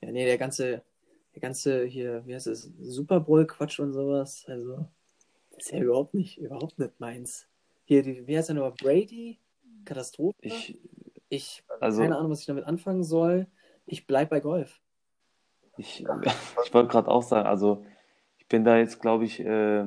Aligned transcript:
Ja, 0.00 0.12
nee, 0.12 0.24
der 0.24 0.38
ganze, 0.38 0.82
der 1.34 1.40
ganze 1.40 1.84
hier, 1.84 2.24
wie 2.26 2.34
heißt 2.34 2.46
es, 2.46 2.70
Super 2.80 3.20
Bowl-Quatsch 3.20 3.80
und 3.80 3.92
sowas, 3.92 4.44
also, 4.46 4.86
das 5.50 5.66
ist 5.66 5.72
ja 5.72 5.80
überhaupt 5.80 6.14
nicht, 6.14 6.38
überhaupt 6.38 6.78
nicht 6.78 6.98
meins. 7.00 7.48
Hier, 7.84 8.02
die, 8.02 8.26
wie 8.26 8.36
heißt 8.36 8.48
der 8.48 8.56
nochmal, 8.56 8.74
Brady? 8.80 9.38
Katastrophe? 9.84 10.36
Ich, 10.42 10.78
Ich, 11.28 11.64
also, 11.80 12.02
keine 12.02 12.16
Ahnung, 12.16 12.30
was 12.30 12.40
ich 12.40 12.46
damit 12.46 12.64
anfangen 12.64 13.02
soll. 13.02 13.46
Ich 13.86 14.06
bleib 14.06 14.30
bei 14.30 14.40
Golf. 14.40 14.80
ich, 15.76 16.04
ich 16.64 16.74
wollte 16.74 16.88
gerade 16.88 17.08
auch 17.08 17.22
sagen, 17.22 17.46
also 17.46 17.84
ich 18.38 18.46
bin 18.48 18.64
da 18.64 18.76
jetzt, 18.76 19.00
glaube 19.00 19.24
ich, 19.24 19.40
äh, 19.40 19.84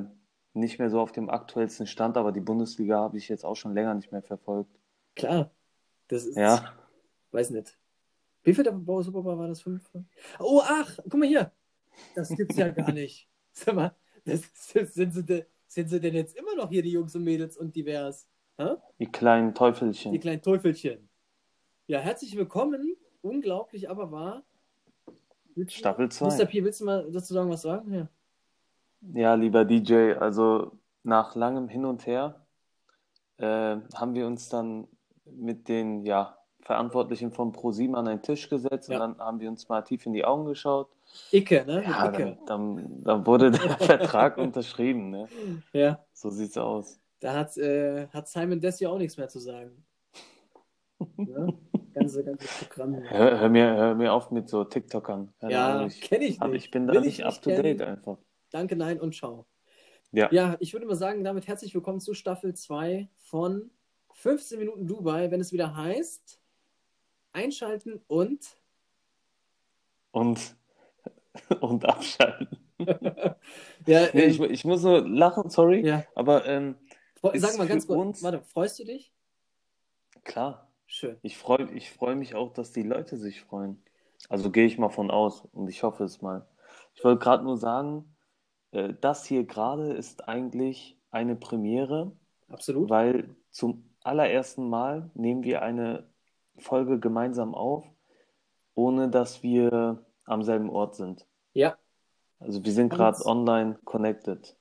nicht 0.54 0.78
mehr 0.78 0.90
so 0.90 1.00
auf 1.00 1.12
dem 1.12 1.30
aktuellsten 1.30 1.86
Stand, 1.86 2.16
aber 2.16 2.32
die 2.32 2.40
Bundesliga 2.40 2.98
habe 2.98 3.18
ich 3.18 3.28
jetzt 3.28 3.44
auch 3.44 3.56
schon 3.56 3.74
länger 3.74 3.94
nicht 3.94 4.12
mehr 4.12 4.22
verfolgt. 4.22 4.70
Klar, 5.14 5.50
das 6.08 6.24
ist, 6.24 6.36
Ja, 6.36 6.72
weiß 7.30 7.50
nicht. 7.50 7.78
Wie 8.42 8.54
viel 8.54 8.64
der 8.64 8.72
Bau- 8.72 9.02
Super 9.02 9.22
Bowl 9.22 9.38
war 9.38 9.48
das? 9.48 9.60
Fünf? 9.62 9.88
Oh, 10.38 10.60
ach, 10.64 10.98
guck 11.04 11.14
mal 11.14 11.28
hier. 11.28 11.52
Das 12.14 12.28
gibt's 12.30 12.56
ja 12.56 12.68
gar 12.70 12.92
nicht. 12.92 13.28
Sag 13.52 13.74
mal, 13.74 13.94
das, 14.24 14.42
das, 14.72 14.94
sind, 14.94 15.12
sie, 15.12 15.24
de- 15.24 15.44
sind 15.66 15.88
sie 15.88 16.00
denn 16.00 16.14
jetzt 16.14 16.36
immer 16.36 16.54
noch 16.56 16.70
hier, 16.70 16.82
die 16.82 16.90
Jungs 16.92 17.14
und 17.14 17.24
Mädels 17.24 17.56
und 17.56 17.74
divers? 17.76 18.28
Hä? 18.58 18.76
die 18.98 19.06
kleinen 19.06 19.48
Die 19.48 19.54
Teufelchen. 19.54 20.20
kleinen 20.20 20.42
Teufelchen. 20.42 21.08
Ja, 21.86 21.98
herzlich 22.00 22.36
willkommen. 22.36 22.96
Unglaublich, 23.22 23.88
aber 23.88 24.10
wahr. 24.10 24.42
Willst 25.54 25.74
Staffel 25.74 26.06
Mr. 26.06 26.10
2. 26.10 26.44
P, 26.46 26.64
willst 26.64 26.80
du 26.80 26.84
mal 26.86 27.10
dazu 27.12 27.34
sagen, 27.34 27.50
was 27.50 27.62
sagen? 27.62 27.92
Ja. 27.92 28.08
Ja, 29.14 29.34
lieber 29.34 29.64
DJ, 29.64 30.12
also 30.14 30.78
nach 31.02 31.34
langem 31.34 31.68
Hin 31.68 31.84
und 31.84 32.06
Her 32.06 32.46
äh, 33.38 33.76
haben 33.94 34.14
wir 34.14 34.26
uns 34.26 34.48
dann 34.48 34.86
mit 35.24 35.68
den 35.68 36.04
ja, 36.06 36.38
Verantwortlichen 36.62 37.32
von 37.32 37.52
ProSieben 37.52 37.94
an 37.96 38.06
einen 38.08 38.22
Tisch 38.22 38.48
gesetzt 38.48 38.88
Ja. 38.88 38.94
und 39.04 39.18
dann 39.18 39.26
haben 39.26 39.40
wir 39.40 39.48
uns 39.48 39.68
mal 39.68 39.82
tief 39.82 40.06
in 40.06 40.12
die 40.12 40.24
Augen 40.24 40.44
geschaut. 40.46 40.88
Icke, 41.32 41.64
ne? 41.66 41.82
Ja, 41.84 42.08
Icke. 42.08 42.38
dann, 42.46 42.76
dann, 42.76 43.02
dann 43.04 43.26
wurde 43.26 43.50
der 43.50 43.60
Vertrag 43.78 44.38
unterschrieben, 44.38 45.10
ne? 45.10 45.28
Ja. 45.72 46.04
So 46.12 46.30
sieht's 46.30 46.56
aus. 46.56 46.98
Da 47.20 47.34
hat, 47.34 47.56
äh, 47.56 48.06
hat 48.08 48.28
Simon 48.28 48.60
Desio 48.60 48.90
auch 48.90 48.98
nichts 48.98 49.16
mehr 49.16 49.28
zu 49.28 49.38
sagen. 49.38 49.84
Ne? 51.16 51.52
Ganze, 51.94 52.22
ganze 52.24 52.46
Programm. 52.64 52.94
Hör, 52.94 53.40
hör 53.40 53.48
mir, 53.48 53.74
hör 53.74 53.94
mir 53.94 54.12
auf 54.12 54.30
mit 54.30 54.48
so 54.48 54.62
TikTokern. 54.64 55.32
Ja, 55.42 55.88
kenne 56.00 56.24
ich 56.24 56.40
nicht. 56.40 56.54
ich 56.54 56.70
bin 56.70 56.86
da 56.86 56.94
Will 56.94 57.00
nicht 57.02 57.18
ich 57.18 57.24
up 57.26 57.34
to 57.42 57.50
kennen. 57.50 57.62
date 57.62 57.82
einfach. 57.82 58.18
Danke, 58.50 58.76
nein 58.76 59.00
und 59.00 59.14
ciao. 59.14 59.46
Ja. 60.12 60.28
Ja, 60.30 60.56
ich 60.60 60.72
würde 60.74 60.86
mal 60.86 60.94
sagen, 60.94 61.24
damit 61.24 61.48
herzlich 61.48 61.74
willkommen 61.74 61.98
zu 62.00 62.14
Staffel 62.14 62.54
2 62.54 63.08
von 63.16 63.70
15 64.12 64.58
Minuten 64.58 64.86
Dubai, 64.86 65.30
wenn 65.30 65.40
es 65.40 65.52
wieder 65.52 65.74
heißt, 65.76 66.40
einschalten 67.32 68.00
und 68.06 68.44
Und, 70.10 70.56
und 71.60 71.84
abschalten. 71.84 72.58
ja, 72.78 74.08
Nee, 74.12 74.24
ähm, 74.24 74.30
ich, 74.30 74.40
ich 74.40 74.64
muss 74.64 74.82
nur 74.82 75.06
lachen, 75.08 75.48
sorry. 75.50 75.86
ja. 75.86 76.04
Aber 76.14 76.46
ähm, 76.46 76.76
Sag 77.34 77.56
mal 77.56 77.68
ganz 77.68 77.86
kurz, 77.86 77.98
uns- 77.98 78.22
warte, 78.22 78.42
freust 78.42 78.78
du 78.80 78.84
dich? 78.84 79.12
klar, 80.24 80.68
Schön. 80.86 81.16
ich 81.22 81.36
freue 81.38 81.70
ich 81.72 81.90
freu 81.90 82.14
mich 82.16 82.34
auch, 82.34 82.52
dass 82.52 82.72
die 82.72 82.82
Leute 82.82 83.16
sich 83.16 83.42
freuen. 83.42 83.82
Also 84.28 84.50
gehe 84.50 84.66
ich 84.66 84.78
mal 84.78 84.88
von 84.90 85.10
aus 85.10 85.42
und 85.52 85.68
ich 85.68 85.82
hoffe 85.82 86.04
es 86.04 86.20
mal. 86.22 86.46
Ich 86.94 87.02
wollte 87.04 87.18
gerade 87.20 87.44
nur 87.44 87.56
sagen, 87.56 88.14
äh, 88.72 88.92
das 89.00 89.24
hier 89.24 89.44
gerade 89.44 89.92
ist 89.92 90.28
eigentlich 90.28 90.96
eine 91.10 91.36
Premiere, 91.36 92.12
Absolut. 92.48 92.88
weil 92.90 93.34
zum 93.50 93.88
allerersten 94.02 94.68
Mal 94.68 95.10
nehmen 95.14 95.42
wir 95.44 95.62
eine 95.62 96.08
Folge 96.58 96.98
gemeinsam 97.00 97.54
auf, 97.54 97.84
ohne 98.74 99.08
dass 99.10 99.42
wir 99.42 100.04
am 100.24 100.42
selben 100.42 100.70
Ort 100.70 100.94
sind. 100.96 101.26
Ja, 101.54 101.76
Also 102.38 102.64
wir 102.64 102.72
sind 102.72 102.90
gerade 102.90 103.24
online 103.26 103.78
connected. 103.84 104.56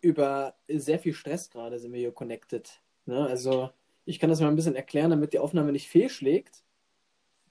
über 0.00 0.54
sehr 0.68 0.98
viel 0.98 1.14
Stress 1.14 1.50
gerade 1.50 1.78
sind 1.78 1.92
wir 1.92 2.00
hier 2.00 2.12
connected. 2.12 2.80
Ne? 3.06 3.26
Also 3.26 3.70
ich 4.04 4.18
kann 4.18 4.30
das 4.30 4.40
mal 4.40 4.48
ein 4.48 4.56
bisschen 4.56 4.76
erklären, 4.76 5.10
damit 5.10 5.32
die 5.32 5.38
Aufnahme 5.38 5.72
nicht 5.72 5.88
fehlschlägt. 5.88 6.62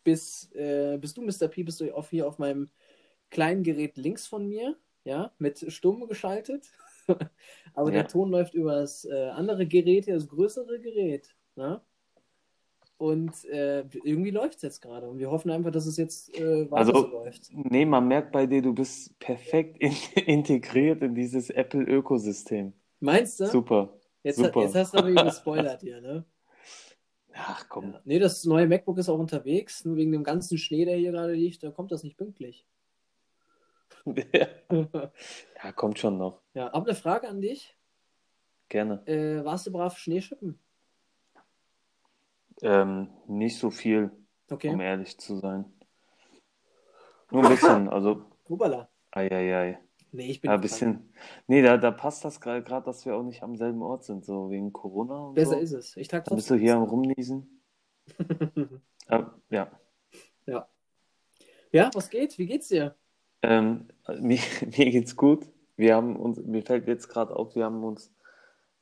Bis, 0.04 0.52
äh, 0.54 0.98
bist 1.00 1.16
du, 1.18 1.22
Mr. 1.22 1.48
P, 1.48 1.64
bist 1.64 1.80
du 1.80 1.96
auf, 1.96 2.10
hier 2.10 2.28
auf 2.28 2.38
meinem 2.40 2.70
kleinen 3.30 3.64
Gerät 3.64 3.96
links 3.98 4.28
von 4.28 4.48
mir, 4.48 4.76
ja, 5.06 5.32
mit 5.40 5.72
Stumm 5.72 6.08
geschaltet. 6.08 6.68
Aber 7.74 7.90
Ja. 7.90 8.02
der 8.02 8.08
Ton 8.08 8.30
läuft 8.30 8.54
über 8.54 8.76
das 8.76 9.06
äh, 9.06 9.30
andere 9.30 9.66
Gerät, 9.66 10.06
hier 10.06 10.16
das 10.16 10.28
größere 10.28 10.80
Gerät. 10.80 11.34
Ne? 11.56 11.82
Und 13.04 13.44
äh, 13.50 13.84
irgendwie 14.06 14.32
läuft 14.32 14.56
es 14.56 14.62
jetzt 14.62 14.82
gerade. 14.82 15.10
Und 15.10 15.20
wir 15.20 15.30
hoffen 15.30 15.52
einfach, 15.52 15.72
dass 15.72 15.86
es 15.86 15.98
jetzt 15.98 16.34
äh, 16.40 16.72
weiter 16.72 16.78
Also- 16.96 17.02
so 17.02 17.08
läuft. 17.08 17.50
Nee, 17.52 17.86
man 17.86 18.08
merkt 18.08 18.32
bei 18.32 18.46
dir, 18.46 18.62
du 18.62 18.74
bist 18.74 19.20
perfekt 19.20 19.78
in, 19.80 19.92
integriert 20.26 21.02
in 21.02 21.14
dieses 21.14 21.50
Apple-Ökosystem. 21.50 22.72
Meinst 23.02 23.42
du? 23.42 23.48
Super. 23.48 23.94
Jetzt, 24.24 24.38
super. 24.38 24.62
jetzt 24.62 24.76
hast 24.76 24.94
du 24.94 25.00
aber 25.00 25.12
gespoilert 25.26 25.82
hier, 25.82 26.00
ne? 26.00 26.24
Ach 27.34 27.68
komm. 27.68 27.92
Ja. 27.92 28.02
Nee, 28.06 28.20
das 28.20 28.46
neue 28.46 28.68
MacBook 28.68 28.98
ist 29.00 29.10
auch 29.10 29.20
unterwegs. 29.20 29.84
Nur 29.84 29.98
wegen 29.98 30.14
dem 30.14 30.24
ganzen 30.24 30.58
Schnee, 30.58 30.86
der 30.86 30.96
hier 30.96 31.12
gerade 31.12 31.34
liegt, 31.34 31.62
da 31.62 31.72
kommt 31.72 31.92
das 31.92 32.04
nicht 32.04 32.16
pünktlich. 32.18 32.66
Ja, 35.64 35.72
kommt 35.74 36.00
schon 36.00 36.18
noch. 36.18 36.42
ja, 36.54 36.74
aber 36.74 36.86
eine 36.88 36.96
Frage 36.96 37.28
an 37.28 37.42
dich. 37.42 37.76
Gerne. 38.70 39.06
Äh, 39.08 39.44
warst 39.46 39.68
du 39.68 39.72
brav 39.72 39.98
Schneeschippen? 39.98 40.58
Ähm, 42.64 43.10
nicht 43.28 43.58
so 43.60 43.70
viel, 43.70 44.10
Okay. 44.50 44.70
um 44.70 44.80
ehrlich 44.80 45.18
zu 45.20 45.38
sein. 45.38 45.66
Nur 47.32 47.44
ein 47.44 47.50
bisschen, 47.50 47.90
also, 47.90 48.26
Hubala. 48.50 48.90
ei, 49.12 49.28
ei, 49.30 49.56
ei. 49.56 49.80
Nee, 50.12 50.28
ich 50.32 50.42
bin 50.42 50.50
Ja, 50.50 50.56
ein 50.56 50.62
bisschen. 50.62 51.14
Nee, 51.48 51.62
da, 51.62 51.78
da 51.78 51.92
passt 51.92 52.24
das 52.24 52.40
gerade, 52.40 52.86
dass 52.86 53.06
wir 53.06 53.16
auch 53.16 53.24
nicht 53.24 53.44
am 53.44 53.56
selben 53.56 53.82
Ort 53.82 54.04
sind, 54.06 54.24
so 54.26 54.50
wegen 54.50 54.72
Corona 54.72 55.32
Besser 55.32 55.52
so. 55.56 55.60
ist 55.60 55.72
es. 55.74 55.98
Ich 55.98 56.08
trage 56.08 56.26
Dann 56.26 56.36
bist 56.36 56.50
du 56.50 56.56
hier 56.56 56.76
am 56.76 56.84
Rumniesen. 56.84 57.62
Ja. 59.10 59.70
ja. 60.48 60.68
Ja, 61.74 61.90
was 61.94 62.10
geht? 62.10 62.38
Wie 62.38 62.46
geht's 62.46 62.68
dir? 62.68 62.96
Ähm, 63.42 63.88
mir, 64.20 64.40
mir 64.78 64.92
geht's 64.92 65.16
gut. 65.16 65.48
Wir 65.76 65.96
haben 65.96 66.16
uns, 66.16 66.38
mir 66.40 66.62
fällt 66.62 66.88
jetzt 66.88 67.10
gerade 67.10 67.36
auf, 67.36 67.56
wir 67.56 67.66
haben 67.66 67.84
uns 67.84 68.14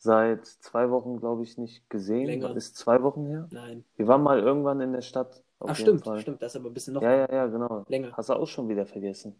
seit 0.05 0.47
zwei 0.47 0.89
Wochen, 0.89 1.19
glaube 1.19 1.43
ich, 1.43 1.57
nicht 1.59 1.87
gesehen. 1.89 2.25
Länger. 2.25 2.55
Ist 2.55 2.75
zwei 2.75 3.03
Wochen 3.03 3.27
her? 3.27 3.47
Nein. 3.51 3.83
Wir 3.97 4.07
waren 4.07 4.23
mal 4.23 4.39
irgendwann 4.39 4.81
in 4.81 4.93
der 4.93 5.01
Stadt. 5.01 5.43
Auf 5.59 5.69
Ach, 5.69 5.75
stimmt, 5.75 6.03
Fall. 6.03 6.19
stimmt. 6.19 6.41
Das 6.41 6.53
ist 6.53 6.59
aber 6.59 6.71
ein 6.71 6.73
bisschen 6.73 6.95
noch 6.95 7.03
Ja, 7.03 7.11
ja, 7.17 7.31
ja, 7.31 7.45
genau. 7.45 7.85
länger. 7.87 8.11
Hast 8.13 8.29
du 8.29 8.33
auch 8.33 8.47
schon 8.47 8.67
wieder 8.67 8.87
vergessen. 8.87 9.35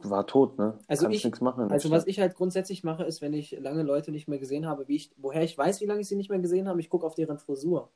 War 0.00 0.26
tot, 0.26 0.58
ne? 0.58 0.78
Also 0.88 1.04
Kannst 1.04 1.18
ich- 1.18 1.24
nichts 1.24 1.40
machen 1.40 1.70
Also 1.70 1.88
was 1.90 2.02
Stadt. 2.02 2.08
ich 2.08 2.18
halt 2.20 2.34
grundsätzlich 2.34 2.82
mache, 2.82 3.04
ist, 3.04 3.22
wenn 3.22 3.32
ich 3.32 3.52
lange 3.60 3.84
Leute 3.84 4.10
nicht 4.10 4.26
mehr 4.28 4.38
gesehen 4.40 4.66
habe, 4.66 4.88
wie 4.88 4.96
ich, 4.96 5.12
woher 5.16 5.42
ich 5.44 5.56
weiß, 5.56 5.80
wie 5.80 5.86
lange 5.86 6.00
ich 6.00 6.08
sie 6.08 6.16
nicht 6.16 6.28
mehr 6.28 6.40
gesehen 6.40 6.68
habe, 6.68 6.80
ich 6.80 6.90
gucke 6.90 7.06
auf 7.06 7.14
deren 7.14 7.38
Frisur. 7.38 7.88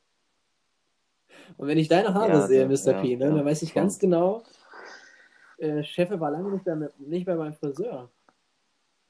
Und 1.58 1.66
wenn 1.66 1.76
ich 1.76 1.88
deine 1.88 2.14
Haare 2.14 2.28
Ja, 2.30 2.46
sehe, 2.46 2.62
ja, 2.62 2.66
Mr. 2.68 3.00
P, 3.02 3.12
ja, 3.12 3.18
ne, 3.18 3.24
ja, 3.26 3.34
dann 3.34 3.44
weiß 3.44 3.62
ich 3.62 3.74
ganz 3.74 3.98
genau, 3.98 4.42
äh, 5.58 5.82
Chefe 5.82 6.18
war 6.20 6.30
lange 6.30 6.50
nicht, 6.52 6.64
mehr, 6.64 6.90
nicht 6.98 7.26
mehr 7.26 7.36
beim 7.36 7.52
Friseur. 7.52 8.08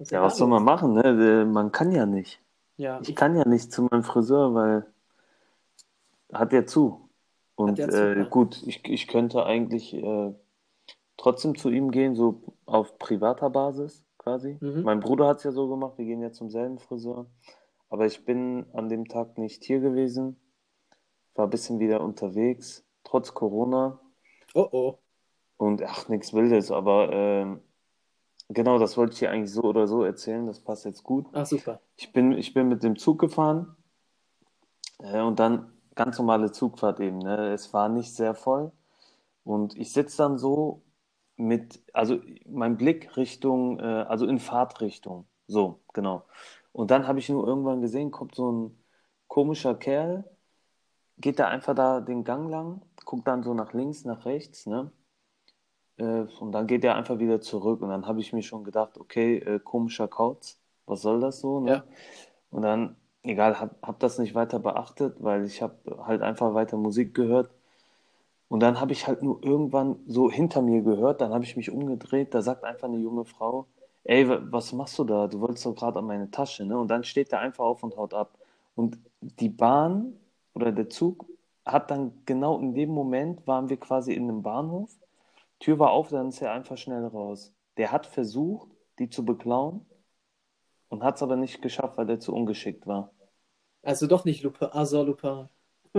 Ja, 0.08 0.22
was 0.22 0.38
soll 0.38 0.48
man 0.48 0.64
machen, 0.64 0.94
ne? 0.94 1.02
Äh, 1.04 1.44
Man 1.44 1.72
kann 1.72 1.92
ja 1.92 2.06
nicht. 2.06 2.40
Ja, 2.76 3.00
Ich 3.02 3.14
kann 3.14 3.36
ja 3.36 3.46
nicht 3.46 3.72
zu 3.72 3.82
meinem 3.82 4.02
Friseur, 4.02 4.54
weil 4.54 4.86
hat 6.32 6.52
ja 6.52 6.64
zu. 6.64 7.08
Und 7.54 7.78
ja 7.78 7.88
zu, 7.88 7.96
äh, 7.96 8.18
ja. 8.20 8.24
gut, 8.24 8.62
ich, 8.66 8.82
ich 8.88 9.06
könnte 9.06 9.44
eigentlich 9.44 9.92
äh, 9.92 10.32
trotzdem 11.18 11.56
zu 11.56 11.68
ihm 11.68 11.90
gehen, 11.90 12.14
so 12.14 12.42
auf 12.64 12.98
privater 12.98 13.50
Basis 13.50 14.04
quasi. 14.16 14.56
Mhm. 14.60 14.82
Mein 14.82 15.00
Bruder 15.00 15.26
hat 15.26 15.38
es 15.38 15.44
ja 15.44 15.52
so 15.52 15.68
gemacht, 15.68 15.98
wir 15.98 16.04
gehen 16.06 16.22
ja 16.22 16.32
zum 16.32 16.50
selben 16.50 16.78
Friseur. 16.78 17.26
Aber 17.90 18.06
ich 18.06 18.24
bin 18.24 18.66
an 18.72 18.88
dem 18.88 19.08
Tag 19.08 19.36
nicht 19.36 19.64
hier 19.64 19.80
gewesen, 19.80 20.40
war 21.34 21.46
ein 21.46 21.50
bisschen 21.50 21.80
wieder 21.80 22.00
unterwegs, 22.00 22.84
trotz 23.04 23.34
Corona. 23.34 23.98
oh 24.54 24.68
oh. 24.70 24.98
Und 25.56 25.82
ach, 25.82 26.08
nichts 26.08 26.32
Wildes, 26.32 26.70
aber 26.70 27.10
ähm, 27.12 27.60
genau, 28.50 28.78
das 28.78 28.97
wollte 28.97 29.14
ich 29.14 29.18
dir 29.20 29.30
eigentlich 29.30 29.52
so 29.52 29.62
oder 29.62 29.86
so 29.86 30.04
erzählen, 30.04 30.47
das 30.47 30.60
passt 30.60 30.84
jetzt 30.84 31.02
gut. 31.02 31.26
Ach 31.32 31.47
super. 31.47 31.80
Ich 31.97 32.12
bin, 32.12 32.32
ich 32.32 32.52
bin 32.54 32.68
mit 32.68 32.82
dem 32.82 32.97
Zug 32.97 33.18
gefahren 33.18 33.76
äh, 34.98 35.20
und 35.20 35.41
dann 35.41 35.72
ganz 35.94 36.18
normale 36.18 36.52
Zugfahrt 36.52 37.00
eben. 37.00 37.18
Ne? 37.18 37.52
Es 37.52 37.72
war 37.72 37.88
nicht 37.88 38.14
sehr 38.14 38.34
voll 38.34 38.72
und 39.44 39.76
ich 39.76 39.92
sitze 39.92 40.18
dann 40.18 40.38
so 40.38 40.82
mit, 41.36 41.82
also 41.92 42.20
mein 42.47 42.76
Blick 42.76 43.16
Richtung, 43.16 43.80
äh, 43.80 43.82
also 43.82 44.26
in 44.26 44.38
Fahrtrichtung. 44.38 45.26
So, 45.46 45.80
genau. 45.94 46.24
Und 46.72 46.91
dann 46.91 47.06
habe 47.08 47.18
ich 47.18 47.28
nur 47.28 47.46
irgendwann 47.46 47.80
gesehen, 47.80 48.10
kommt 48.10 48.34
so 48.34 48.53
ein 48.53 48.84
komischer 49.26 49.74
Kerl, 49.74 50.24
geht 51.18 51.38
da 51.38 51.48
einfach 51.48 51.74
da 51.74 52.00
den 52.00 52.24
Gang 52.24 52.48
lang, 52.50 52.82
guckt 53.04 53.26
dann 53.26 53.42
so 53.42 53.54
nach 53.54 53.72
links, 53.72 54.04
nach 54.04 54.24
rechts, 54.24 54.66
ne? 54.66 54.92
Äh, 56.00 56.26
und 56.41 56.52
dann 56.52 56.66
geht 56.66 56.84
er 56.84 56.97
einfach 56.97 57.18
wieder 57.18 57.41
zurück. 57.41 57.82
Und 57.82 57.91
dann 57.91 58.06
habe 58.06 58.20
ich 58.20 58.32
mir 58.32 58.42
schon 58.42 58.64
gedacht, 58.64 58.98
okay, 58.98 59.36
äh, 59.38 59.60
komischer 59.60 60.08
Kauz, 60.08 60.58
was 60.86 61.02
soll 61.02 61.20
das 61.20 61.41
so, 61.41 61.60
ne? 61.60 61.70
Ja. 61.70 61.84
Und 62.50 62.62
dann, 62.62 62.97
egal, 63.22 63.60
hab, 63.60 63.76
hab 63.86 64.00
das 64.00 64.18
nicht 64.18 64.34
weiter 64.34 64.58
beachtet, 64.58 65.16
weil 65.20 65.44
ich 65.44 65.62
habe 65.62 65.74
halt 66.06 66.22
einfach 66.22 66.54
weiter 66.54 66.76
Musik 66.76 67.14
gehört. 67.14 67.50
Und 68.48 68.60
dann 68.60 68.80
habe 68.80 68.92
ich 68.92 69.06
halt 69.06 69.22
nur 69.22 69.42
irgendwann 69.44 70.00
so 70.06 70.30
hinter 70.30 70.62
mir 70.62 70.82
gehört, 70.82 71.20
dann 71.20 71.32
habe 71.32 71.44
ich 71.44 71.56
mich 71.56 71.70
umgedreht, 71.70 72.34
da 72.34 72.42
sagt 72.42 72.64
einfach 72.64 72.88
eine 72.88 72.98
junge 72.98 73.24
Frau, 73.24 73.66
ey, 74.03 74.28
was 74.28 74.72
machst 74.72 74.98
du 74.98 75.04
da? 75.04 75.28
Du 75.28 75.41
wolltest 75.41 75.66
doch 75.66 75.74
gerade 75.76 76.00
an 76.00 76.06
meine 76.06 76.30
Tasche, 76.30 76.64
ne? 76.64 76.76
Und 76.78 76.88
dann 76.88 77.04
steht 77.04 77.32
er 77.32 77.41
einfach 77.41 77.64
auf 77.64 77.82
und 77.84 77.96
haut 77.96 78.14
ab. 78.14 78.36
Und 78.74 78.98
die 79.20 79.48
Bahn 79.50 80.14
oder 80.54 80.72
der 80.72 80.88
Zug 80.88 81.26
hat 81.64 81.91
dann 81.91 82.12
genau 82.26 82.58
in 82.58 82.74
dem 82.74 82.91
Moment, 82.91 83.46
waren 83.46 83.68
wir 83.68 83.76
quasi 83.76 84.12
in 84.14 84.24
einem 84.24 84.42
Bahnhof, 84.42 84.91
Tür 85.60 85.78
war 85.78 85.92
auf, 85.92 86.09
dann 86.09 86.28
ist 86.28 86.42
er 86.42 86.53
einfach 86.53 86.77
schnell 86.77 87.04
raus. 87.07 87.54
Der 87.77 87.92
hat 87.92 88.07
versucht, 88.07 88.71
die 88.98 89.09
zu 89.09 89.24
beklauen 89.24 89.86
und 90.89 91.04
hat 91.04 91.16
es 91.16 91.22
aber 91.22 91.36
nicht 91.36 91.62
geschafft, 91.62 91.97
weil 91.97 92.07
der 92.07 92.18
zu 92.18 92.34
ungeschickt 92.34 92.86
war. 92.86 93.12
Also 93.83 94.07
doch 94.07 94.24
nicht 94.24 94.42
Lupin, 94.42 94.68
Azor 94.72 95.04
Lupin. 95.04 95.48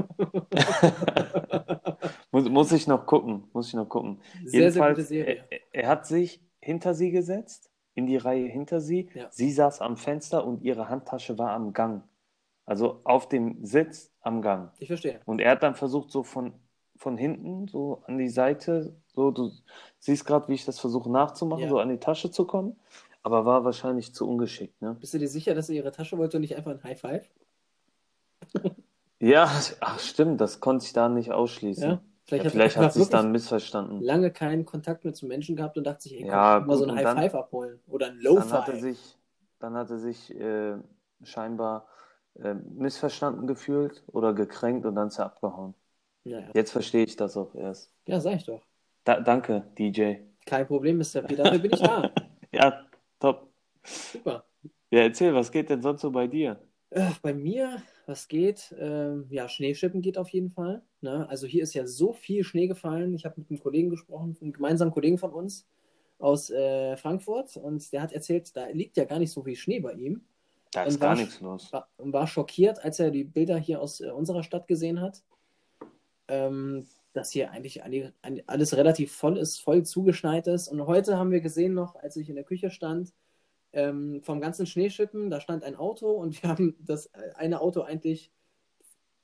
muss, 2.31 2.49
muss 2.49 2.71
ich 2.71 2.87
noch 2.87 3.05
gucken, 3.05 3.43
muss 3.53 3.67
ich 3.69 3.73
noch 3.73 3.89
gucken. 3.89 4.21
Sehr, 4.45 4.61
Jedenfalls, 4.61 5.07
sehr 5.07 5.23
gute 5.25 5.35
Serie. 5.35 5.45
Er, 5.49 5.59
er 5.71 5.87
hat 5.87 6.05
sich 6.05 6.41
hinter 6.59 6.93
sie 6.93 7.11
gesetzt, 7.11 7.71
in 7.93 8.05
die 8.05 8.17
Reihe 8.17 8.47
hinter 8.47 8.81
sie. 8.81 9.09
Ja. 9.13 9.27
Sie 9.31 9.51
saß 9.51 9.81
am 9.81 9.97
Fenster 9.97 10.45
und 10.45 10.61
ihre 10.63 10.89
Handtasche 10.89 11.37
war 11.37 11.51
am 11.51 11.73
Gang. 11.73 12.03
Also 12.65 13.01
auf 13.03 13.27
dem 13.27 13.65
Sitz 13.65 14.13
am 14.21 14.41
Gang. 14.41 14.71
Ich 14.79 14.87
verstehe. 14.87 15.19
Und 15.25 15.41
er 15.41 15.51
hat 15.51 15.63
dann 15.63 15.75
versucht, 15.75 16.11
so 16.11 16.23
von, 16.23 16.53
von 16.95 17.17
hinten, 17.17 17.67
so 17.67 18.03
an 18.05 18.17
die 18.17 18.29
Seite, 18.29 18.95
so, 19.13 19.31
du 19.31 19.51
siehst 19.99 20.25
gerade, 20.25 20.47
wie 20.47 20.53
ich 20.53 20.65
das 20.65 20.79
versuche 20.79 21.09
nachzumachen, 21.11 21.63
Ja. 21.63 21.69
so 21.69 21.79
an 21.79 21.89
die 21.89 21.99
Tasche 21.99 22.31
zu 22.31 22.45
kommen, 22.45 22.79
aber 23.23 23.45
war 23.45 23.63
wahrscheinlich 23.65 24.13
zu 24.15 24.27
ungeschickt, 24.27 24.81
ne? 24.81 24.95
Bist 24.99 25.13
du 25.13 25.19
dir 25.19 25.27
sicher, 25.27 25.53
dass 25.53 25.69
er 25.69 25.75
ihre 25.75 25.91
Tasche 25.91 26.17
wollte 26.17 26.37
und 26.37 26.41
nicht 26.41 26.55
einfach 26.55 26.71
ein 26.71 26.83
High 26.83 26.99
Five? 26.99 27.29
Ja, 29.23 29.51
ach 29.81 29.99
stimmt, 29.99 30.41
das 30.41 30.59
konnte 30.61 30.83
ich 30.83 30.93
da 30.93 31.07
nicht 31.07 31.31
ausschließen. 31.31 31.83
Ja? 31.83 32.01
Vielleicht 32.23 32.43
Ja, 32.43 32.47
hat 32.49 32.51
vielleicht 32.53 32.77
hat 32.77 32.93
sich 32.93 33.01
wirklich 33.01 33.11
dann 33.11 33.31
missverstanden. 33.31 34.01
lange 34.01 34.31
keinen 34.31 34.65
Kontakt 34.65 35.03
mehr 35.03 35.13
zum 35.13 35.27
Menschen 35.27 35.55
gehabt 35.55 35.77
und 35.77 35.83
dachte 35.83 36.01
sich, 36.01 36.13
ey, 36.13 36.21
komm, 36.21 36.29
Ja, 36.31 36.63
mal 36.65 36.75
so 36.75 36.85
ein 36.85 36.95
High 36.95 37.03
dann- 37.03 37.17
Five 37.17 37.35
abholen. 37.35 37.79
Oder 37.87 38.07
ein 38.07 38.19
Low 38.19 38.39
Dann 38.39 38.51
hat 38.51 38.67
er 38.67 38.73
Five. 38.73 38.81
sich, 38.81 39.17
dann 39.59 39.75
hat 39.75 39.91
er 39.91 39.99
sich 39.99 40.33
äh, 40.33 40.75
scheinbar 41.21 41.85
äh, 42.41 42.55
missverstanden 42.55 43.45
gefühlt 43.45 44.01
oder 44.07 44.33
gekränkt 44.33 44.87
und 44.87 44.95
dann 44.95 45.09
ist 45.09 45.19
er 45.19 45.25
abgehauen. 45.25 45.75
Jetzt 46.55 46.71
verstehe 46.71 47.03
ich 47.05 47.15
das 47.15 47.37
auch 47.37 47.53
erst. 47.53 47.93
Ja, 48.07 48.19
sag 48.19 48.37
ich 48.37 48.45
doch. 48.45 48.61
Da, 49.03 49.19
danke, 49.19 49.63
DJ. 49.77 50.15
Kein 50.45 50.67
Problem, 50.67 50.97
Mr. 50.97 51.21
P. 51.21 51.35
Dafür 51.35 51.59
bin 51.59 51.71
ich 51.73 51.79
da. 51.79 52.11
Ja, 52.53 52.85
top. 53.17 53.47
Super. 53.81 54.43
Ja, 54.89 54.99
erzähl, 55.03 55.33
was 55.33 55.53
geht 55.53 55.69
denn 55.69 55.81
sonst 55.81 56.01
so 56.01 56.11
bei 56.11 56.27
dir? 56.27 56.59
Ach, 56.93 57.17
bei 57.19 57.33
mir, 57.33 57.81
was 58.05 58.27
geht? 58.27 58.75
Ähm, 58.77 59.27
ja, 59.29 59.47
Schneeschippen 59.47 60.01
geht 60.01 60.17
auf 60.17 60.27
jeden 60.29 60.51
Fall. 60.51 60.81
Ne? 60.99 61.29
Also 61.29 61.47
hier 61.47 61.63
ist 61.63 61.73
ja 61.73 61.87
so 61.87 62.11
viel 62.11 62.43
Schnee 62.43 62.67
gefallen. 62.67 63.13
Ich 63.13 63.23
habe 63.23 63.35
mit 63.39 63.49
einem 63.49 63.61
Kollegen 63.61 63.89
gesprochen, 63.89 64.37
einem 64.41 64.51
gemeinsamen 64.51 64.91
Kollegen 64.91 65.17
von 65.17 65.31
uns 65.31 65.65
aus 66.19 66.49
äh, 66.49 66.97
Frankfurt 66.97 67.55
und 67.55 67.91
der 67.93 68.01
hat 68.01 68.11
erzählt, 68.11 68.55
da 68.55 68.67
liegt 68.67 68.97
ja 68.97 69.05
gar 69.05 69.19
nicht 69.19 69.31
so 69.31 69.43
viel 69.43 69.55
Schnee 69.55 69.79
bei 69.79 69.93
ihm. 69.93 70.21
Da 70.71 70.83
ist 70.83 70.99
gar 70.99 71.15
nichts 71.15 71.39
los. 71.41 71.71
war, 71.71 71.89
war 71.97 72.27
schockiert, 72.27 72.83
als 72.83 72.99
er 72.99 73.11
die 73.11 73.23
Bilder 73.23 73.57
hier 73.57 73.81
aus 73.81 74.01
äh, 74.01 74.09
unserer 74.09 74.43
Stadt 74.43 74.67
gesehen 74.67 75.01
hat, 75.01 75.23
ähm, 76.27 76.85
dass 77.13 77.31
hier 77.31 77.51
eigentlich 77.51 77.83
alle- 77.83 78.13
alle- 78.21 78.43
alles 78.47 78.75
relativ 78.77 79.11
voll 79.13 79.37
ist, 79.37 79.59
voll 79.59 79.83
zugeschneit 79.83 80.47
ist. 80.47 80.67
Und 80.67 80.85
heute 80.87 81.17
haben 81.17 81.31
wir 81.31 81.41
gesehen 81.41 81.73
noch, 81.73 81.95
als 81.95 82.15
ich 82.15 82.29
in 82.29 82.35
der 82.35 82.43
Küche 82.43 82.69
stand, 82.71 83.13
ähm, 83.73 84.21
vom 84.23 84.41
ganzen 84.41 84.65
Schneeschippen, 84.65 85.29
da 85.29 85.39
stand 85.39 85.63
ein 85.63 85.75
Auto 85.75 86.11
und 86.11 86.33
wir 86.43 86.49
haben 86.49 86.75
das 86.79 87.13
eine 87.35 87.61
Auto 87.61 87.81
eigentlich 87.81 88.31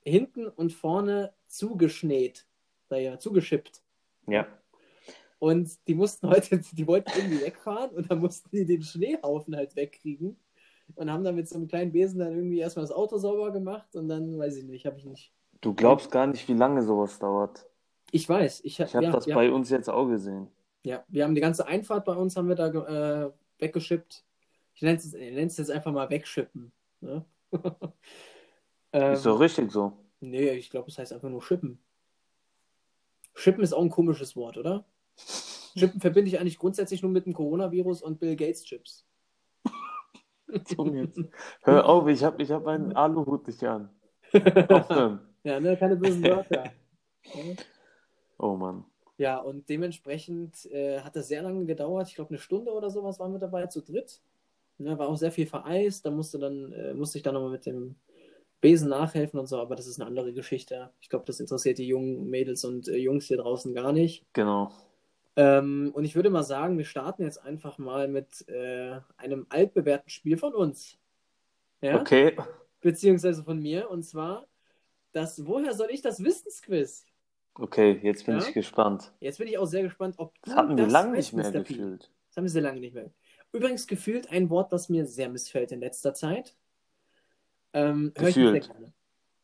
hinten 0.04 0.48
und 0.48 0.72
vorne 0.74 1.34
zugeschnät, 1.48 2.46
naja, 2.90 3.20
zugeschippt. 3.20 3.82
Ja. 4.28 4.48
Und 5.40 5.70
die 5.88 5.94
mussten 5.96 6.30
heute, 6.30 6.60
die 6.72 6.88
wollten 6.88 7.12
irgendwie 7.16 7.42
wegfahren 7.42 7.92
und 7.92 8.10
dann 8.10 8.20
mussten 8.20 8.50
die 8.52 8.66
den 8.66 8.82
Schneehaufen 8.82 9.56
halt 9.56 9.76
wegkriegen. 9.76 10.38
Und 10.96 11.12
haben 11.12 11.26
dann 11.26 11.36
mit 11.36 11.50
so 11.50 11.56
einem 11.56 11.68
kleinen 11.68 11.92
Besen 11.92 12.20
dann 12.20 12.34
irgendwie 12.34 12.60
erstmal 12.60 12.86
das 12.86 12.96
Auto 12.96 13.18
sauber 13.18 13.52
gemacht 13.52 13.94
und 13.98 14.08
dann, 14.08 14.38
weiß 14.38 14.56
ich 14.56 14.64
nicht, 14.64 14.86
habe 14.86 14.98
ich 14.98 15.04
nicht. 15.06 15.34
Du 15.60 15.74
glaubst 15.74 16.10
gar 16.12 16.28
nicht, 16.28 16.48
wie 16.48 16.54
lange 16.54 16.82
sowas 16.82 17.20
dauert. 17.20 17.68
Ich 18.12 18.28
weiß, 18.28 18.62
ich, 18.64 18.80
Ich 18.80 18.96
habe 18.96 19.06
ja, 19.06 19.12
das 19.12 19.26
ja, 19.26 19.36
bei 19.36 19.52
uns 19.52 19.70
jetzt 19.70 19.90
auch 19.90 20.08
gesehen. 20.08 20.48
ja, 20.84 21.04
wir 21.08 21.24
haben 21.24 21.36
die 21.36 21.42
ganze 21.42 21.68
Einfahrt 21.68 22.06
bei 22.06 22.14
uns 22.14 22.36
haben 22.36 22.48
wir 22.48 22.56
da 22.56 22.68
äh, 22.68 23.32
weggeschippt. 23.60 24.24
Ich 24.74 24.82
nenne 24.82 24.98
es, 24.98 25.58
jetzt 25.58 25.72
einfach 25.72 25.92
mal 25.92 26.10
wegschippen. 26.10 26.72
Ne? 27.02 27.26
ähm, 28.94 29.14
Ist 29.14 29.26
doch 29.26 29.40
richtig 29.40 29.72
so. 29.72 29.94
nee, 30.20 30.52
ich 30.52 30.70
glaube, 30.70 30.90
es 30.90 30.98
heißt 30.98 31.14
einfach 31.14 31.30
nur 31.30 31.42
schippen. 31.42 31.80
Schippen 33.34 33.64
ist 33.64 33.74
auch 33.74 33.84
ein 33.84 33.90
komisches 33.92 34.36
Wort, 34.36 34.58
oder? 34.58 34.86
Schippen 35.76 36.02
verbinde 36.02 36.30
ich 36.30 36.40
eigentlich 36.40 36.58
grundsätzlich 36.58 37.04
nur 37.04 37.12
mit 37.12 37.26
dem 37.26 37.34
Coronavirus 37.34 38.02
und 38.02 38.20
Bill 38.20 38.36
Gates 38.36 38.64
Chips. 38.64 39.06
Hör 41.62 41.88
auf, 41.88 42.08
ich 42.08 42.24
habe 42.24 42.42
ich 42.42 42.52
hab 42.52 42.66
meinen 42.66 42.96
Aluhut 42.96 43.46
nicht 43.48 43.64
an. 43.64 43.90
Aufhören. 44.34 45.20
ja, 45.44 45.60
ne, 45.60 45.78
keine 45.78 45.98
bösen 45.98 46.24
Wörter. 46.24 46.72
Oh 48.38 48.56
Mann. 48.56 48.86
Ja, 49.18 49.40
und 49.40 49.68
dementsprechend 49.68 50.66
äh, 50.72 51.00
hat 51.00 51.16
das 51.16 51.28
sehr 51.28 51.42
lange 51.42 51.66
gedauert. 51.66 52.08
Ich 52.08 52.16
glaube, 52.16 52.30
eine 52.30 52.40
Stunde 52.40 52.72
oder 52.72 52.90
sowas 52.90 53.20
waren 53.20 53.32
wir 53.32 53.40
dabei 53.40 53.66
zu 53.68 53.82
dritt. 53.82 54.22
Ne, 54.78 54.98
war 55.00 55.10
auch 55.10 55.18
sehr 55.18 55.32
viel 55.32 55.48
vereist. 55.48 56.06
Da 56.06 56.12
musste, 56.12 56.38
dann, 56.38 56.72
äh, 56.72 56.94
musste 56.94 57.18
ich 57.18 57.24
dann 57.24 57.34
nochmal 57.34 57.52
mit 57.52 57.66
dem 57.66 57.96
Besen 58.62 58.90
nachhelfen 58.90 59.40
und 59.40 59.48
so, 59.48 59.60
aber 59.60 59.76
das 59.76 59.88
ist 59.88 60.00
eine 60.00 60.08
andere 60.08 60.34
Geschichte. 60.34 60.92
Ich 61.00 61.10
glaube, 61.10 61.26
das 61.26 61.40
interessiert 61.40 61.80
die 61.80 61.88
jungen 61.88 62.30
Mädels 62.30 62.64
und 62.64 62.88
äh, 62.88 62.98
Jungs 62.98 63.26
hier 63.26 63.38
draußen 63.38 63.74
gar 63.74 63.92
nicht. 63.92 64.26
Genau. 64.34 64.72
Ähm, 65.36 65.92
und 65.94 66.06
ich 66.06 66.16
würde 66.16 66.32
mal 66.32 66.44
sagen, 66.44 66.78
wir 66.78 66.86
starten 66.86 67.24
jetzt 67.24 67.44
einfach 67.44 67.78
mal 67.78 68.08
mit 68.08 68.48
äh, 68.50 69.00
einem 69.18 69.46
altbewährten 69.50 70.10
Spiel 70.10 70.38
von 70.38 70.54
uns. 70.54 70.98
Ja? 71.82 72.02
Okay. 72.02 72.36
Beziehungsweise 72.82 73.44
von 73.44 73.60
mir. 73.60 73.90
Und 73.90 74.04
zwar 74.04 74.48
das 75.12 75.46
Woher 75.46 75.74
soll 75.74 75.90
ich 75.92 76.02
das 76.02 76.24
Wissensquiz? 76.24 77.06
Okay, 77.60 78.00
jetzt 78.04 78.26
bin 78.26 78.38
Ja? 78.38 78.46
ich 78.46 78.54
gespannt. 78.54 79.12
Jetzt 79.20 79.40
bin 79.40 79.48
ich 79.48 79.58
auch 79.58 79.66
sehr 79.66 79.84
gespannt, 79.84 80.16
ob 80.18 80.34
Das 80.44 80.56
hatten 80.56 80.78
wir 80.78 80.84
das 80.84 80.94
lange 80.94 81.12
nicht 81.18 81.34
mehr 81.34 81.50
Mr. 81.52 81.60
P. 81.62 81.74
gefühlt. 81.74 82.12
Das 82.30 82.38
haben 82.38 82.44
wir 82.44 82.50
sehr 82.50 82.62
lange 82.62 82.80
nicht 82.80 82.94
mehr. 82.94 83.10
Übrigens 83.52 83.88
gefühlt 83.88 84.30
ein 84.30 84.50
Wort, 84.50 84.72
das 84.72 84.90
mir 84.90 85.06
sehr 85.06 85.30
missfällt 85.30 85.72
in 85.72 85.80
letzter 85.80 86.14
Zeit. 86.14 86.56
Ähm, 87.74 88.12
Gefühlt. 88.14 88.70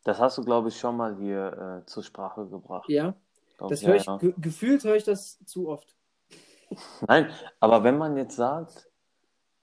Das 0.03 0.19
hast 0.19 0.37
du, 0.37 0.43
glaube 0.43 0.69
ich, 0.69 0.77
schon 0.77 0.97
mal 0.97 1.15
hier 1.17 1.81
äh, 1.83 1.85
zur 1.85 2.03
Sprache 2.03 2.45
gebracht. 2.47 2.89
Ja, 2.89 3.15
Glaub 3.57 3.69
das 3.69 3.81
Ja, 3.81 3.95
ich, 3.95 4.05
ja. 4.05 4.17
ge 4.17 4.33
gefühlt 4.37 4.83
höre 4.83 4.95
ich 4.95 5.03
das 5.03 5.43
zu 5.45 5.69
oft. 5.69 5.95
Nein, 7.07 7.29
aber 7.59 7.83
wenn 7.83 7.97
man 7.97 8.17
jetzt 8.17 8.35
sagt, 8.35 8.89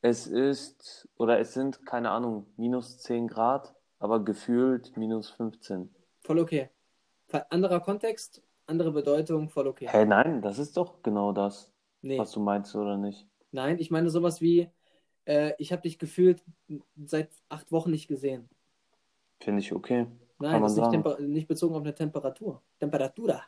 es 0.02 0.26
ist 0.26 1.08
oder 1.16 1.38
es 1.38 1.52
sind, 1.52 1.84
keine 1.84 2.10
Ahnung, 2.10 2.46
minus 2.56 2.98
10 2.98 3.28
Grad, 3.28 3.74
aber 3.98 4.24
gefühlt 4.24 4.96
minus 4.96 5.30
15. 5.30 5.94
Voll 6.22 6.38
okay. 6.38 6.70
Anderer 7.34 7.80
Kontext, 7.80 8.42
andere 8.66 8.92
Bedeutung, 8.92 9.48
voll 9.48 9.66
okay. 9.68 9.88
Hä, 9.90 10.04
nein, 10.04 10.42
das 10.42 10.58
ist 10.58 10.76
doch 10.76 11.02
genau 11.02 11.32
das, 11.32 11.72
Nee, 12.02 12.18
was 12.18 12.32
du 12.32 12.40
meinst, 12.40 12.74
oder 12.74 12.96
nicht? 12.96 13.26
nein, 13.52 13.78
ich 13.78 13.90
meine 13.90 14.10
sowas 14.10 14.40
wie, 14.40 14.68
äh, 15.26 15.52
ich 15.58 15.72
habe 15.72 15.82
dich 15.82 15.98
gefühlt 15.98 16.42
seit 17.04 17.30
acht 17.48 17.70
Wochen 17.72 17.90
nicht 17.90 18.08
gesehen. 18.08 18.48
Finde 19.40 19.60
ich 19.60 19.72
okay. 19.72 20.06
Nein, 20.38 20.52
Kann 20.52 20.62
das 20.62 20.72
ist 20.76 20.90
nicht, 20.90 21.20
nicht 21.20 21.48
bezogen 21.48 21.74
auf 21.74 21.82
eine 21.82 21.94
Temperatur. 21.94 22.62
Temperatura. 22.78 23.42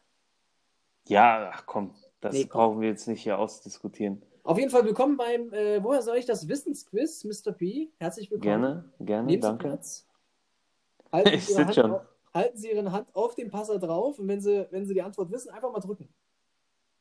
Ja, 1.09 1.51
ach 1.53 1.65
komm, 1.67 1.95
das 2.21 2.35
Nee, 2.35 2.45
komm. 2.45 2.51
brauchen 2.61 2.81
wir 2.81 2.89
jetzt 2.89 3.09
nicht 3.09 3.23
hier 3.23 3.39
ausdiskutieren. 3.39 4.23
Auf 4.45 4.59
jeden 4.59 4.71
Fall 4.71 4.85
willkommen 4.85 5.17
beim 5.17 5.53
äh, 5.53 5.83
Woher 5.83 6.03
soll 6.03 6.17
ich 6.17 6.27
das 6.27 6.49
Wissensquiz, 6.49 7.25
Mr. 7.25 7.53
P. 7.53 7.91
Herzlich 7.99 8.31
willkommen. 8.31 8.43
Gerne, 8.43 8.93
gerne, 9.01 9.27
Nehmen 9.27 9.43
Sie 9.43 9.49
danke. 9.49 9.69
Platz. 9.69 10.07
Halten 11.13 11.29
Ich 11.35 11.47
Sie, 11.47 11.53
Ihre 11.53 11.59
sitz 11.67 11.67
Hand 11.67 11.75
schon. 11.77 11.91
Auf, 11.93 12.03
halten 12.35 12.57
Sie 12.57 12.71
Ihre 12.71 12.91
Hand 12.93 13.15
auf 13.15 13.35
den 13.35 13.51
Passer 13.51 13.79
drauf 13.79 14.19
und 14.19 14.29
wenn 14.29 14.41
Sie, 14.41 14.67
wenn 14.71 14.87
Sie 14.87 14.95
die 14.95 15.03
Antwort 15.03 15.31
wissen, 15.31 15.51
einfach 15.51 15.73
mal 15.73 15.81
drücken. 15.81 16.09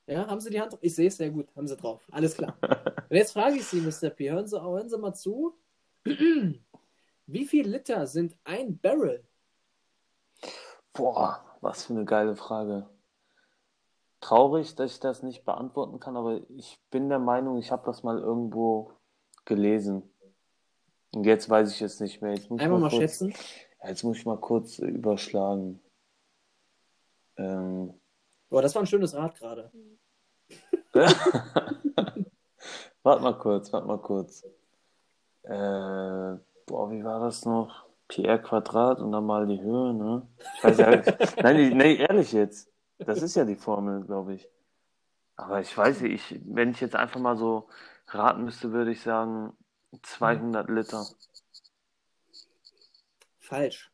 Ja, 0.08 0.28
haben 0.28 0.42
Sie 0.42 0.50
die 0.50 0.60
Hand? 0.60 0.78
Ich 0.82 0.96
sehe 0.96 1.08
es 1.08 1.18
sehr 1.18 1.30
gut. 1.30 1.48
Haben 1.56 1.68
Sie 1.68 1.78
drauf. 1.78 2.02
Alles 2.12 2.36
klar. 2.36 2.58
und 3.10 3.16
jetzt 3.16 3.32
frage 3.32 3.56
ich 3.56 3.66
Sie, 3.66 3.82
Mr. 3.82 4.10
P. 4.10 4.32
Hören 4.32 4.48
Sie, 4.48 4.62
hören 4.62 4.90
Sie 4.90 4.98
mal 4.98 5.14
zu. 5.14 5.56
Wie 6.04 7.46
viel 7.46 7.68
Liter 7.68 8.08
sind 8.08 8.36
ein 8.44 8.78
Barrel? 8.80 9.24
Boah, 10.94 11.46
was 11.62 11.86
für 11.86 11.94
eine 11.94 12.04
geile 12.04 12.36
Frage. 12.36 12.90
Traurig, 14.20 14.76
dass 14.76 14.92
ich 14.92 15.00
das 15.00 15.24
nicht 15.24 15.46
beantworten 15.46 16.00
kann, 16.00 16.18
aber 16.18 16.42
ich 16.50 16.80
bin 16.92 17.10
der 17.10 17.20
Meinung, 17.20 17.58
ich 17.58 17.72
habe 17.72 17.86
das 17.86 18.04
mal 18.04 18.20
irgendwo 18.20 18.92
gelesen. 19.46 20.04
Und 21.14 21.26
jetzt 21.26 21.50
weiß 21.50 21.74
ich 21.74 21.82
es 21.82 22.00
nicht 22.00 22.22
mehr. 22.22 22.38
Einmal 22.50 22.80
mal 22.80 22.90
kurz, 22.90 23.02
schätzen. 23.02 23.34
Jetzt 23.84 24.04
muss 24.04 24.18
ich 24.18 24.26
mal 24.26 24.40
kurz 24.40 24.80
überschlagen. 24.80 25.80
Ähm, 27.38 27.94
Boah, 28.50 28.62
das 28.62 28.76
war 28.76 28.84
ein 28.84 28.88
schönes 28.88 29.16
Rad 29.16 29.36
gerade. 29.36 29.72
warte 33.02 33.24
mal 33.24 33.38
kurz, 33.38 33.72
warte 33.72 33.88
mal 33.88 34.02
kurz. 34.02 34.44
Äh, 35.44 36.38
boah, 36.66 36.92
wie 36.92 37.04
war 37.04 37.22
das 37.22 37.46
noch? 37.46 37.86
PR 38.10 38.40
Quadrat 38.40 39.00
und 39.00 39.14
dann 39.14 39.26
mal 39.26 39.48
die 39.48 39.62
Höhe, 39.62 39.94
ne? 39.94 40.28
Ich 40.58 40.64
weiß 40.66 40.78
ja, 40.80 40.90
nein, 41.42 41.56
nee, 41.56 41.70
nee, 41.74 41.96
ehrlich 41.96 42.34
jetzt. 42.34 42.70
Das 42.98 43.22
ist 43.22 43.36
ja 43.36 43.46
die 43.46 43.56
Formel, 43.56 44.04
glaube 44.04 44.34
ich. 44.34 44.50
Aber 45.38 45.62
ich 45.62 45.76
weiß 45.76 46.02
nicht, 46.02 46.32
ich, 46.32 46.42
wenn 46.44 46.72
ich 46.72 46.82
jetzt 46.82 46.96
einfach 46.96 47.22
mal 47.22 47.38
so 47.38 47.70
raten 48.08 48.44
müsste, 48.44 48.74
würde 48.74 48.92
ich 48.92 49.02
sagen 49.02 49.54
200 50.04 50.70
Liter. 50.70 51.06
Falsch. 53.56 53.92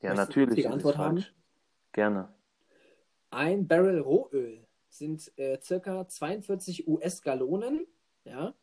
Ja, 0.00 0.10
Möchtest 0.14 0.36
die 0.36 0.40
natürlich 0.40 0.64
es 0.64 0.70
Antwort 0.70 0.96
haben? 0.96 1.16
falsch. 1.16 1.34
Gerne. 1.90 2.28
Ein 3.30 3.66
Barrel 3.66 3.98
Rohöl 3.98 4.64
sind 4.90 5.32
äh, 5.36 5.58
circa 5.60 6.06
42 6.06 6.86
US-Gallonen, 6.86 7.84
ja, 8.24 8.54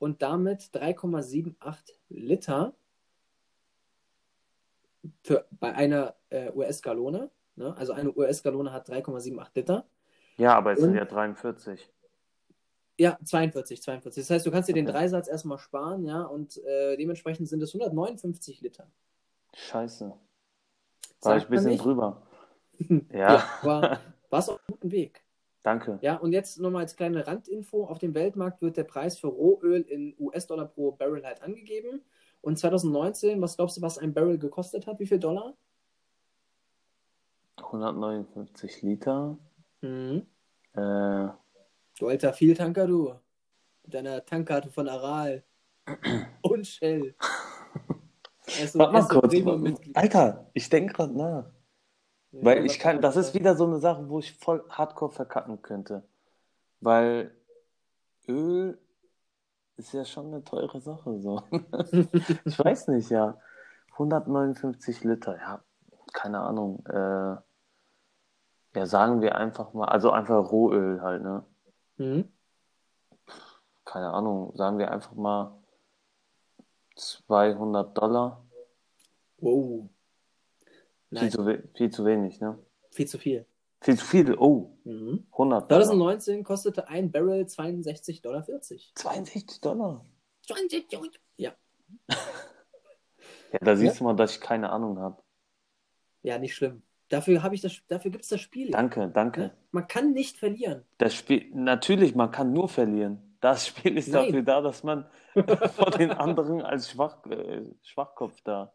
und 0.00 0.20
damit 0.20 0.62
3,78 0.74 1.92
Liter 2.08 2.74
für, 5.22 5.46
bei 5.60 5.72
einer 5.72 6.16
äh, 6.30 6.50
US-Gallone. 6.50 7.30
Ne? 7.54 7.76
Also 7.76 7.92
eine 7.92 8.12
US-Gallone 8.12 8.72
hat 8.72 8.88
3,78 8.90 9.48
Liter. 9.54 9.86
Ja, 10.38 10.56
aber 10.56 10.72
es 10.72 10.80
Und- 10.80 10.86
sind 10.86 10.96
ja 10.96 11.04
43. 11.04 11.88
Ja, 12.98 13.18
42, 13.24 13.82
42. 13.82 14.22
Das 14.22 14.30
heißt, 14.30 14.46
du 14.46 14.50
kannst 14.50 14.68
dir 14.68 14.74
den 14.74 14.86
Okay. 14.86 14.98
Dreisatz 14.98 15.28
erstmal 15.28 15.58
sparen, 15.58 16.04
ja, 16.04 16.22
und 16.22 16.58
äh, 16.64 16.96
dementsprechend 16.96 17.48
sind 17.48 17.62
es 17.62 17.74
159 17.74 18.60
Liter. 18.60 18.86
Scheiße. 19.54 20.06
War 20.06 20.16
Sagt 21.20 21.42
ich 21.42 21.48
ein 21.48 21.50
bisschen 21.50 21.70
nicht? 21.72 21.84
drüber. 21.84 22.22
Ja, 23.12 23.34
Ja, 23.34 23.44
war, 23.62 24.00
warst 24.30 24.50
auf 24.50 24.58
einem 24.58 24.66
guten 24.76 24.90
Weg. 24.92 25.22
danke. 25.62 25.98
Ja, 26.02 26.16
und 26.16 26.32
jetzt 26.32 26.58
nochmal 26.58 26.82
als 26.82 26.96
kleine 26.96 27.26
Randinfo: 27.26 27.84
Auf 27.84 27.98
dem 27.98 28.14
Weltmarkt 28.14 28.60
wird 28.62 28.76
der 28.76 28.84
Preis 28.84 29.18
für 29.18 29.28
Rohöl 29.28 29.82
in 29.82 30.14
US-Dollar 30.18 30.66
pro 30.66 30.92
Barrel 30.92 31.24
halt 31.24 31.42
angegeben. 31.42 32.02
Und 32.40 32.58
2019, 32.58 33.40
was 33.40 33.56
glaubst 33.56 33.76
du, 33.76 33.82
was 33.82 33.98
ein 33.98 34.12
Barrel 34.14 34.38
gekostet 34.38 34.86
hat? 34.86 34.98
Wie 34.98 35.06
viel 35.06 35.20
Dollar? 35.20 35.54
159 37.56 38.82
Liter. 38.82 39.38
Mhm. 39.80 40.26
Äh, 40.74 41.28
Du 42.02 42.08
alter 42.08 42.32
Vieltanker, 42.32 42.88
du. 42.88 43.14
Mit 43.84 43.94
deiner 43.94 44.24
Tankkarte 44.26 44.70
von 44.70 44.88
Aral. 44.88 45.44
Und 46.42 46.66
Shell. 46.66 47.14
Also, 48.58 48.80
warte 48.80 48.92
mal 48.92 49.06
kurz. 49.06 49.86
Alter, 49.94 50.50
ich 50.52 50.68
denke 50.68 50.94
gerade 50.94 51.16
nach. 51.16 51.44
Ja, 52.32 52.44
Weil 52.44 52.66
ich 52.66 52.80
kann, 52.80 53.00
das 53.00 53.14
ist 53.14 53.34
wieder 53.34 53.54
so 53.54 53.66
eine 53.66 53.78
Sache, 53.78 54.08
wo 54.08 54.18
ich 54.18 54.32
voll 54.32 54.64
hardcore 54.68 55.12
verkacken 55.12 55.62
könnte. 55.62 56.02
Weil 56.80 57.36
Öl 58.26 58.80
ist 59.76 59.92
ja 59.92 60.04
schon 60.04 60.26
eine 60.26 60.42
teure 60.42 60.80
Sache. 60.80 61.20
So. 61.20 61.40
ich 62.44 62.58
weiß 62.58 62.88
nicht, 62.88 63.10
ja. 63.10 63.38
159 63.92 65.04
Liter, 65.04 65.36
ja, 65.36 65.62
keine 66.12 66.40
Ahnung. 66.40 66.84
Äh, 66.86 67.36
ja, 68.74 68.86
sagen 68.86 69.20
wir 69.20 69.36
einfach 69.36 69.72
mal, 69.72 69.84
also 69.86 70.10
einfach 70.10 70.50
Rohöl 70.50 71.00
halt, 71.00 71.22
ne? 71.22 71.44
Mhm. 71.96 72.32
Keine 73.84 74.10
Ahnung, 74.12 74.56
sagen 74.56 74.78
wir 74.78 74.90
einfach 74.90 75.12
mal 75.12 75.62
200 76.96 77.96
Dollar. 77.96 78.44
Wow. 79.38 79.88
Viel 81.10 81.18
Nein, 81.20 81.30
zu, 81.30 81.44
we 81.44 81.68
viel 81.74 81.90
zu 81.90 82.04
wenig, 82.04 82.40
ne? 82.40 82.58
viel 82.90 83.06
zu 83.06 83.18
viel. 83.18 83.46
Viel 83.80 83.98
zu 83.98 84.04
viel. 84.04 84.34
Oh, 84.38 84.70
Mhm. 84.84 85.26
100 85.32 85.70
Dollar. 85.70 85.84
2019 85.84 86.44
kostete 86.44 86.88
ein 86.88 87.10
Barrel 87.10 87.44
62,40 87.44 88.22
Dollar. 88.22 88.44
62 88.44 89.60
Dollar. 89.60 90.04
20, 90.46 90.86
ja. 91.36 91.54
Ja, 93.52 93.58
da 93.60 93.76
siehst 93.76 94.00
du 94.00 94.04
mal, 94.04 94.16
dass 94.16 94.32
ich 94.32 94.40
keine 94.40 94.70
Ahnung 94.70 94.98
habe. 94.98 95.22
Ja, 96.22 96.38
nicht 96.38 96.54
schlimm. 96.54 96.82
Dafür 97.12 97.42
habe 97.42 97.54
ich 97.54 97.60
das, 97.60 97.74
dafür 97.88 98.10
gibt 98.10 98.24
es 98.24 98.30
das 98.30 98.40
Spiel. 98.40 98.70
Danke, 98.70 99.10
danke. 99.12 99.50
Man 99.70 99.86
kann 99.86 100.14
nicht 100.14 100.38
verlieren. 100.38 100.82
Das 100.96 101.14
Spiel, 101.14 101.50
natürlich, 101.52 102.14
man 102.14 102.30
kann 102.30 102.54
nur 102.54 102.70
verlieren. 102.70 103.36
Das 103.42 103.66
Spiel 103.66 103.98
ist 103.98 104.08
Nein. 104.08 104.28
dafür 104.28 104.42
da, 104.42 104.62
dass 104.62 104.82
man 104.82 105.04
vor 105.76 105.90
den 105.90 106.10
anderen 106.10 106.62
als 106.62 106.90
Schwach, 106.90 107.22
äh, 107.26 107.64
Schwachkopf 107.82 108.40
da 108.44 108.72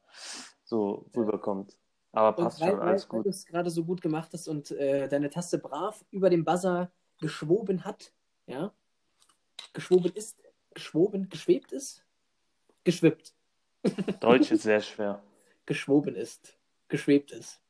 so 0.65 1.09
rüberkommt. 1.15 1.75
Aber 2.11 2.33
passt 2.33 2.61
weil, 2.61 2.69
schon, 2.69 2.79
weil, 2.79 2.87
alles 2.89 3.09
weil 3.09 3.17
gut. 3.17 3.25
du 3.25 3.29
es 3.31 3.43
gerade 3.43 3.71
so 3.71 3.83
gut 3.83 4.01
gemacht 4.03 4.29
hast 4.31 4.47
und 4.47 4.69
äh, 4.69 5.07
deine 5.07 5.31
Taste 5.31 5.57
brav 5.57 6.05
über 6.11 6.29
dem 6.29 6.45
Buzzer 6.45 6.91
geschwoben 7.19 7.85
hat, 7.85 8.13
ja, 8.45 8.71
geschwoben 9.73 10.11
ist, 10.13 10.37
geschwoben, 10.75 11.27
geschwebt 11.29 11.71
ist, 11.71 12.05
geschwippt, 12.83 13.33
Deutsch 14.19 14.51
ist 14.51 14.61
sehr 14.61 14.81
schwer. 14.81 15.23
geschwoben 15.65 16.15
ist, 16.15 16.55
geschwebt 16.87 17.31
ist, 17.31 17.61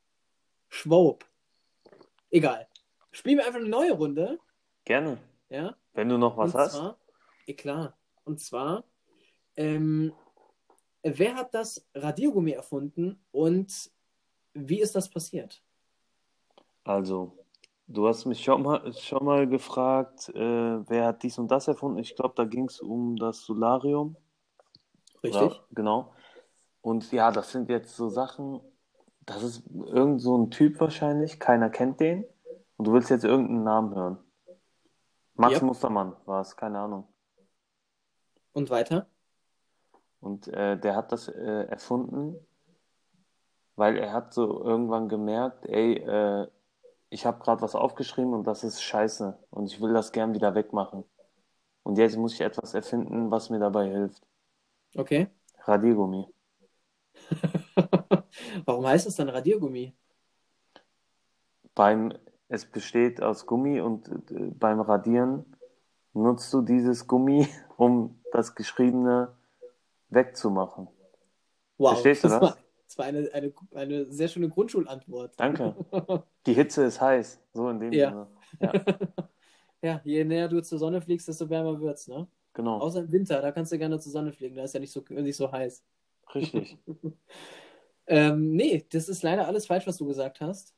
schwob. 0.70 1.26
Egal. 2.30 2.68
Spielen 3.12 3.38
wir 3.40 3.46
einfach 3.46 3.60
eine 3.60 3.70
neue 3.70 3.94
Runde, 3.94 4.40
Gerne. 4.86 5.18
ja. 5.50 5.76
Wenn 5.94 6.10
du 6.10 6.18
noch 6.18 6.38
was 6.38 6.54
und 6.54 6.60
hast. 6.60 6.74
zwar, 6.74 6.98
eh 7.48 7.54
klar. 7.54 7.98
Und 8.24 8.40
zwar, 8.40 8.84
ähm, 9.56 10.14
wer 11.02 11.36
hat 11.36 11.54
das 11.54 11.88
Radiergummi 11.96 12.52
erfunden 12.52 13.20
und 13.32 13.92
wie 14.54 14.82
ist 14.82 14.96
das 14.96 15.10
passiert? 15.10 15.64
Also, 16.84 17.38
du 17.88 18.08
hast 18.08 18.26
mich 18.26 18.44
schon 18.44 18.62
mal, 18.62 18.94
schon 18.94 19.26
mal 19.26 19.48
gefragt, 19.48 20.30
äh, 20.30 20.90
wer 20.90 21.08
hat 21.08 21.24
dies 21.24 21.38
und 21.38 21.50
das 21.50 21.68
erfunden? 21.68 22.00
Ich 22.00 22.16
glaube, 22.16 22.34
da 22.36 22.46
ging 22.46 22.66
es 22.66 22.80
um 22.80 23.16
das 23.16 23.42
Solarium. 23.42 24.16
Richtig? 25.24 25.54
Ja, 25.54 25.66
genau. 25.72 26.14
Und 26.82 27.12
ja, 27.12 27.32
das 27.32 27.52
sind 27.52 27.70
jetzt 27.70 27.96
so 27.96 28.10
Sachen, 28.10 28.62
das 29.28 29.44
ist 29.44 29.64
irgend 29.70 30.22
so 30.22 30.38
ein 30.38 30.50
Typ 30.50 30.80
wahrscheinlich, 30.80 31.40
keiner 31.40 31.70
kennt 31.70 32.00
den. 32.00 32.26
Und 32.78 32.88
du 32.88 32.94
willst 32.94 33.10
jetzt 33.10 33.26
irgendeinen 33.26 33.64
Namen 33.64 33.94
hören. 33.94 34.18
Max 35.36 35.56
Ja. 35.56 35.64
Mustermann 35.64 36.16
war 36.26 36.42
es, 36.42 36.56
keine 36.56 36.80
Ahnung. 36.80 37.08
Und 38.54 38.70
weiter? 38.70 39.08
Und 40.22 40.48
äh, 40.48 40.80
der 40.80 40.96
hat 40.96 41.12
das 41.12 41.28
äh, 41.28 41.66
erfunden, 41.68 42.36
weil 43.76 43.98
er 43.98 44.14
hat 44.14 44.34
so 44.34 44.64
irgendwann 44.64 45.10
gemerkt, 45.10 45.66
ey, 45.66 45.98
äh, 45.98 46.48
ich 47.10 47.26
habe 47.26 47.40
gerade 47.44 47.62
was 47.62 47.76
aufgeschrieben 47.76 48.34
und 48.34 48.46
das 48.48 48.64
ist 48.64 48.82
scheiße 48.82 49.38
und 49.50 49.66
ich 49.68 49.82
will 49.82 49.94
das 49.94 50.12
gern 50.12 50.34
wieder 50.34 50.56
wegmachen. 50.56 51.04
Und 51.84 51.98
jetzt 51.98 52.18
muss 52.18 52.34
ich 52.34 52.42
etwas 52.42 52.74
erfinden, 52.74 53.30
was 53.30 53.50
mir 53.50 53.60
dabei 53.60 53.90
hilft. 53.90 54.26
Okay. 54.96 55.28
Radiergummi. 55.66 56.28
Warum 58.66 58.86
heißt 58.88 59.08
es 59.08 59.16
dann 59.16 59.30
Radiergummi? 59.30 59.94
Beim, 61.76 62.14
es 62.50 62.66
besteht 62.66 63.22
aus 63.22 63.46
Gummi 63.46 63.80
und 63.82 64.08
äh, 64.32 64.52
beim 64.60 64.80
Radieren 64.82 65.46
nutzt 66.14 66.54
du 66.54 66.62
dieses 66.62 67.08
Gummi, 67.08 67.48
um 67.78 68.20
das 68.32 68.56
Geschriebene 68.56 69.30
wegzumachen. 70.10 70.88
Wow, 71.78 71.94
Verstehst 71.94 72.24
du 72.24 72.28
das 72.28 72.42
das? 72.42 72.42
war, 72.42 72.58
das 72.88 72.98
war 72.98 73.06
eine, 73.06 73.30
eine, 73.34 73.54
eine 73.76 74.06
sehr 74.12 74.28
schöne 74.28 74.50
Grundschulantwort. 74.50 75.34
Danke. 75.40 75.76
Die 76.46 76.54
Hitze 76.54 76.84
ist 76.86 77.02
heiß, 77.02 77.40
so 77.54 77.70
in 77.70 77.80
dem 77.80 77.94
Ja. 77.94 78.10
Sinne. 78.10 78.28
Ja, 78.62 78.74
Ja, 79.84 80.02
je 80.04 80.24
näher 80.26 80.48
du 80.50 80.62
zur 80.62 80.80
Sonne 80.80 81.02
fliegst, 81.02 81.28
desto 81.28 81.50
wärmer 81.50 81.80
wird's, 81.80 82.08
ne? 82.08 82.28
genau, 82.54 82.80
Außer 82.82 83.02
im 83.02 83.12
Winter, 83.12 83.42
da 83.42 83.52
kannst 83.52 83.72
du 83.72 83.78
gerne 83.78 84.00
zur 84.00 84.12
Sonne 84.12 84.34
fliegen, 84.34 84.56
da 84.56 84.64
ist 84.64 84.74
ja 84.74 84.80
nicht 84.80 84.92
so, 84.92 85.04
nicht 85.10 85.38
so 85.38 85.52
heiß. 85.52 85.84
richtig. 86.36 86.78
Ähm, 88.08 88.56
nee, 88.56 88.86
das 88.90 89.10
ist 89.10 89.24
leider 89.24 89.48
alles 89.48 89.68
falsch, 89.68 89.86
was 89.86 89.98
du 89.98 90.06
gesagt 90.06 90.42
hast. 90.42 90.74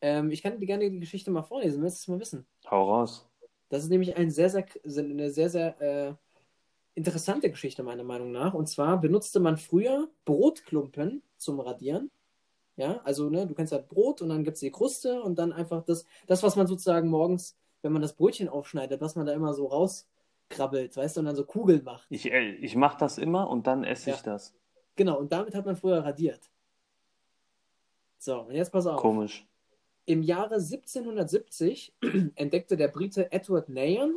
Ähm, 0.00 0.30
ich 0.30 0.42
kann 0.42 0.58
dir 0.58 0.66
gerne 0.66 0.90
die 0.90 1.00
Geschichte 1.00 1.30
mal 1.30 1.42
vorlesen, 1.42 1.82
willst 1.82 1.98
du 1.98 2.00
es 2.02 2.08
mal 2.08 2.20
wissen? 2.20 2.46
Hau 2.70 2.88
raus. 2.90 3.28
Das 3.68 3.82
ist 3.82 3.90
nämlich 3.90 4.16
ein 4.16 4.30
sehr, 4.30 4.48
sehr, 4.48 4.64
eine 4.86 5.30
sehr, 5.30 5.50
sehr 5.50 5.80
äh, 5.80 6.14
interessante 6.94 7.50
Geschichte, 7.50 7.82
meiner 7.82 8.04
Meinung 8.04 8.32
nach. 8.32 8.54
Und 8.54 8.68
zwar 8.68 9.00
benutzte 9.00 9.40
man 9.40 9.56
früher 9.56 10.08
Brotklumpen 10.24 11.22
zum 11.36 11.60
Radieren. 11.60 12.10
Ja, 12.76 13.00
also, 13.04 13.28
ne, 13.28 13.46
du 13.46 13.54
kennst 13.54 13.72
halt 13.72 13.88
Brot 13.88 14.22
und 14.22 14.28
dann 14.28 14.44
gibt 14.44 14.54
es 14.54 14.60
die 14.60 14.70
Kruste 14.70 15.20
und 15.20 15.36
dann 15.38 15.52
einfach 15.52 15.84
das, 15.84 16.06
das, 16.28 16.44
was 16.44 16.54
man 16.54 16.68
sozusagen 16.68 17.08
morgens, 17.08 17.56
wenn 17.82 17.92
man 17.92 18.02
das 18.02 18.14
Brötchen 18.14 18.48
aufschneidet, 18.48 19.00
was 19.00 19.16
man 19.16 19.26
da 19.26 19.32
immer 19.32 19.52
so 19.52 19.66
rauskrabbelt, 19.66 20.96
weißt 20.96 21.16
du, 21.16 21.20
und 21.20 21.26
dann 21.26 21.34
so 21.36 21.44
Kugeln 21.44 21.82
macht. 21.82 22.06
Ich, 22.08 22.30
äh, 22.30 22.52
ich 22.52 22.76
mache 22.76 22.96
das 22.98 23.18
immer 23.18 23.50
und 23.50 23.66
dann 23.66 23.82
esse 23.82 24.10
Ja. 24.10 24.16
ich 24.16 24.22
das. 24.22 24.54
Genau, 24.98 25.16
und 25.20 25.30
damit 25.30 25.54
hat 25.54 25.64
man 25.64 25.76
früher 25.76 26.04
radiert. 26.04 26.50
So, 28.18 28.40
und 28.40 28.54
jetzt 28.54 28.72
pass 28.72 28.84
auf. 28.84 29.00
Komisch. 29.00 29.46
Im 30.06 30.24
Jahre 30.24 30.56
1770 30.56 31.94
entdeckte 32.34 32.76
der 32.76 32.88
Brite 32.88 33.30
Edward 33.30 33.68
Nairn, 33.68 34.16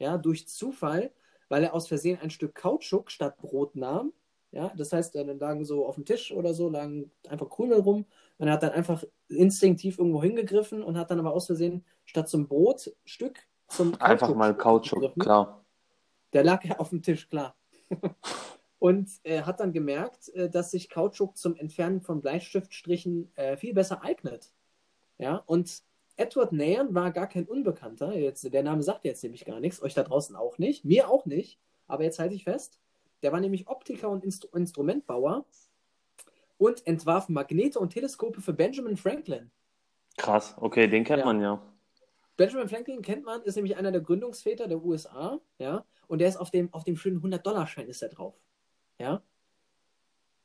ja, 0.00 0.18
durch 0.18 0.48
Zufall, 0.48 1.12
weil 1.48 1.62
er 1.62 1.74
aus 1.74 1.86
Versehen 1.86 2.18
ein 2.20 2.30
Stück 2.30 2.56
Kautschuk 2.56 3.12
statt 3.12 3.38
Brot 3.38 3.76
nahm. 3.76 4.12
Ja, 4.50 4.72
das 4.76 4.92
heißt, 4.92 5.14
dann 5.14 5.38
lagen 5.38 5.64
so 5.64 5.86
auf 5.86 5.94
dem 5.94 6.04
Tisch 6.04 6.32
oder 6.32 6.54
so, 6.54 6.68
lagen 6.68 7.12
einfach 7.28 7.48
Krümel 7.48 7.78
rum. 7.78 8.04
Und 8.38 8.48
er 8.48 8.54
hat 8.54 8.64
dann 8.64 8.72
einfach 8.72 9.04
instinktiv 9.28 9.96
irgendwo 9.96 10.20
hingegriffen 10.20 10.82
und 10.82 10.98
hat 10.98 11.12
dann 11.12 11.20
aber 11.20 11.32
aus 11.32 11.46
Versehen 11.46 11.84
statt 12.04 12.28
zum 12.28 12.48
Brotstück 12.48 13.38
zum 13.68 13.94
Einfach 14.00 14.34
mal 14.34 14.56
Kautschuk, 14.56 15.14
klar. 15.20 15.64
Der 16.32 16.42
lag 16.42 16.64
ja 16.64 16.80
auf 16.80 16.88
dem 16.88 17.00
Tisch, 17.00 17.28
klar. 17.28 17.54
und 18.80 19.10
äh, 19.22 19.42
hat 19.42 19.60
dann 19.60 19.72
gemerkt, 19.72 20.30
äh, 20.30 20.50
dass 20.50 20.72
sich 20.72 20.88
Kautschuk 20.88 21.36
zum 21.36 21.54
Entfernen 21.54 22.00
von 22.00 22.20
Bleistiftstrichen 22.20 23.30
äh, 23.36 23.56
viel 23.56 23.74
besser 23.74 24.02
eignet. 24.02 24.52
Ja, 25.18 25.36
und 25.46 25.82
Edward 26.16 26.52
Nairn 26.52 26.94
war 26.94 27.12
gar 27.12 27.28
kein 27.28 27.46
Unbekannter. 27.46 28.16
Jetzt, 28.16 28.52
der 28.52 28.62
Name 28.62 28.82
sagt 28.82 29.04
jetzt 29.04 29.22
nämlich 29.22 29.44
gar 29.44 29.60
nichts, 29.60 29.82
euch 29.82 29.94
da 29.94 30.02
draußen 30.02 30.34
auch 30.34 30.58
nicht, 30.58 30.84
mir 30.84 31.08
auch 31.08 31.26
nicht, 31.26 31.60
aber 31.86 32.04
jetzt 32.04 32.18
halte 32.18 32.34
ich 32.34 32.44
fest. 32.44 32.80
Der 33.22 33.32
war 33.32 33.40
nämlich 33.40 33.68
Optiker 33.68 34.08
und 34.08 34.24
Instru 34.24 34.48
Instrumentbauer 34.56 35.44
und 36.56 36.86
entwarf 36.86 37.28
Magnete 37.28 37.78
und 37.78 37.90
Teleskope 37.90 38.40
für 38.40 38.54
Benjamin 38.54 38.96
Franklin. 38.96 39.50
Krass, 40.16 40.54
okay, 40.58 40.88
den 40.88 41.04
kennt 41.04 41.20
Ja. 41.20 41.24
man 41.26 41.40
ja. 41.42 41.62
Benjamin 42.38 42.68
Franklin 42.70 43.02
kennt 43.02 43.26
man, 43.26 43.42
ist 43.42 43.56
nämlich 43.56 43.76
einer 43.76 43.92
der 43.92 44.00
Gründungsväter 44.00 44.68
der 44.68 44.82
USA, 44.82 45.38
ja, 45.58 45.84
und 46.08 46.20
der 46.20 46.28
ist 46.28 46.38
auf 46.38 46.50
dem, 46.50 46.72
auf 46.72 46.84
dem 46.84 46.96
schönen 46.96 47.20
100-Dollar-Schein 47.20 47.88
ist 47.88 48.00
er 48.02 48.08
drauf, 48.08 48.34
ja. 49.00 49.22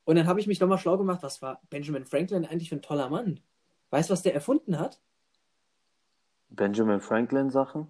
Und 0.05 0.15
dann 0.15 0.27
habe 0.27 0.39
ich 0.39 0.47
mich 0.47 0.59
nochmal 0.59 0.77
schlau 0.77 0.97
gemacht, 0.97 1.23
was 1.23 1.41
war 1.41 1.61
Benjamin 1.69 2.05
Franklin 2.05 2.45
eigentlich 2.45 2.69
für 2.69 2.75
ein 2.75 2.81
toller 2.81 3.09
Mann? 3.09 3.39
Weißt 3.89 4.09
du, 4.09 4.13
was 4.13 4.21
der 4.21 4.33
erfunden 4.33 4.79
hat? 4.79 5.01
Benjamin 6.49 7.01
Franklin 7.01 7.49
Sachen? 7.49 7.87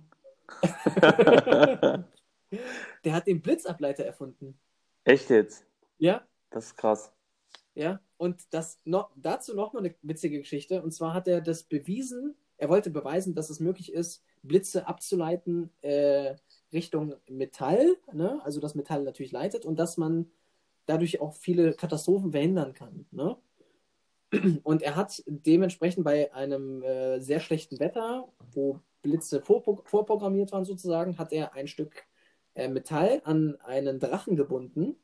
Der 3.03 3.13
hat 3.13 3.27
den 3.27 3.41
Blitzableiter 3.41 4.05
erfunden, 4.05 4.57
Echt 5.03 5.29
jetzt? 5.29 5.65
ja, 5.97 6.25
Das 6.51 6.67
ist 6.67 6.77
krass. 6.77 7.11
ja. 7.73 7.99
Und 8.17 8.53
das 8.53 8.79
noch, 8.85 9.11
dazu 9.17 9.55
nochmal 9.55 9.83
eine 9.83 9.95
witzige 10.01 10.39
Geschichte, 10.39 10.81
und 10.81 10.91
zwar 10.91 11.13
hat 11.13 11.27
er 11.27 11.41
das 11.41 11.63
bewiesen, 11.63 12.35
er 12.57 12.69
wollte 12.69 12.89
beweisen, 12.89 13.35
dass 13.35 13.49
es 13.49 13.59
möglich 13.59 13.91
ist, 13.91 14.23
Blitze 14.41 14.87
abzuleiten 14.87 15.69
äh, 15.81 16.35
Richtung 16.71 17.15
Metall, 17.27 17.97
ne? 18.13 18.39
also 18.45 18.61
das 18.61 18.75
Metall 18.75 19.03
natürlich 19.03 19.33
leitet 19.33 19.65
und 19.65 19.77
dass 19.77 19.97
man 19.97 20.31
dadurch 20.85 21.21
auch 21.21 21.33
viele 21.35 21.73
Katastrophen 21.73 22.31
verhindern 22.31 22.73
kann. 22.73 23.05
Ne? 23.11 23.37
Und 24.63 24.81
er 24.81 24.95
hat 24.95 25.23
dementsprechend 25.27 26.03
bei 26.03 26.33
einem 26.33 26.81
äh, 26.83 27.19
sehr 27.19 27.39
schlechten 27.39 27.79
Wetter, 27.79 28.27
wo 28.51 28.79
Blitze 29.01 29.41
vorpro 29.41 29.81
vorprogrammiert 29.85 30.51
waren 30.51 30.65
sozusagen, 30.65 31.17
hat 31.17 31.31
er 31.31 31.53
ein 31.53 31.67
Stück 31.67 32.05
äh, 32.55 32.67
Metall 32.67 33.21
an 33.23 33.57
einen 33.61 33.99
Drachen 33.99 34.35
gebunden, 34.35 34.95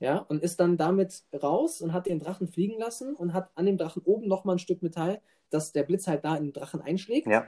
ja, 0.00 0.18
und 0.18 0.42
ist 0.42 0.58
dann 0.58 0.78
damit 0.78 1.24
raus 1.42 1.82
und 1.82 1.92
hat 1.92 2.06
den 2.06 2.18
Drachen 2.18 2.48
fliegen 2.48 2.78
lassen 2.78 3.14
und 3.14 3.34
hat 3.34 3.50
an 3.54 3.66
dem 3.66 3.76
Drachen 3.76 4.02
oben 4.02 4.26
nochmal 4.28 4.56
ein 4.56 4.60
Stück 4.60 4.82
Metall, 4.82 5.20
dass 5.50 5.72
der 5.72 5.82
Blitz 5.82 6.06
halt 6.06 6.24
da 6.24 6.36
in 6.36 6.44
den 6.44 6.52
Drachen 6.54 6.80
einschlägt 6.80 7.26
Ja. 7.26 7.46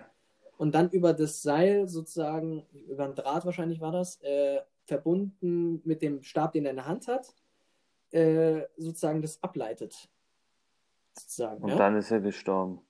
und 0.59 0.75
dann 0.75 0.91
über 0.91 1.15
das 1.15 1.41
Seil 1.43 1.89
sozusagen, 1.89 2.67
über 2.89 3.05
ein 3.05 3.15
Draht 3.15 3.47
wahrscheinlich 3.47 3.81
war 3.81 3.93
das, 3.93 4.21
äh, 4.21 4.61
verbunden 4.85 5.81
mit 5.85 6.03
dem 6.03 6.23
Stab, 6.23 6.53
den 6.53 6.67
er 6.67 6.71
in 6.73 6.77
der 6.77 6.87
Hand 6.87 7.09
hat, 7.09 7.35
äh, 8.13 8.63
sozusagen 8.77 9.23
das 9.23 9.43
ableitet. 9.43 10.09
Sozusagen, 11.15 11.63
Und 11.63 11.71
ja? 11.71 11.77
dann 11.77 11.97
ist 11.97 12.11
er 12.11 12.21
gestorben. 12.21 12.81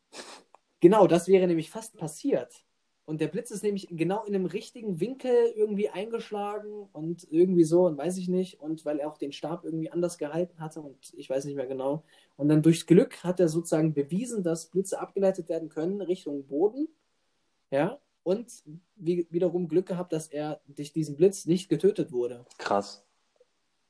Genau, 0.80 1.06
das 1.06 1.28
wäre 1.28 1.46
nämlich 1.46 1.70
fast 1.70 1.96
passiert. 1.96 2.64
Und 3.04 3.20
der 3.20 3.28
Blitz 3.28 3.50
ist 3.50 3.64
nämlich 3.64 3.88
genau 3.90 4.24
in 4.24 4.34
einem 4.34 4.46
richtigen 4.46 5.00
Winkel 5.00 5.52
irgendwie 5.56 5.88
eingeschlagen 5.88 6.88
und 6.92 7.26
irgendwie 7.30 7.64
so 7.64 7.86
und 7.86 7.98
weiß 7.98 8.16
ich 8.16 8.28
nicht. 8.28 8.60
Und 8.60 8.84
weil 8.84 9.00
er 9.00 9.08
auch 9.08 9.18
den 9.18 9.32
Stab 9.32 9.64
irgendwie 9.64 9.90
anders 9.90 10.18
gehalten 10.18 10.60
hatte 10.60 10.80
und 10.80 11.12
ich 11.14 11.28
weiß 11.28 11.44
nicht 11.44 11.56
mehr 11.56 11.66
genau. 11.66 12.04
Und 12.36 12.48
dann 12.48 12.62
durchs 12.62 12.86
Glück 12.86 13.24
hat 13.24 13.40
er 13.40 13.48
sozusagen 13.48 13.92
bewiesen, 13.92 14.44
dass 14.44 14.70
Blitze 14.70 15.00
abgeleitet 15.00 15.48
werden 15.48 15.68
können 15.68 16.00
Richtung 16.00 16.46
Boden. 16.46 16.88
Ja. 17.70 17.98
Und 18.22 18.62
wie, 18.94 19.26
wiederum 19.30 19.66
Glück 19.66 19.86
gehabt, 19.86 20.12
dass 20.12 20.28
er 20.28 20.60
durch 20.68 20.92
diesen 20.92 21.16
Blitz 21.16 21.46
nicht 21.46 21.68
getötet 21.68 22.12
wurde. 22.12 22.46
Krass. 22.58 23.04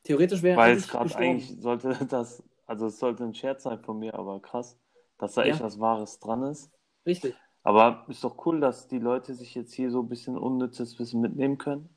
Theoretisch 0.04 0.42
wäre 0.42 0.56
Weil 0.56 0.76
es 0.76 0.88
gerade 0.88 1.14
eigentlich 1.16 1.60
sollte 1.60 1.94
das, 2.08 2.42
also 2.66 2.86
es 2.86 2.98
sollte 2.98 3.24
ein 3.24 3.34
Scherz 3.34 3.62
sein 3.62 3.80
von 3.80 3.98
mir, 3.98 4.14
aber 4.14 4.40
krass, 4.40 4.78
dass 5.18 5.34
da 5.34 5.44
Ja. 5.44 5.52
echt 5.52 5.62
was 5.62 5.78
Wahres 5.78 6.18
dran 6.18 6.42
ist. 6.44 6.70
Richtig. 7.06 7.34
Aber 7.62 8.04
ist 8.08 8.24
doch 8.24 8.44
cool, 8.46 8.60
dass 8.60 8.88
die 8.88 8.98
Leute 8.98 9.34
sich 9.34 9.54
jetzt 9.54 9.72
hier 9.72 9.90
so 9.90 10.00
ein 10.00 10.08
bisschen 10.08 10.36
unnützes 10.36 10.98
Wissen 10.98 11.20
mitnehmen 11.20 11.58
können. 11.58 11.88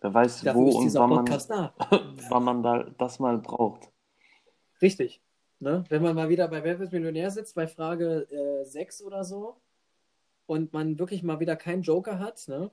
Wer 0.00 0.14
weiß, 0.14 0.42
Dafür 0.42 0.60
wo 0.60 0.78
und 0.78 0.94
wann 0.94 1.10
man, 1.10 1.26
wann 2.28 2.44
man 2.44 2.62
da 2.62 2.84
das 2.98 3.18
mal 3.18 3.38
braucht. 3.38 3.90
Richtig. 4.80 5.22
Ne? 5.58 5.84
Wenn 5.88 6.02
man 6.02 6.14
mal 6.14 6.28
wieder 6.28 6.48
bei 6.48 6.62
Wer 6.64 6.78
wird 6.78 6.92
Millionär 6.92 7.30
sitzt, 7.30 7.54
bei 7.54 7.66
Frage 7.68 8.28
äh, 8.30 8.64
6 8.64 9.02
oder 9.02 9.24
so, 9.24 9.60
und 10.46 10.72
man 10.72 10.98
wirklich 10.98 11.22
mal 11.22 11.40
wieder 11.40 11.56
keinen 11.56 11.82
Joker 11.82 12.18
hat, 12.18 12.46
ne? 12.48 12.70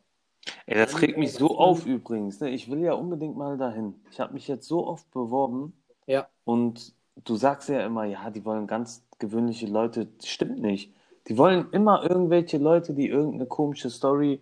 Ey, 0.65 0.75
das 0.77 1.01
regt 1.01 1.17
mich 1.17 1.33
so 1.33 1.57
auf 1.57 1.85
übrigens. 1.85 2.39
Ne? 2.39 2.49
Ich 2.49 2.69
will 2.69 2.79
ja 2.79 2.93
unbedingt 2.93 3.37
mal 3.37 3.57
dahin. 3.57 3.95
Ich 4.11 4.19
habe 4.19 4.33
mich 4.33 4.47
jetzt 4.47 4.67
so 4.67 4.85
oft 4.87 5.09
beworben 5.11 5.73
Ja. 6.05 6.27
und 6.43 6.93
du 7.25 7.35
sagst 7.35 7.69
ja 7.69 7.85
immer, 7.85 8.05
ja, 8.05 8.29
die 8.29 8.45
wollen 8.45 8.67
ganz 8.67 9.03
gewöhnliche 9.19 9.67
Leute. 9.67 10.07
Stimmt 10.23 10.59
nicht. 10.61 10.93
Die 11.27 11.37
wollen 11.37 11.67
immer 11.71 12.03
irgendwelche 12.09 12.57
Leute, 12.57 12.93
die 12.93 13.07
irgendeine 13.07 13.45
komische 13.45 13.89
Story, 13.89 14.41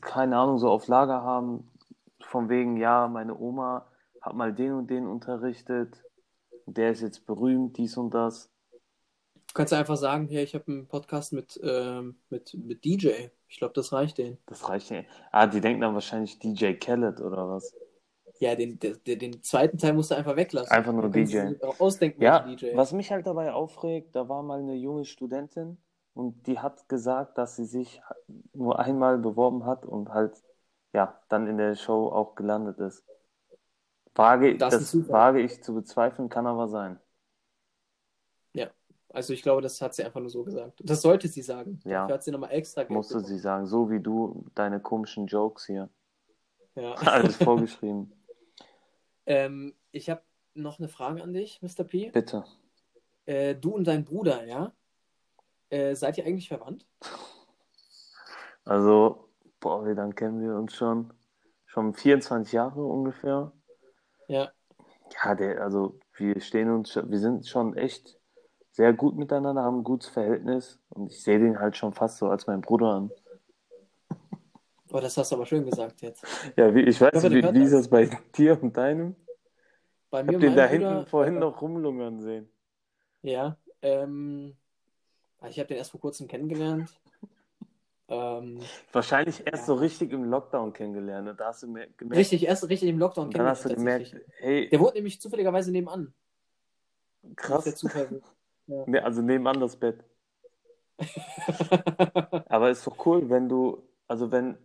keine 0.00 0.36
Ahnung, 0.36 0.58
so 0.58 0.68
auf 0.70 0.86
Lager 0.88 1.22
haben. 1.22 1.68
Von 2.20 2.48
wegen, 2.48 2.76
ja, 2.76 3.08
meine 3.08 3.38
Oma 3.38 3.86
hat 4.20 4.34
mal 4.34 4.52
den 4.52 4.72
und 4.72 4.90
den 4.90 5.06
unterrichtet. 5.06 6.02
Der 6.66 6.90
ist 6.90 7.00
jetzt 7.02 7.26
berühmt, 7.26 7.76
dies 7.76 7.96
und 7.96 8.14
das. 8.14 8.50
Du 9.54 9.58
kannst 9.58 9.72
einfach 9.72 9.96
sagen, 9.96 10.26
hier, 10.26 10.42
ich 10.42 10.52
habe 10.56 10.64
einen 10.66 10.88
Podcast 10.88 11.32
mit, 11.32 11.60
ähm, 11.62 12.16
mit, 12.28 12.54
mit 12.54 12.84
DJ. 12.84 13.28
Ich 13.46 13.58
glaube, 13.58 13.72
das 13.72 13.92
reicht 13.92 14.18
denen. 14.18 14.36
Das 14.46 14.68
reicht 14.68 14.90
nicht. 14.90 15.08
Ah, 15.30 15.46
die 15.46 15.60
denken 15.60 15.80
dann 15.80 15.94
wahrscheinlich 15.94 16.40
DJ 16.40 16.72
Khaled 16.72 17.20
oder 17.20 17.48
was. 17.48 17.72
Ja, 18.40 18.56
den, 18.56 18.80
den, 18.80 18.98
den 19.04 19.42
zweiten 19.44 19.78
Teil 19.78 19.92
musst 19.92 20.10
du 20.10 20.16
einfach 20.16 20.34
weglassen. 20.34 20.72
Einfach 20.72 20.92
nur 20.92 21.08
DJ. 21.08 21.54
auch 21.62 21.78
ausdenken, 21.78 22.20
Ja, 22.20 22.40
DJ. 22.40 22.74
was 22.74 22.92
mich 22.92 23.12
halt 23.12 23.28
dabei 23.28 23.52
aufregt, 23.52 24.16
da 24.16 24.28
war 24.28 24.42
mal 24.42 24.58
eine 24.58 24.74
junge 24.74 25.04
Studentin 25.04 25.78
und 26.14 26.48
die 26.48 26.58
hat 26.58 26.88
gesagt, 26.88 27.38
dass 27.38 27.54
sie 27.54 27.64
sich 27.64 28.02
nur 28.54 28.80
einmal 28.80 29.18
beworben 29.18 29.66
hat 29.66 29.86
und 29.86 30.08
halt, 30.08 30.34
ja, 30.92 31.16
dann 31.28 31.46
in 31.46 31.58
der 31.58 31.76
Show 31.76 32.08
auch 32.08 32.34
gelandet 32.34 32.80
ist. 32.80 33.04
Wage, 34.16 34.58
Das 34.58 34.74
das 34.74 35.08
wage 35.08 35.40
ich 35.42 35.62
zu 35.62 35.74
bezweifeln, 35.74 36.28
kann 36.28 36.48
aber 36.48 36.66
sein. 36.66 36.98
Also 39.14 39.32
ich 39.32 39.42
glaube, 39.42 39.62
das 39.62 39.80
hat 39.80 39.94
sie 39.94 40.02
einfach 40.02 40.20
nur 40.20 40.28
so 40.28 40.42
gesagt. 40.42 40.80
Das 40.82 41.00
sollte 41.00 41.28
sie 41.28 41.42
sagen. 41.42 41.78
Ja. 41.84 42.02
Dafür 42.02 42.14
hat 42.14 42.24
sie 42.24 42.32
nochmal 42.32 42.50
extra 42.50 42.82
Geld 42.82 42.90
Musste 42.90 43.14
bekommen. 43.14 43.32
sie 43.32 43.38
sagen, 43.38 43.66
so 43.66 43.88
wie 43.90 44.00
du 44.00 44.44
deine 44.56 44.80
komischen 44.80 45.26
Jokes 45.26 45.66
hier. 45.66 45.88
Ja. 46.74 46.94
Alles 46.94 47.36
vorgeschrieben. 47.36 48.12
ähm, 49.26 49.72
ich 49.92 50.10
habe 50.10 50.22
noch 50.54 50.80
eine 50.80 50.88
Frage 50.88 51.22
an 51.22 51.32
dich, 51.32 51.62
Mr. 51.62 51.84
P. 51.84 52.10
Bitte. 52.10 52.44
Äh, 53.26 53.54
du 53.54 53.70
und 53.70 53.84
dein 53.86 54.04
Bruder, 54.04 54.44
ja? 54.44 54.72
Äh, 55.70 55.94
seid 55.94 56.18
ihr 56.18 56.26
eigentlich 56.26 56.48
verwandt? 56.48 56.84
Also, 58.64 59.28
boah, 59.60 59.86
wie 59.86 59.92
lange 59.92 60.14
kennen 60.14 60.40
wir 60.42 60.56
uns 60.56 60.74
schon? 60.74 61.12
Schon 61.66 61.94
24 61.94 62.52
Jahre 62.52 62.84
ungefähr. 62.84 63.52
Ja. 64.26 64.50
Ja, 65.22 65.34
der, 65.36 65.60
also 65.62 66.00
wir 66.16 66.40
stehen 66.40 66.70
uns, 66.70 66.96
wir 66.96 67.18
sind 67.18 67.46
schon 67.46 67.76
echt 67.76 68.18
sehr 68.74 68.92
gut 68.92 69.16
miteinander, 69.16 69.62
haben 69.62 69.78
ein 69.78 69.84
gutes 69.84 70.08
Verhältnis 70.08 70.80
und 70.88 71.06
ich 71.06 71.22
sehe 71.22 71.38
den 71.38 71.60
halt 71.60 71.76
schon 71.76 71.92
fast 71.92 72.18
so 72.18 72.26
als 72.26 72.48
meinen 72.48 72.60
Bruder 72.60 72.88
an. 72.88 73.10
Oh, 74.90 74.98
das 74.98 75.16
hast 75.16 75.30
du 75.30 75.36
aber 75.36 75.46
schön 75.46 75.64
gesagt 75.64 76.02
jetzt. 76.02 76.24
Ja, 76.56 76.74
wie, 76.74 76.80
ich 76.80 77.00
weiß 77.00 77.22
nicht, 77.22 77.32
wie, 77.32 77.54
wie 77.54 77.62
ist 77.64 77.72
das. 77.72 77.88
bei 77.88 78.10
dir 78.36 78.60
und 78.60 78.76
deinem? 78.76 79.14
Bei 80.10 80.22
Ich 80.22 80.26
mir 80.26 80.32
hab 80.32 80.34
und 80.34 80.40
den 80.42 80.56
da 80.56 80.66
hinten 80.66 80.88
Bruder, 80.88 81.06
vorhin 81.06 81.36
äh, 81.36 81.40
noch 81.40 81.62
rumlungern 81.62 82.20
sehen. 82.20 82.48
Ja, 83.22 83.56
ähm, 83.80 84.56
ich 85.48 85.58
habe 85.60 85.68
den 85.68 85.76
erst 85.76 85.92
vor 85.92 86.00
kurzem 86.00 86.26
kennengelernt. 86.26 86.90
Ähm, 88.08 88.58
Wahrscheinlich 88.92 89.46
erst 89.46 89.62
Ja. 89.62 89.66
so 89.66 89.74
richtig 89.74 90.10
im 90.12 90.24
Lockdown 90.24 90.72
kennengelernt. 90.72 91.28
Und 91.28 91.38
da 91.38 91.46
hast 91.46 91.62
du 91.62 91.68
mer- 91.68 91.86
gemerkt, 91.96 92.18
richtig, 92.18 92.44
erst 92.44 92.68
richtig 92.68 92.88
im 92.88 92.98
Lockdown 92.98 93.26
und 93.28 93.38
dann 93.38 93.46
hast 93.46 93.64
du 93.64 93.68
kennengelernt, 93.68 94.10
gemerkt, 94.10 94.30
hey, 94.38 94.68
Der 94.68 94.80
wohnt 94.80 94.94
nämlich 94.94 95.20
zufälligerweise 95.20 95.70
nebenan. 95.70 96.12
krass. 97.36 97.64
Der 97.64 97.76
Zufall 97.76 98.20
will. 98.66 98.84
Ne, 98.86 99.04
also 99.04 99.22
nebenan 99.22 99.60
das 99.60 99.76
Bett. 99.76 100.04
Aber 102.48 102.70
ist 102.70 102.86
doch 102.86 103.04
cool, 103.06 103.28
wenn 103.28 103.48
du, 103.48 103.82
also 104.06 104.30
wenn 104.30 104.56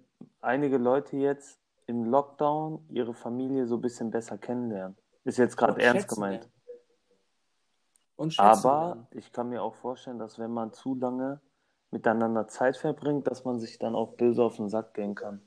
einige 0.41 0.77
Leute 0.77 1.17
jetzt 1.17 1.59
im 1.87 2.05
Lockdown 2.05 2.85
ihre 2.89 3.13
Familie 3.13 3.65
so 3.65 3.75
ein 3.75 3.81
bisschen 3.81 4.11
besser 4.11 4.37
kennenlernen. 4.37 4.95
Ist 5.23 5.37
jetzt 5.37 5.57
gerade 5.57 5.81
ernst 5.81 6.07
gemeint. 6.07 6.47
Aber 8.37 9.07
ich 9.11 9.31
kann 9.31 9.49
mir 9.49 9.63
auch 9.63 9.75
vorstellen, 9.75 10.19
dass 10.19 10.37
wenn 10.39 10.51
man 10.51 10.73
zu 10.73 10.95
lange 10.95 11.41
miteinander 11.91 12.47
Zeit 12.47 12.77
verbringt, 12.77 13.27
dass 13.27 13.45
man 13.45 13.59
sich 13.59 13.79
dann 13.79 13.95
auch 13.95 14.13
böse 14.13 14.43
auf 14.43 14.57
den 14.57 14.69
Sack 14.69 14.93
gehen 14.93 15.15
kann. 15.15 15.41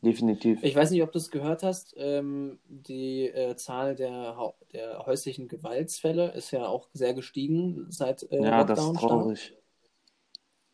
Definitiv. 0.00 0.62
Ich 0.62 0.76
weiß 0.76 0.92
nicht, 0.92 1.02
ob 1.02 1.10
du 1.10 1.18
es 1.18 1.30
gehört 1.30 1.62
hast. 1.64 1.94
Ähm, 1.98 2.60
die 2.68 3.26
äh, 3.26 3.56
Zahl 3.56 3.96
der, 3.96 4.54
der 4.72 5.04
häuslichen 5.06 5.48
Gewaltsfälle 5.48 6.32
ist 6.32 6.52
ja 6.52 6.66
auch 6.66 6.88
sehr 6.92 7.14
gestiegen 7.14 7.86
seit 7.90 8.22
äh, 8.30 8.42
ja, 8.42 8.62
das 8.62 8.78
ist 8.78 8.84
Lockdown 8.84 8.98
stark. 8.98 9.10
traurig. 9.10 9.54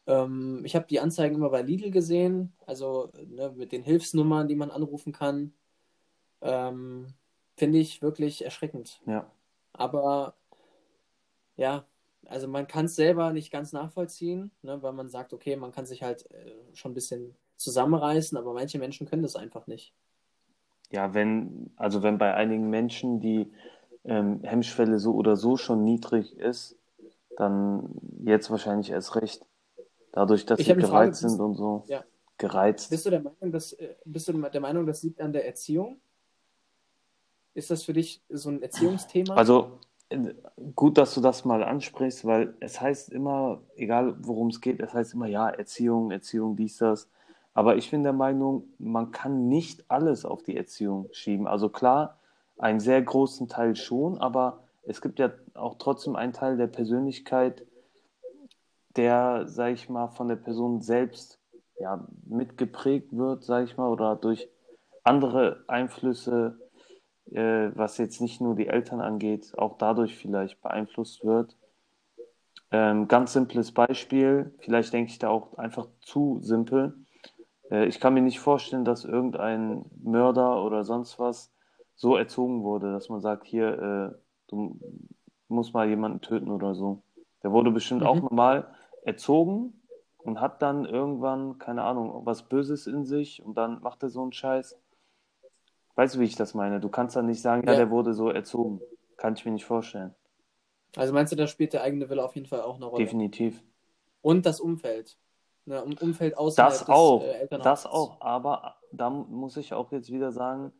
Ähm, 0.06 0.62
ich 0.64 0.76
habe 0.76 0.86
die 0.86 1.00
Anzeigen 1.00 1.36
immer 1.36 1.48
bei 1.48 1.62
Lidl 1.62 1.90
gesehen, 1.90 2.52
also 2.66 3.10
ne, 3.26 3.50
mit 3.56 3.72
den 3.72 3.82
Hilfsnummern, 3.82 4.46
die 4.46 4.56
man 4.56 4.70
anrufen 4.70 5.12
kann. 5.12 5.54
Ähm, 6.42 7.06
finde 7.56 7.78
ich 7.78 8.02
wirklich 8.02 8.44
erschreckend. 8.44 9.00
Ja. 9.06 9.30
Aber 9.72 10.34
ja, 11.56 11.86
also 12.26 12.46
man 12.46 12.66
kann 12.66 12.86
es 12.86 12.96
selber 12.96 13.32
nicht 13.32 13.50
ganz 13.50 13.72
nachvollziehen, 13.72 14.50
ne, 14.60 14.82
weil 14.82 14.92
man 14.92 15.08
sagt, 15.08 15.32
okay, 15.32 15.56
man 15.56 15.72
kann 15.72 15.86
sich 15.86 16.02
halt 16.02 16.30
äh, 16.30 16.52
schon 16.74 16.90
ein 16.90 16.94
bisschen 16.94 17.34
zusammenreißen, 17.56 18.36
aber 18.36 18.52
manche 18.52 18.78
Menschen 18.78 19.06
können 19.06 19.22
das 19.22 19.36
einfach 19.36 19.66
nicht. 19.66 19.92
Ja, 20.90 21.14
wenn, 21.14 21.70
also 21.76 22.02
wenn 22.02 22.18
bei 22.18 22.34
einigen 22.34 22.70
Menschen 22.70 23.20
die 23.20 23.50
ähm, 24.04 24.40
Hemmschwelle 24.42 24.98
so 24.98 25.14
oder 25.14 25.36
so 25.36 25.56
schon 25.56 25.82
niedrig 25.84 26.36
ist, 26.38 26.76
dann 27.36 27.90
jetzt 28.24 28.50
wahrscheinlich 28.50 28.90
erst 28.90 29.16
recht. 29.16 29.44
Dadurch, 30.12 30.46
dass 30.46 30.60
Ich 30.60 30.66
sie 30.66 30.72
eine 30.72 30.82
Frage, 30.82 31.06
gereizt 31.10 31.20
sind 31.22 31.40
und 31.40 31.54
so. 31.56 31.82
ja, 31.88 32.04
Gereizt. 32.38 32.90
bist 32.90 33.06
du 33.06 33.10
der 33.10 33.20
Meinung, 33.20 33.50
dass, 33.52 33.72
äh, 33.72 33.94
bist 34.04 34.28
du 34.28 34.32
der 34.32 34.60
Meinung, 34.60 34.86
das 34.86 35.02
liegt 35.02 35.20
an 35.20 35.32
der 35.32 35.46
Erziehung? 35.46 36.00
Ist 37.54 37.70
das 37.70 37.84
für 37.84 37.92
dich 37.92 38.20
so 38.28 38.50
ein 38.50 38.62
Erziehungsthema? 38.62 39.34
Also 39.34 39.78
äh, 40.10 40.34
gut, 40.74 40.98
dass 40.98 41.14
du 41.14 41.20
das 41.20 41.44
mal 41.44 41.62
ansprichst, 41.64 42.24
weil 42.24 42.54
es 42.60 42.80
heißt 42.80 43.10
immer, 43.10 43.62
egal 43.76 44.16
worum 44.20 44.48
es 44.48 44.60
geht, 44.60 44.80
es 44.80 44.92
heißt 44.92 45.14
immer, 45.14 45.26
ja, 45.26 45.48
Erziehung, 45.48 46.10
Erziehung, 46.10 46.56
dies, 46.56 46.78
das. 46.78 47.08
Aber 47.54 47.76
ich 47.76 47.90
bin 47.90 48.02
der 48.02 48.12
Meinung, 48.12 48.64
man 48.78 49.12
kann 49.12 49.48
nicht 49.48 49.88
alles 49.88 50.24
auf 50.24 50.42
die 50.42 50.56
Erziehung 50.56 51.08
schieben. 51.12 51.46
Also 51.46 51.68
klar, 51.68 52.18
einen 52.58 52.80
sehr 52.80 53.00
großen 53.00 53.48
Teil 53.48 53.76
schon, 53.76 54.18
aber 54.18 54.64
es 54.82 55.00
gibt 55.00 55.18
ja 55.18 55.30
auch 55.54 55.76
trotzdem 55.78 56.16
einen 56.16 56.32
Teil 56.32 56.56
der 56.56 56.66
Persönlichkeit, 56.66 57.64
der, 58.96 59.44
sag 59.46 59.72
ich 59.72 59.88
mal, 59.88 60.08
von 60.08 60.28
der 60.28 60.36
Person 60.36 60.80
selbst 60.80 61.40
ja, 61.78 62.06
mitgeprägt 62.26 63.16
wird, 63.16 63.44
sag 63.44 63.64
ich 63.64 63.76
mal, 63.76 63.88
oder 63.88 64.16
durch 64.16 64.48
andere 65.02 65.64
Einflüsse, 65.68 66.58
äh, 67.30 67.70
was 67.74 67.98
jetzt 67.98 68.20
nicht 68.20 68.40
nur 68.40 68.54
die 68.54 68.68
Eltern 68.68 69.00
angeht, 69.00 69.52
auch 69.56 69.78
dadurch 69.78 70.16
vielleicht 70.16 70.60
beeinflusst 70.60 71.24
wird. 71.24 71.56
Ähm, 72.70 73.08
ganz 73.08 73.32
simples 73.32 73.72
Beispiel, 73.72 74.54
vielleicht 74.58 74.92
denke 74.92 75.10
ich 75.10 75.18
da 75.18 75.28
auch 75.28 75.56
einfach 75.58 75.88
zu 76.00 76.38
simpel. 76.42 77.03
Äh, 77.74 77.86
ich 77.86 78.00
kann 78.00 78.14
mir 78.14 78.22
nicht 78.22 78.38
vorstellen, 78.40 78.84
dass 78.84 79.04
irgendein 79.04 79.84
Mörder 80.02 80.64
oder 80.64 80.84
sonst 80.84 81.18
was 81.18 81.52
so 81.96 82.16
erzogen 82.16 82.62
wurde, 82.62 82.92
dass 82.92 83.08
man 83.08 83.20
sagt, 83.20 83.46
hier, 83.46 84.12
äh, 84.12 84.18
du 84.48 84.78
musst 85.48 85.74
mal 85.74 85.88
jemanden 85.88 86.20
töten 86.20 86.50
oder 86.50 86.74
so. 86.74 87.02
Der 87.42 87.52
wurde 87.52 87.70
bestimmt 87.70 88.04
auch 88.04 88.16
Mhm. 88.16 88.22
normal 88.22 88.74
erzogen 89.04 89.82
und 90.24 90.40
hat 90.40 90.62
dann 90.62 90.86
irgendwann, 90.86 91.58
keine 91.58 91.82
Ahnung, 91.82 92.24
was 92.24 92.48
Böses 92.48 92.86
in 92.86 93.04
sich 93.04 93.42
und 93.42 93.56
dann 93.56 93.82
macht 93.82 94.02
er 94.02 94.08
so 94.08 94.22
einen 94.22 94.32
Scheiß. 94.32 94.78
Weißt 95.96 96.16
du, 96.16 96.20
wie 96.20 96.24
ich 96.24 96.36
das 96.36 96.54
meine? 96.54 96.80
Du 96.80 96.88
kannst 96.88 97.14
dann 97.14 97.26
nicht 97.26 97.42
sagen, 97.42 97.62
ja, 97.66 97.72
Ja. 97.72 97.78
der 97.78 97.90
wurde 97.90 98.14
so 98.14 98.30
erzogen. 98.30 98.80
Kann 99.16 99.34
ich 99.34 99.44
mir 99.44 99.52
nicht 99.52 99.64
vorstellen. 99.64 100.14
Also 100.96 101.12
meinst 101.12 101.32
du, 101.32 101.36
da 101.36 101.46
spielt 101.46 101.72
der 101.72 101.82
eigene 101.82 102.08
Wille 102.08 102.24
auf 102.24 102.34
jeden 102.34 102.46
Fall 102.46 102.62
auch 102.62 102.76
eine 102.76 102.86
Rolle? 102.86 103.04
Definitiv. 103.04 103.62
Und 104.22 104.46
das 104.46 104.60
Umfeld. 104.60 105.18
Ne, 105.66 105.82
um 105.82 105.94
Umfeld 105.98 106.36
außerhalb 106.36 106.70
Das 106.70 106.80
des 106.80 106.88
auch, 106.90 107.22
äh, 107.22 107.32
Elternhauses. 107.40 107.82
das 107.84 107.86
auch. 107.86 108.20
Aber 108.20 108.76
da 108.92 109.08
muss 109.10 109.56
ich 109.56 109.72
auch 109.72 109.92
jetzt 109.92 110.10
wieder 110.12 110.30
sagen, 110.32 110.72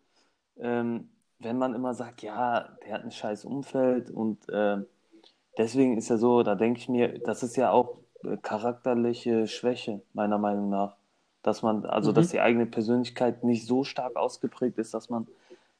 ähm, 0.59 1.11
wenn 1.39 1.59
man 1.59 1.75
immer 1.75 1.95
sagt, 1.95 2.23
ja, 2.23 2.69
der 2.85 2.95
hat 2.95 3.05
ein 3.05 3.11
scheiß 3.13 3.45
Umfeld 3.45 4.11
und 4.11 4.47
ähm, 4.53 4.87
deswegen 5.59 5.97
ist 5.99 6.11
er 6.11 6.19
so, 6.19 6.43
da 6.43 6.55
denke 6.55 6.81
ich 6.81 6.89
mir, 6.89 7.19
das 7.21 7.43
ist 7.43 7.57
ja 7.57 7.71
auch 7.71 7.99
äh, 8.25 8.37
charakterliche 8.39 9.47
Schwäche, 9.47 10.03
meiner 10.15 10.39
Meinung 10.39 10.71
nach. 10.71 10.97
Dass 11.43 11.63
man, 11.63 11.85
also 11.87 12.13
Mhm. 12.13 12.15
dass 12.15 12.29
die 12.31 12.41
eigene 12.41 12.67
Persönlichkeit 12.67 13.45
nicht 13.45 13.67
so 13.67 13.85
stark 13.85 14.17
ausgeprägt 14.17 14.79
ist, 14.79 14.95
dass 14.95 15.11
man 15.11 15.29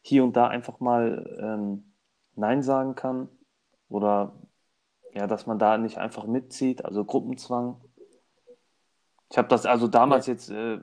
hier 0.03 0.25
und 0.25 0.37
da 0.37 0.49
einfach 0.49 0.81
mal 0.81 1.39
ähm, 1.41 1.85
Nein 2.37 2.63
sagen 2.63 2.95
kann. 2.95 3.29
Oder 3.89 4.35
ja, 5.15 5.27
dass 5.27 5.47
man 5.47 5.59
da 5.59 5.79
nicht 5.79 5.99
einfach 5.99 6.27
mitzieht, 6.27 6.85
also 6.85 7.05
Gruppenzwang. 7.05 7.77
Ich 9.35 9.39
habe 9.39 9.49
das 9.49 9.67
also 9.67 9.89
damals 9.89 10.29
jetzt 10.29 10.49
äh, 10.49 10.79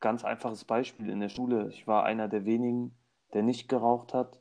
ganz 0.00 0.24
einfaches 0.24 0.64
Beispiel 0.64 1.08
in 1.10 1.20
der 1.20 1.28
Schule. 1.28 1.68
Ich 1.68 1.86
war 1.86 2.02
einer 2.02 2.26
der 2.26 2.44
wenigen, 2.44 2.92
der 3.34 3.44
nicht 3.44 3.68
geraucht 3.68 4.14
hat. 4.14 4.40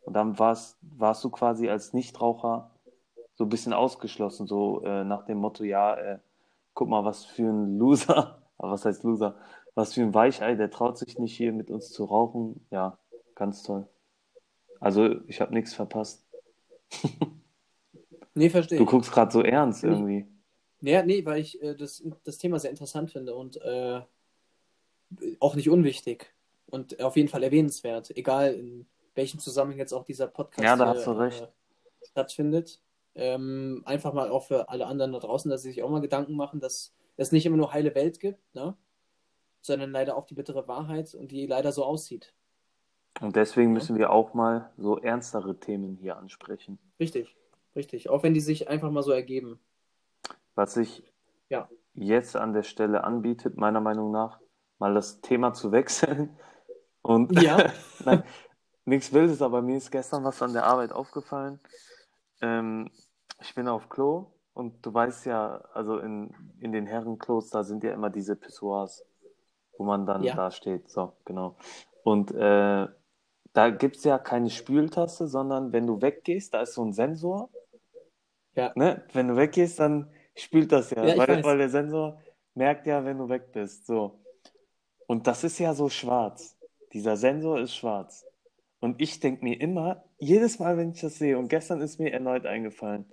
Und 0.00 0.14
dann 0.14 0.38
warst, 0.38 0.78
warst 0.80 1.22
du 1.22 1.28
quasi 1.28 1.68
als 1.68 1.92
Nichtraucher 1.92 2.70
so 3.34 3.44
ein 3.44 3.50
bisschen 3.50 3.74
ausgeschlossen, 3.74 4.46
so 4.46 4.82
äh, 4.84 5.04
nach 5.04 5.26
dem 5.26 5.36
Motto, 5.36 5.64
ja, 5.64 5.94
äh, 5.96 6.18
guck 6.72 6.88
mal, 6.88 7.04
was 7.04 7.26
für 7.26 7.42
ein 7.42 7.76
Loser, 7.76 8.42
aber 8.56 8.72
was 8.72 8.86
heißt 8.86 9.04
Loser? 9.04 9.36
Was 9.74 9.92
für 9.92 10.00
ein 10.00 10.14
Weichei, 10.14 10.54
der 10.54 10.70
traut 10.70 10.96
sich 10.96 11.18
nicht 11.18 11.36
hier 11.36 11.52
mit 11.52 11.70
uns 11.70 11.90
zu 11.90 12.06
rauchen. 12.06 12.66
Ja, 12.70 12.96
ganz 13.34 13.62
toll. 13.64 13.86
Also 14.80 15.20
ich 15.26 15.42
habe 15.42 15.52
nichts 15.52 15.74
verpasst. 15.74 16.26
Nee, 18.34 18.48
verstehe 18.48 18.78
Du 18.78 18.86
guckst 18.86 19.12
gerade 19.12 19.30
so 19.30 19.42
ernst 19.42 19.84
irgendwie. 19.84 20.26
Ja, 20.82 21.02
nee, 21.04 21.24
weil 21.24 21.40
ich 21.40 21.62
äh, 21.62 21.74
das, 21.74 22.02
das 22.24 22.38
Thema 22.38 22.58
sehr 22.58 22.70
interessant 22.70 23.10
finde 23.10 23.34
und 23.34 23.56
äh, 23.62 24.00
auch 25.40 25.54
nicht 25.54 25.70
unwichtig 25.70 26.34
und 26.66 27.00
auf 27.00 27.16
jeden 27.16 27.28
Fall 27.28 27.42
erwähnenswert, 27.42 28.10
egal 28.16 28.54
in 28.54 28.86
welchem 29.14 29.38
Zusammenhang 29.38 29.78
jetzt 29.78 29.92
auch 29.92 30.04
dieser 30.04 30.26
Podcast 30.26 30.64
Ja, 30.64 30.76
da 30.76 30.86
hast 30.88 31.06
du 31.06 31.10
recht. 31.12 31.42
äh, 31.42 32.06
stattfindet. 32.06 32.80
Ähm, 33.14 33.82
einfach 33.84 34.14
mal 34.14 34.30
auch 34.30 34.44
für 34.44 34.70
alle 34.70 34.86
anderen 34.86 35.12
da 35.12 35.18
draußen, 35.18 35.50
dass 35.50 35.62
sie 35.62 35.68
sich 35.70 35.82
auch 35.82 35.90
mal 35.90 36.00
Gedanken 36.00 36.34
machen, 36.34 36.60
dass 36.60 36.94
es 37.16 37.30
nicht 37.30 37.44
immer 37.44 37.58
nur 37.58 37.72
heile 37.72 37.94
Welt 37.94 38.20
gibt, 38.20 38.40
ne? 38.54 38.74
sondern 39.60 39.92
leider 39.92 40.16
auch 40.16 40.24
die 40.24 40.34
bittere 40.34 40.66
Wahrheit 40.66 41.14
und 41.14 41.30
die 41.30 41.46
leider 41.46 41.72
so 41.72 41.84
aussieht. 41.84 42.34
Und 43.20 43.36
deswegen 43.36 43.68
Ja. 43.70 43.74
müssen 43.74 43.98
wir 43.98 44.10
auch 44.10 44.32
mal 44.34 44.72
so 44.78 44.98
ernstere 44.98 45.60
Themen 45.60 45.96
hier 45.96 46.16
ansprechen. 46.16 46.78
Richtig, 46.98 47.36
richtig. 47.76 48.08
Auch 48.08 48.22
wenn 48.22 48.32
die 48.34 48.40
sich 48.40 48.68
einfach 48.68 48.90
mal 48.90 49.02
so 49.02 49.12
ergeben. 49.12 49.60
Was 50.54 50.74
sich 50.74 51.02
Ja. 51.48 51.68
jetzt 51.94 52.36
an 52.36 52.52
der 52.52 52.62
Stelle 52.62 53.04
anbietet, 53.04 53.56
meiner 53.56 53.80
Meinung 53.80 54.10
nach, 54.10 54.40
mal 54.78 54.94
das 54.94 55.20
Thema 55.20 55.52
zu 55.52 55.72
wechseln. 55.72 56.36
Und 57.02 57.40
Ja. 57.42 57.56
Nein, 58.04 58.22
nichts 58.84 59.12
Wildes, 59.12 59.42
aber 59.42 59.62
mir 59.62 59.76
ist 59.76 59.90
gestern 59.90 60.24
was 60.24 60.42
an 60.42 60.52
der 60.52 60.64
Arbeit 60.66 60.92
aufgefallen. 60.92 61.60
Ähm, 62.40 62.90
ich 63.40 63.54
bin 63.54 63.68
auf 63.68 63.88
Klo 63.88 64.26
und 64.54 64.84
du 64.84 64.92
weißt 64.92 65.26
ja, 65.26 65.62
also 65.72 65.98
in, 65.98 66.34
in 66.60 66.72
den 66.72 66.86
Herrenklos, 66.86 67.50
da 67.50 67.64
sind 67.64 67.82
ja 67.84 67.92
immer 67.92 68.10
diese 68.10 68.36
Pissoirs, 68.36 69.04
wo 69.78 69.84
man 69.84 70.06
dann 70.06 70.22
Ja. 70.22 70.34
da 70.34 70.50
steht. 70.50 70.88
So, 70.90 71.12
genau. 71.24 71.56
Und 72.04 72.32
äh, 72.32 72.88
da 73.52 73.70
gibt 73.70 73.96
es 73.96 74.04
ja 74.04 74.18
keine 74.18 74.50
Spültaste, 74.50 75.26
sondern 75.28 75.72
wenn 75.72 75.86
du 75.86 76.00
weggehst, 76.00 76.54
da 76.54 76.62
ist 76.62 76.74
so 76.74 76.84
ein 76.84 76.92
Sensor. 76.92 77.50
Ja. 78.54 78.72
Ne? 78.74 79.04
Wenn 79.12 79.28
du 79.28 79.36
weggehst, 79.36 79.78
dann 79.78 80.10
spült 80.34 80.72
das 80.72 80.90
ja, 80.90 81.04
Ja, 81.04 81.16
weil, 81.16 81.42
weil 81.44 81.58
der 81.58 81.68
Sensor 81.68 82.20
merkt 82.54 82.86
ja, 82.86 83.04
wenn 83.04 83.18
du 83.18 83.28
weg 83.28 83.52
bist. 83.52 83.86
So. 83.86 84.20
Und 85.06 85.26
das 85.26 85.44
ist 85.44 85.58
ja 85.58 85.74
so 85.74 85.88
schwarz. 85.88 86.56
Dieser 86.92 87.16
Sensor 87.16 87.60
ist 87.60 87.74
schwarz. 87.74 88.26
Und 88.80 89.00
ich 89.00 89.20
denke 89.20 89.44
mir 89.44 89.60
immer, 89.60 90.04
jedes 90.18 90.58
Mal, 90.58 90.76
wenn 90.76 90.90
ich 90.90 91.00
das 91.00 91.16
sehe, 91.16 91.38
und 91.38 91.48
gestern 91.48 91.80
ist 91.80 91.98
mir 91.98 92.12
erneut 92.12 92.46
eingefallen, 92.46 93.06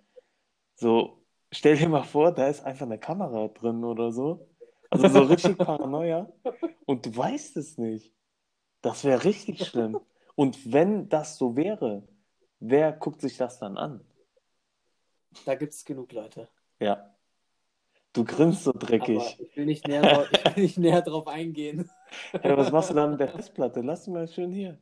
so, 0.75 1.21
stell 1.51 1.77
dir 1.77 1.89
mal 1.89 2.03
vor, 2.03 2.32
da 2.32 2.47
ist 2.47 2.65
einfach 2.65 2.86
eine 2.86 2.97
Kamera 2.97 3.49
drin 3.49 3.84
oder 3.84 4.12
so. 4.12 4.47
Also 4.89 5.08
so 5.08 5.21
richtig 5.23 5.58
Paranoia. 5.58 6.32
Und 6.86 7.05
du 7.05 7.15
weißt 7.15 7.58
es 7.58 7.77
nicht. 7.77 8.13
Das 8.82 9.03
wäre 9.03 9.23
richtig 9.23 9.65
schlimm. 9.65 9.99
Und 10.36 10.71
wenn 10.71 11.10
das 11.10 11.38
so 11.38 11.55
wäre, 11.55 12.08
wer 12.60 12.91
guckt 12.93 13.21
sich 13.21 13.38
das 13.38 13.60
dann 13.60 13.77
an? 13.77 14.01
Da 15.45 15.55
gibt 15.55 15.73
es 15.73 15.86
genug 15.86 16.12
Leute. 16.13 16.47
Ja. 16.79 17.13
Du 18.13 18.25
grinst 18.25 18.63
so 18.63 18.71
Aber 18.71 18.79
dreckig. 18.79 19.39
ich 19.39 19.55
will 19.55 19.65
nicht 19.65 19.87
näher, 19.87 20.01
drauf, 20.01 20.27
ich 20.31 20.45
will 20.55 20.63
nicht 20.63 20.77
näher 20.77 21.01
drauf 21.01 21.27
eingehen. 21.27 21.89
Ja, 22.43 22.57
was 22.57 22.71
machst 22.71 22.89
du 22.89 22.95
dann 22.95 23.11
mit 23.11 23.19
der 23.19 23.29
Festplatte? 23.29 23.81
Lass 23.81 24.05
sie 24.05 24.11
mal 24.11 24.27
schön 24.27 24.51
hier. 24.51 24.79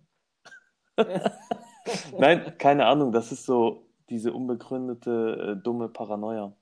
Nein, 2.17 2.57
keine 2.57 2.85
Ahnung. 2.85 3.11
Das 3.11 3.31
ist 3.33 3.45
so 3.45 3.85
diese 4.09 4.31
unbegründete, 4.33 5.57
äh, 5.59 5.61
dumme 5.63 5.89
Paranoia. 5.89 6.55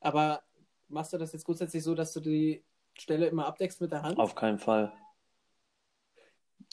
Aber 0.00 0.42
machst 0.88 1.12
du 1.12 1.18
das 1.18 1.32
jetzt 1.32 1.44
grundsätzlich 1.44 1.82
so, 1.84 1.94
dass 1.94 2.12
du 2.12 2.20
die 2.20 2.64
Stelle 2.98 3.26
immer 3.26 3.46
abdeckst 3.46 3.80
mit 3.80 3.92
der 3.92 4.02
Hand? 4.02 4.18
Auf 4.18 4.34
keinen 4.34 4.58
Fall. 4.58 4.92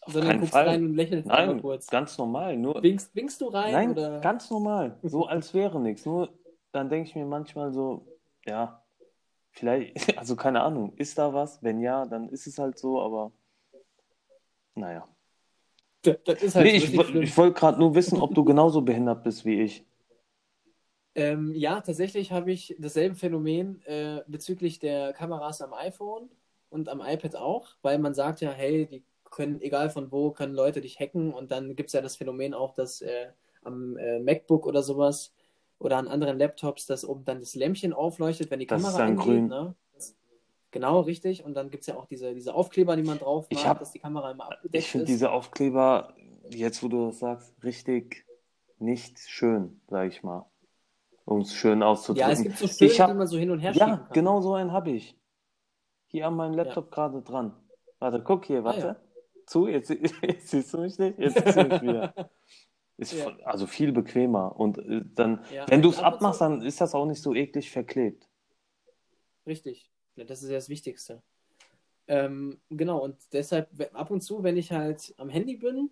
Auf 0.02 0.14
sondern 0.14 0.32
keinen 0.32 0.40
guckst 0.40 0.54
Fall. 0.54 0.68
rein 0.68 0.84
und 0.86 0.96
lächelst 0.96 1.28
Nein, 1.28 1.62
kurz. 1.62 1.88
ganz 1.88 2.18
normal. 2.18 2.58
Nur, 2.58 2.82
Winkst, 2.82 3.14
winkst 3.16 3.40
du 3.42 3.48
rein 3.50 3.72
nein, 3.74 3.92
oder? 3.92 4.20
ganz 4.22 4.50
normal. 4.50 4.98
So 5.04 5.28
als 5.28 5.54
wäre 5.54 5.80
nichts. 5.80 6.06
Nur 6.06 6.39
dann 6.72 6.90
denke 6.90 7.10
ich 7.10 7.16
mir 7.16 7.26
manchmal 7.26 7.72
so, 7.72 8.06
ja, 8.46 8.84
vielleicht, 9.52 10.18
also 10.18 10.36
keine 10.36 10.62
Ahnung, 10.62 10.94
ist 10.98 11.18
da 11.18 11.34
was? 11.34 11.62
Wenn 11.64 11.80
ja, 11.80 12.06
dann 12.06 12.30
ist 12.30 12.48
es 12.48 12.58
halt 12.58 12.78
so, 12.78 13.02
aber 13.02 13.32
naja. 14.76 15.08
Ist 16.02 16.56
halt 16.56 16.66
Nee, 16.66 16.78
ich, 16.78 16.94
ich 16.94 17.38
wollte 17.38 17.60
gerade 17.60 17.78
nur 17.78 17.94
wissen, 17.94 18.22
ob 18.22 18.34
du 18.34 18.46
genauso 18.46 18.82
behindert 18.82 19.24
bist 19.24 19.44
wie 19.44 19.62
ich. 19.62 19.86
Ähm, 21.16 21.54
ja, 21.54 21.82
tatsächlich 21.82 22.32
habe 22.32 22.52
ich 22.52 22.76
dasselbe 22.80 23.16
Phänomen 23.16 23.82
äh, 23.86 24.22
bezüglich 24.28 24.80
der 24.80 25.12
Kameras 25.12 25.62
am 25.62 25.74
iPhone 25.74 26.30
und 26.70 26.88
am 26.88 27.02
iPad 27.02 27.36
auch, 27.36 27.68
weil 27.82 28.00
man 28.00 28.14
sagt 28.14 28.40
ja, 28.40 28.52
hey, 28.52 28.86
die 28.86 29.04
können, 29.30 29.60
egal 29.62 29.90
von 29.90 30.12
wo, 30.12 30.32
können 30.32 30.54
Leute 30.54 30.80
dich 30.82 31.00
hacken 31.00 31.34
und 31.34 31.52
dann 31.52 31.76
gibt 31.76 31.88
es 31.88 31.94
ja 31.94 32.02
das 32.02 32.16
Phänomen 32.16 32.54
auch, 32.54 32.74
dass 32.74 33.02
äh, 33.02 33.28
am 33.64 33.98
äh, 33.98 34.20
MacBook 34.20 34.66
oder 34.66 34.82
sowas 34.82 35.34
oder 35.80 35.98
an 35.98 36.08
anderen 36.08 36.38
Laptops, 36.38 36.86
dass 36.86 37.04
oben 37.06 37.26
dann 37.26 37.40
das 37.40 37.56
Lämpchen 37.56 37.94
aufleuchtet, 37.94 38.52
wenn 38.52 38.60
die 38.60 38.68
Das 38.68 38.82
Kamera 38.82 38.92
ist 38.92 38.98
dann 39.00 39.10
angeht. 39.12 39.26
grün. 39.26 39.48
Ne? 39.48 39.76
Genau, 40.72 41.00
richtig. 41.00 41.44
Und 41.44 41.56
dann 41.56 41.72
gibt 41.72 41.82
es 41.82 41.88
ja 41.88 41.96
auch 41.96 42.06
diese, 42.06 42.34
diese 42.36 42.54
Aufkleber, 42.54 42.96
die 42.96 43.02
man 43.04 43.18
drauf 43.18 43.48
Ich 43.50 43.58
macht, 43.58 43.68
hab- 43.68 43.80
dass 43.80 43.92
die 43.92 44.00
Kamera 44.00 44.30
immer 44.32 44.46
abgedeckt 44.52 44.84
Ich 44.84 44.92
finde 44.92 45.04
ist. 45.06 45.10
diese 45.10 45.32
Aufkleber, 45.32 46.14
jetzt 46.50 46.84
wo 46.84 46.88
du 46.90 47.08
das 47.08 47.20
sagst, 47.20 47.54
richtig 47.64 48.26
nicht 48.78 49.18
schön, 49.20 49.82
sag 49.88 50.08
ich 50.10 50.22
mal. 50.22 50.46
Um 51.26 51.42
es 51.42 51.54
schön 51.54 51.82
auszudrücken. 51.84 52.28
ja, 52.28 52.34
es 52.34 52.42
gibt 52.44 52.58
so 52.58 52.68
schöne, 52.68 52.92
hab- 53.00 53.08
die 53.12 53.14
man 53.18 53.28
so 53.28 53.38
hin 53.38 53.52
und 53.52 53.60
her 53.60 53.72
Ja, 53.74 53.86
kann. 53.98 54.08
genau 54.14 54.42
so 54.42 54.54
einen 54.54 54.72
habe 54.72 54.92
ich. 54.92 55.16
Hier 56.08 56.28
an 56.28 56.36
meinem 56.36 56.54
Laptop 56.56 56.92
gerade 56.92 57.22
dran. 57.22 57.56
Warte, 58.00 58.22
guck 58.24 58.46
hier, 58.46 58.64
warte. 58.64 58.82
Ah, 58.82 58.94
ja. 58.94 58.96
Zu, 59.46 59.68
jetzt, 59.68 59.90
jetzt 60.22 60.48
siehst 60.50 60.74
du 60.74 60.80
mich 60.80 60.98
nicht, 61.00 61.20
jetzt 61.20 61.44
siehst 61.44 61.58
du 61.58 61.64
mich 61.66 61.82
wieder. 61.82 62.14
Ist 63.00 63.14
Ja. 63.14 63.34
also 63.46 63.66
viel 63.66 63.94
bequemer. 63.94 64.60
Und 64.60 64.78
äh, 64.78 65.02
dann, 65.16 65.46
Ja, 65.54 65.66
wenn 65.70 65.82
du 65.82 65.90
es 65.90 66.00
abmachst, 66.00 66.42
dann 66.42 66.62
ist 66.62 66.82
das 66.82 66.94
auch 66.94 67.06
nicht 67.06 67.22
so 67.22 67.34
eklig 67.34 67.72
verklebt. 67.72 68.28
Richtig. 69.48 69.90
Das 70.18 70.44
ist 70.44 70.50
ja 70.50 70.56
das 70.56 70.68
Wichtigste. 70.68 71.24
Ähm, 72.08 72.60
genau, 72.70 73.00
und 73.02 73.16
deshalb 73.32 73.70
ab 73.94 74.12
und 74.12 74.20
zu, 74.22 74.44
wenn 74.44 74.58
ich 74.58 74.74
halt 74.74 75.14
am 75.18 75.30
Handy 75.30 75.56
bin, 75.56 75.90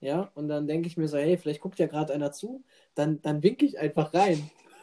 ja, 0.00 0.32
und 0.34 0.48
dann 0.48 0.66
denke 0.66 0.88
ich 0.88 0.96
mir 0.96 1.06
so, 1.06 1.16
hey, 1.16 1.36
vielleicht 1.36 1.60
guckt 1.60 1.78
ja 1.78 1.86
gerade 1.86 2.12
einer 2.12 2.32
zu, 2.32 2.64
dann, 2.96 3.22
dann 3.22 3.42
winke 3.42 3.64
ich 3.64 3.78
einfach 3.78 4.12
rein. 4.12 4.50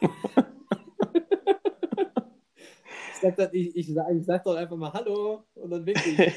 ich, 3.12 3.20
sag 3.20 3.36
dann, 3.36 3.50
ich, 3.52 3.76
ich, 3.76 3.92
sag, 3.92 4.10
ich 4.14 4.24
sag 4.24 4.44
doch 4.44 4.54
einfach 4.54 4.76
mal 4.76 4.92
Hallo 4.94 5.44
und 5.54 5.70
dann 5.70 5.84
winke 5.84 6.08
ich. 6.08 6.32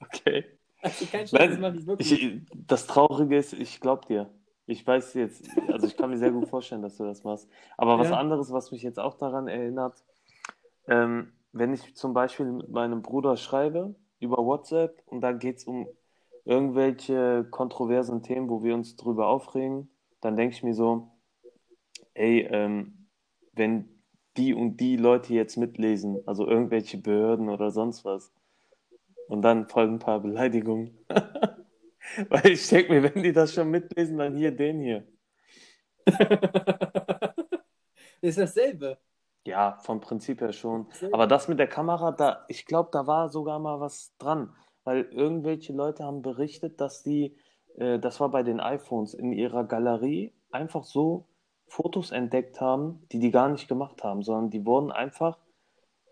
okay. 0.00 0.44
Also 0.80 1.06
kein 1.06 1.28
Scheiß, 1.28 1.50
das 1.50 1.58
mache 1.58 1.76
ich 1.76 1.86
wirklich. 1.86 2.12
Ich, 2.12 2.40
das 2.66 2.86
Traurige 2.86 3.36
ist, 3.36 3.52
ich 3.52 3.80
glaube 3.80 4.06
dir. 4.06 4.30
Ich 4.68 4.86
weiß 4.86 5.14
jetzt, 5.14 5.44
also 5.70 5.86
ich 5.86 5.96
kann 5.96 6.10
mir 6.10 6.18
sehr 6.18 6.30
gut 6.30 6.46
vorstellen, 6.46 6.82
dass 6.82 6.98
du 6.98 7.04
das 7.04 7.24
machst. 7.24 7.48
Aber 7.78 7.98
was 7.98 8.10
Ja. 8.10 8.18
anderes, 8.18 8.52
was 8.52 8.70
mich 8.70 8.82
jetzt 8.82 9.00
auch 9.00 9.14
daran 9.16 9.48
erinnert, 9.48 10.04
ähm, 10.88 11.32
wenn 11.52 11.72
ich 11.72 11.96
zum 11.96 12.12
Beispiel 12.14 12.46
mit 12.46 12.68
meinem 12.70 13.02
Bruder 13.02 13.36
schreibe 13.38 13.94
über 14.20 14.38
WhatsApp 14.44 15.02
und 15.06 15.22
da 15.22 15.32
geht 15.32 15.58
es 15.58 15.64
um 15.64 15.88
irgendwelche 16.44 17.46
kontroversen 17.50 18.22
Themen, 18.22 18.50
wo 18.50 18.62
wir 18.62 18.74
uns 18.74 18.96
drüber 18.96 19.28
aufregen, 19.28 19.90
dann 20.20 20.36
denke 20.36 20.54
ich 20.54 20.62
mir 20.62 20.74
so, 20.74 21.10
ey, 22.14 22.40
ähm, 22.50 23.08
wenn 23.54 23.88
die 24.36 24.54
und 24.54 24.78
die 24.78 24.96
Leute 24.96 25.34
jetzt 25.34 25.56
mitlesen, 25.56 26.22
also 26.26 26.46
irgendwelche 26.46 26.98
Behörden 26.98 27.48
oder 27.48 27.70
sonst 27.70 28.04
was, 28.04 28.32
und 29.28 29.42
dann 29.42 29.68
folgen 29.68 29.94
ein 29.94 29.98
paar 30.00 30.20
Beleidigungen. 30.20 30.98
Weil 32.28 32.48
ich 32.48 32.68
denke 32.68 32.92
mir, 32.92 33.14
wenn 33.14 33.22
die 33.22 33.32
das 33.32 33.54
schon 33.54 33.70
mitlesen, 33.70 34.18
dann 34.18 34.36
hier 34.36 34.50
den 34.50 34.80
hier. 34.80 35.06
ist 38.20 38.38
dasselbe. 38.38 38.98
Ja, 39.44 39.78
vom 39.82 40.00
Prinzip 40.00 40.40
her 40.40 40.52
schon. 40.52 40.88
Dasselbe. 40.88 41.14
Aber 41.14 41.26
das 41.26 41.48
mit 41.48 41.58
der 41.58 41.68
Kamera, 41.68 42.12
da, 42.12 42.44
ich 42.48 42.66
glaube, 42.66 42.90
da 42.92 43.06
war 43.06 43.28
sogar 43.28 43.58
mal 43.58 43.80
was 43.80 44.14
dran. 44.18 44.54
Weil 44.84 45.02
irgendwelche 45.12 45.72
Leute 45.72 46.04
haben 46.04 46.22
berichtet, 46.22 46.80
dass 46.80 47.02
die, 47.02 47.36
äh, 47.76 47.98
das 47.98 48.20
war 48.20 48.30
bei 48.30 48.42
den 48.42 48.60
iPhones, 48.60 49.14
in 49.14 49.32
ihrer 49.32 49.64
Galerie 49.64 50.34
einfach 50.50 50.84
so 50.84 51.28
Fotos 51.66 52.10
entdeckt 52.10 52.60
haben, 52.60 53.06
die 53.12 53.18
die 53.18 53.30
gar 53.30 53.48
nicht 53.48 53.68
gemacht 53.68 54.02
haben, 54.02 54.22
sondern 54.22 54.50
die 54.50 54.64
wurden 54.64 54.90
einfach 54.90 55.38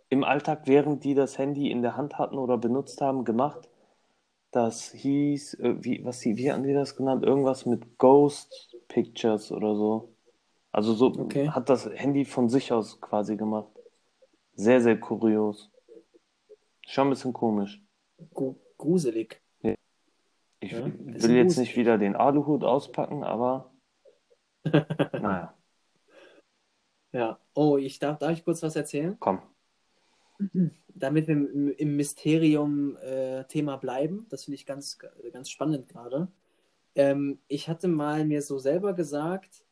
im 0.09 0.23
Alltag, 0.23 0.63
während 0.67 1.03
die 1.05 1.15
das 1.15 1.39
Handy 1.39 1.71
in 1.71 1.83
der 1.83 1.97
Hand 1.97 2.19
hatten 2.19 2.39
oder 2.39 2.59
benutzt 2.59 3.01
haben, 3.01 3.25
gemacht. 3.25 3.69
Das 4.51 4.93
hieß, 4.93 5.55
äh, 5.55 5.75
wie, 5.85 6.05
was, 6.05 6.25
wie 6.25 6.51
hatten 6.51 6.63
die 6.63 6.73
das 6.73 6.97
genannt? 6.97 7.25
Irgendwas 7.25 7.67
mit 7.67 7.99
Ghost 7.99 8.77
Pictures 8.89 9.53
oder 9.53 9.75
so. 9.75 10.15
Also 10.73 10.95
so 10.95 11.07
Okay. 11.07 11.49
hat 11.51 11.69
das 11.69 11.87
Handy 11.87 12.25
von 12.25 12.49
sich 12.49 12.73
aus 12.73 13.01
quasi 13.01 13.37
gemacht. 13.37 13.69
Sehr, 14.55 14.81
sehr 14.81 14.99
kurios. 14.99 15.71
Schon 16.87 17.09
ein 17.09 17.11
bisschen 17.11 17.33
komisch. 17.33 17.83
Gru- 18.33 18.57
Gruselig. 18.79 19.43
Ich 20.61 20.73
Ja, 20.73 20.87
will 20.87 21.37
jetzt 21.37 21.57
gut. 21.57 21.59
nicht 21.59 21.77
wieder 21.77 21.99
den 21.99 22.17
Aluhut 22.17 22.65
auspacken, 22.65 23.25
aber 23.25 23.71
naja, 24.65 25.55
Ja. 27.13 27.39
Oh, 27.55 27.77
ich 27.77 27.99
darf, 27.99 28.19
darf 28.19 28.33
ich 28.33 28.45
kurz 28.45 28.63
was 28.63 28.75
erzählen? 28.77 29.17
komm. 29.21 29.41
damit 30.99 31.29
wir 31.29 31.35
im, 31.35 31.97
Mysterium-Thema 31.97 33.77
bleiben, 33.77 34.27
das 34.31 34.45
finde 34.45 34.57
ich 34.57 34.67
ganz, 34.67 34.99
ganz 35.33 35.51
spannend 35.51 35.89
gerade. 35.89 36.29
Ähm, 36.95 37.39
ich 37.49 37.69
hatte 37.69 37.89
mal 37.89 38.25
mir 38.25 38.43
so 38.43 38.59
selber 38.59 38.95
gesagt, 38.95 39.65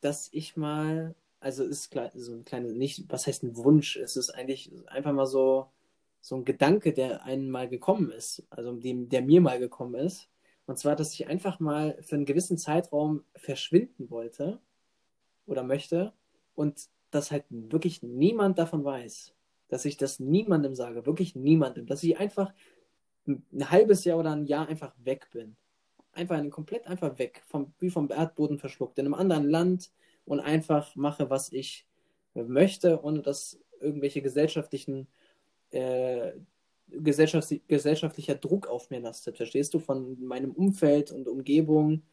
dass 0.00 0.28
ich 0.32 0.56
mal, 0.56 1.14
also 1.40 1.64
ist 1.64 1.92
so 2.14 2.32
ein 2.32 2.44
kleines, 2.44 2.72
nicht, 2.72 3.04
was 3.08 3.26
heißt 3.26 3.42
ein 3.42 3.56
Wunsch, 3.56 3.96
es 3.96 4.16
ist 4.16 4.30
eigentlich 4.30 4.70
einfach 4.86 5.12
mal 5.12 5.26
so, 5.26 5.70
so 6.20 6.36
ein 6.36 6.44
Gedanke, 6.44 6.92
der 6.92 7.24
einem 7.24 7.50
mal 7.50 7.68
gekommen 7.68 8.10
ist, 8.10 8.44
also 8.50 8.72
dem, 8.72 9.08
der 9.08 9.22
mir 9.22 9.40
mal 9.40 9.58
gekommen 9.58 9.94
ist. 9.94 10.28
Und 10.66 10.78
zwar, 10.78 10.96
dass 10.96 11.12
ich 11.12 11.26
einfach 11.26 11.60
mal 11.60 11.98
für 12.02 12.14
einen 12.14 12.24
gewissen 12.24 12.56
Zeitraum 12.56 13.24
verschwinden 13.34 14.08
wollte 14.10 14.60
oder 15.46 15.62
möchte 15.62 16.12
und 16.54 16.88
dass 17.10 17.30
halt 17.30 17.44
wirklich 17.50 18.02
niemand 18.02 18.58
davon 18.58 18.84
weiß 18.84 19.34
dass 19.74 19.84
ich 19.84 19.96
das 19.96 20.20
niemandem 20.20 20.76
sage, 20.76 21.04
wirklich 21.04 21.34
niemandem, 21.34 21.86
dass 21.86 22.04
ich 22.04 22.16
einfach 22.16 22.54
ein 23.26 23.70
halbes 23.72 24.04
Jahr 24.04 24.20
oder 24.20 24.30
ein 24.30 24.46
Jahr 24.46 24.68
einfach 24.68 24.94
weg 25.02 25.26
bin. 25.32 25.56
Einfach 26.12 26.36
ein, 26.36 26.48
komplett 26.50 26.86
einfach 26.86 27.18
weg, 27.18 27.42
vom, 27.44 27.74
wie 27.80 27.90
vom 27.90 28.08
Erdboden 28.08 28.60
verschluckt, 28.60 29.00
in 29.00 29.06
einem 29.06 29.14
anderen 29.14 29.50
Land 29.50 29.90
und 30.26 30.38
einfach 30.38 30.94
mache, 30.94 31.28
was 31.28 31.50
ich 31.50 31.88
möchte, 32.34 33.02
ohne 33.02 33.20
dass 33.20 33.58
irgendwelche 33.80 34.22
gesellschaftlichen, 34.22 35.08
äh, 35.72 36.34
gesellschaftlich, 36.86 37.66
gesellschaftlicher 37.66 38.36
Druck 38.36 38.68
auf 38.68 38.90
mir 38.90 39.00
lastet. 39.00 39.36
Verstehst 39.36 39.74
du? 39.74 39.80
Von 39.80 40.24
meinem 40.24 40.52
Umfeld 40.52 41.10
und 41.10 41.26
Umgebung, 41.26 42.04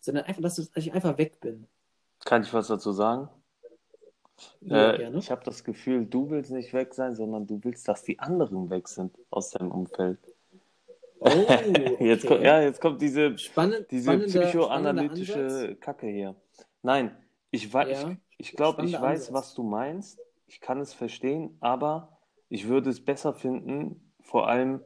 sondern 0.00 0.24
einfach, 0.24 0.42
dass 0.42 0.58
ich 0.74 0.92
einfach 0.92 1.16
weg 1.16 1.38
bin. 1.38 1.68
Kann 2.24 2.42
ich 2.42 2.52
was 2.52 2.66
dazu 2.66 2.90
sagen? 2.90 3.28
Ja, 4.60 4.92
Äh, 4.92 5.16
ich 5.18 5.30
habe 5.30 5.42
das 5.44 5.64
Gefühl, 5.64 6.06
du 6.06 6.30
willst 6.30 6.50
nicht 6.50 6.72
weg 6.72 6.94
sein, 6.94 7.14
sondern 7.14 7.46
du 7.46 7.60
willst, 7.62 7.88
dass 7.88 8.02
die 8.02 8.18
anderen 8.18 8.70
weg 8.70 8.88
sind 8.88 9.16
aus 9.30 9.50
deinem 9.50 9.70
Umfeld. 9.70 10.18
Oh, 11.20 11.46
Jetzt 12.00 12.24
okay. 12.24 12.28
kommt, 12.28 12.42
ja, 12.44 12.60
jetzt 12.60 12.80
kommt 12.80 13.02
diese, 13.02 13.36
Spannend, 13.36 13.90
diese 13.90 14.18
psychoanalytische. 14.18 15.76
Kacke 15.80 16.06
hier. 16.06 16.36
Nein, 16.82 17.16
ich, 17.50 17.72
wei- 17.74 17.90
Ja, 17.90 18.10
ich, 18.36 18.50
ich 18.50 18.56
glaube, 18.56 18.84
ich 18.84 19.00
weiß, 19.00 19.28
Ansatz. 19.28 19.34
was 19.34 19.54
du 19.54 19.62
meinst. 19.64 20.18
Ich 20.46 20.60
kann 20.60 20.80
es 20.80 20.94
verstehen, 20.94 21.56
aber 21.60 22.18
ich 22.48 22.68
würde 22.68 22.88
es 22.90 23.04
besser 23.04 23.34
finden, 23.34 24.12
vor 24.22 24.48
allem 24.48 24.80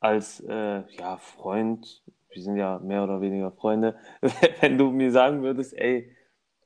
als 0.00 0.40
äh, 0.40 0.82
ja, 0.98 1.16
Freund, 1.18 2.02
wir 2.30 2.42
sind 2.42 2.56
ja 2.56 2.78
mehr 2.80 3.02
oder 3.04 3.20
weniger 3.20 3.50
Freunde, 3.52 3.96
wenn 4.60 4.76
du 4.76 4.90
mir 4.90 5.10
sagen 5.10 5.42
würdest, 5.42 5.72
ey, 5.78 6.14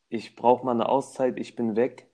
ich 0.09 0.35
brauche 0.35 0.65
mal 0.65 0.73
eine 0.73 0.89
Auszeit, 0.89 1.39
ich 1.39 1.55
bin 1.55 1.77
weg 1.77 2.10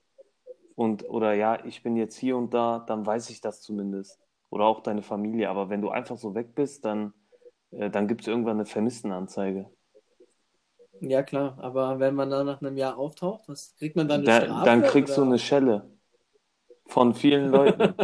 und 0.77 1.09
oder 1.09 1.33
ja, 1.35 1.65
ich 1.65 1.83
bin 1.83 1.97
jetzt 1.97 2.17
hier 2.17 2.37
und 2.37 2.53
da, 2.55 2.79
dann 2.79 3.05
weiß 3.05 3.31
ich 3.31 3.41
das 3.41 3.61
zumindest. 3.63 4.21
Oder 4.51 4.65
auch 4.67 4.81
deine 4.81 5.03
Familie. 5.03 5.49
Aber 5.51 5.69
wenn 5.69 5.81
du 5.83 5.91
einfach 5.91 6.17
so 6.17 6.35
weg 6.35 6.55
bist, 6.55 6.85
dann, 6.85 7.13
äh, 7.71 7.89
dann 7.91 8.07
gibt 8.09 8.21
es 8.23 8.27
irgendwann 8.27 8.57
eine 8.57 8.65
Vermisstenanzeige. 8.67 9.69
Ja, 10.99 11.23
klar, 11.23 11.57
aber 11.59 11.99
wenn 11.99 12.13
man 12.15 12.29
dann 12.29 12.45
nach 12.45 12.61
einem 12.61 12.77
Jahr 12.77 12.97
auftaucht, 12.99 13.47
was 13.49 13.75
kriegt 13.77 13.95
man 13.95 14.07
dann 14.07 14.21
eine 14.21 14.29
Da, 14.29 14.31
Strafe? 14.31 14.63
dann 14.63 14.83
kriegst 14.83 15.15
du 15.17 15.21
oder? 15.21 15.23
eine 15.23 15.39
Schelle 15.39 15.89
von 16.87 17.13
vielen 17.15 17.49
Leuten. 17.51 17.95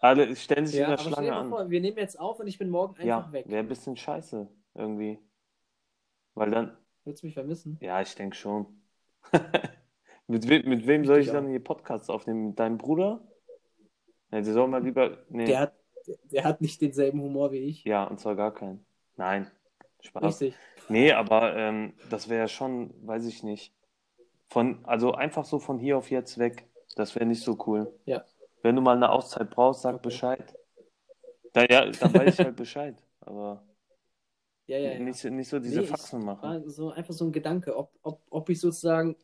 Alle 0.00 0.34
stellen 0.34 0.66
sich 0.66 0.80
Ja, 0.80 0.80
in 0.80 0.88
der 0.88 0.98
Schlange 0.98 1.34
an. 1.36 1.56
vor, 1.56 1.68
wir 1.70 1.80
nehmen 1.82 1.98
jetzt 1.98 2.18
auf 2.18 2.40
und 2.40 2.46
ich 2.46 2.56
bin 2.58 2.70
morgen 2.70 2.96
einfach 2.98 3.32
Ja, 3.32 3.32
weg. 3.32 3.48
wäre 3.48 3.60
ein 3.64 3.68
bisschen 3.68 3.96
scheiße 3.96 4.48
irgendwie. 4.74 5.18
Weil 6.34 6.50
dann, 6.50 6.78
Würdest 7.04 7.22
du 7.24 7.26
mich 7.26 7.34
vermissen? 7.34 7.80
ja, 7.80 8.00
ich 8.00 8.14
denke 8.14 8.36
schon. 8.36 8.82
mit, 10.28 10.48
we 10.48 10.62
mit 10.64 10.86
wem 10.86 11.04
soll 11.04 11.18
ich 11.20 11.30
dann 11.30 11.48
hier 11.48 11.62
Podcasts 11.62 12.08
aufnehmen? 12.08 12.48
Mit 12.48 12.58
deinem 12.58 12.78
Bruder? 12.78 13.20
Ja, 14.30 14.40
der 14.40 14.52
soll 14.52 14.68
mal 14.68 14.82
lieber. 14.82 15.18
Nee. 15.30 15.46
Der 15.46 15.60
hat, 15.60 15.74
der 16.30 16.44
hat 16.44 16.60
nicht 16.60 16.80
denselben 16.80 17.20
Humor 17.20 17.50
wie 17.52 17.58
ich. 17.58 17.84
Ja, 17.84 18.04
und 18.04 18.20
zwar 18.20 18.36
gar 18.36 18.52
keinen. 18.54 18.84
Nein, 19.16 19.50
Spaß. 20.02 20.24
Richtig. 20.42 20.54
Nee, 20.88 21.12
aber 21.12 21.56
ähm, 21.56 21.94
das 22.10 22.28
wäre 22.28 22.48
schon, 22.48 22.94
weiß 23.06 23.26
ich 23.26 23.42
nicht. 23.42 23.74
Von, 24.48 24.84
also 24.84 25.12
einfach 25.12 25.44
so 25.44 25.58
von 25.58 25.78
hier 25.78 25.98
auf 25.98 26.10
jetzt 26.10 26.38
weg. 26.38 26.66
Das 26.96 27.14
wäre 27.14 27.26
nicht 27.26 27.42
so 27.42 27.58
cool. 27.66 27.92
Ja. 28.06 28.24
Wenn 28.62 28.76
du 28.76 28.80
mal 28.82 28.96
eine 28.96 29.10
Auszeit 29.10 29.50
brauchst, 29.50 29.82
sag 29.82 29.96
Okay. 29.96 30.02
Bescheid. 30.04 30.54
Da, 31.52 31.64
ja, 31.64 31.86
dann 31.90 32.14
weiß 32.14 32.38
ich 32.38 32.44
halt 32.44 32.56
Bescheid. 32.56 32.96
Aber 33.20 33.62
Ja, 34.66 34.78
ja, 34.78 34.92
ja. 34.92 34.98
nicht, 34.98 35.18
so- 35.18 35.28
nicht 35.30 35.48
so 35.48 35.58
diese 35.58 35.80
Nee, 35.80 35.86
Faxen 35.86 36.24
machen. 36.24 36.68
So 36.68 36.90
einfach 36.90 37.14
so 37.14 37.24
ein 37.26 37.32
Gedanke, 37.32 37.76
ob, 37.76 37.92
ob, 38.02 38.22
ob 38.30 38.48
ich 38.50 38.60
sozusagen 38.60 39.16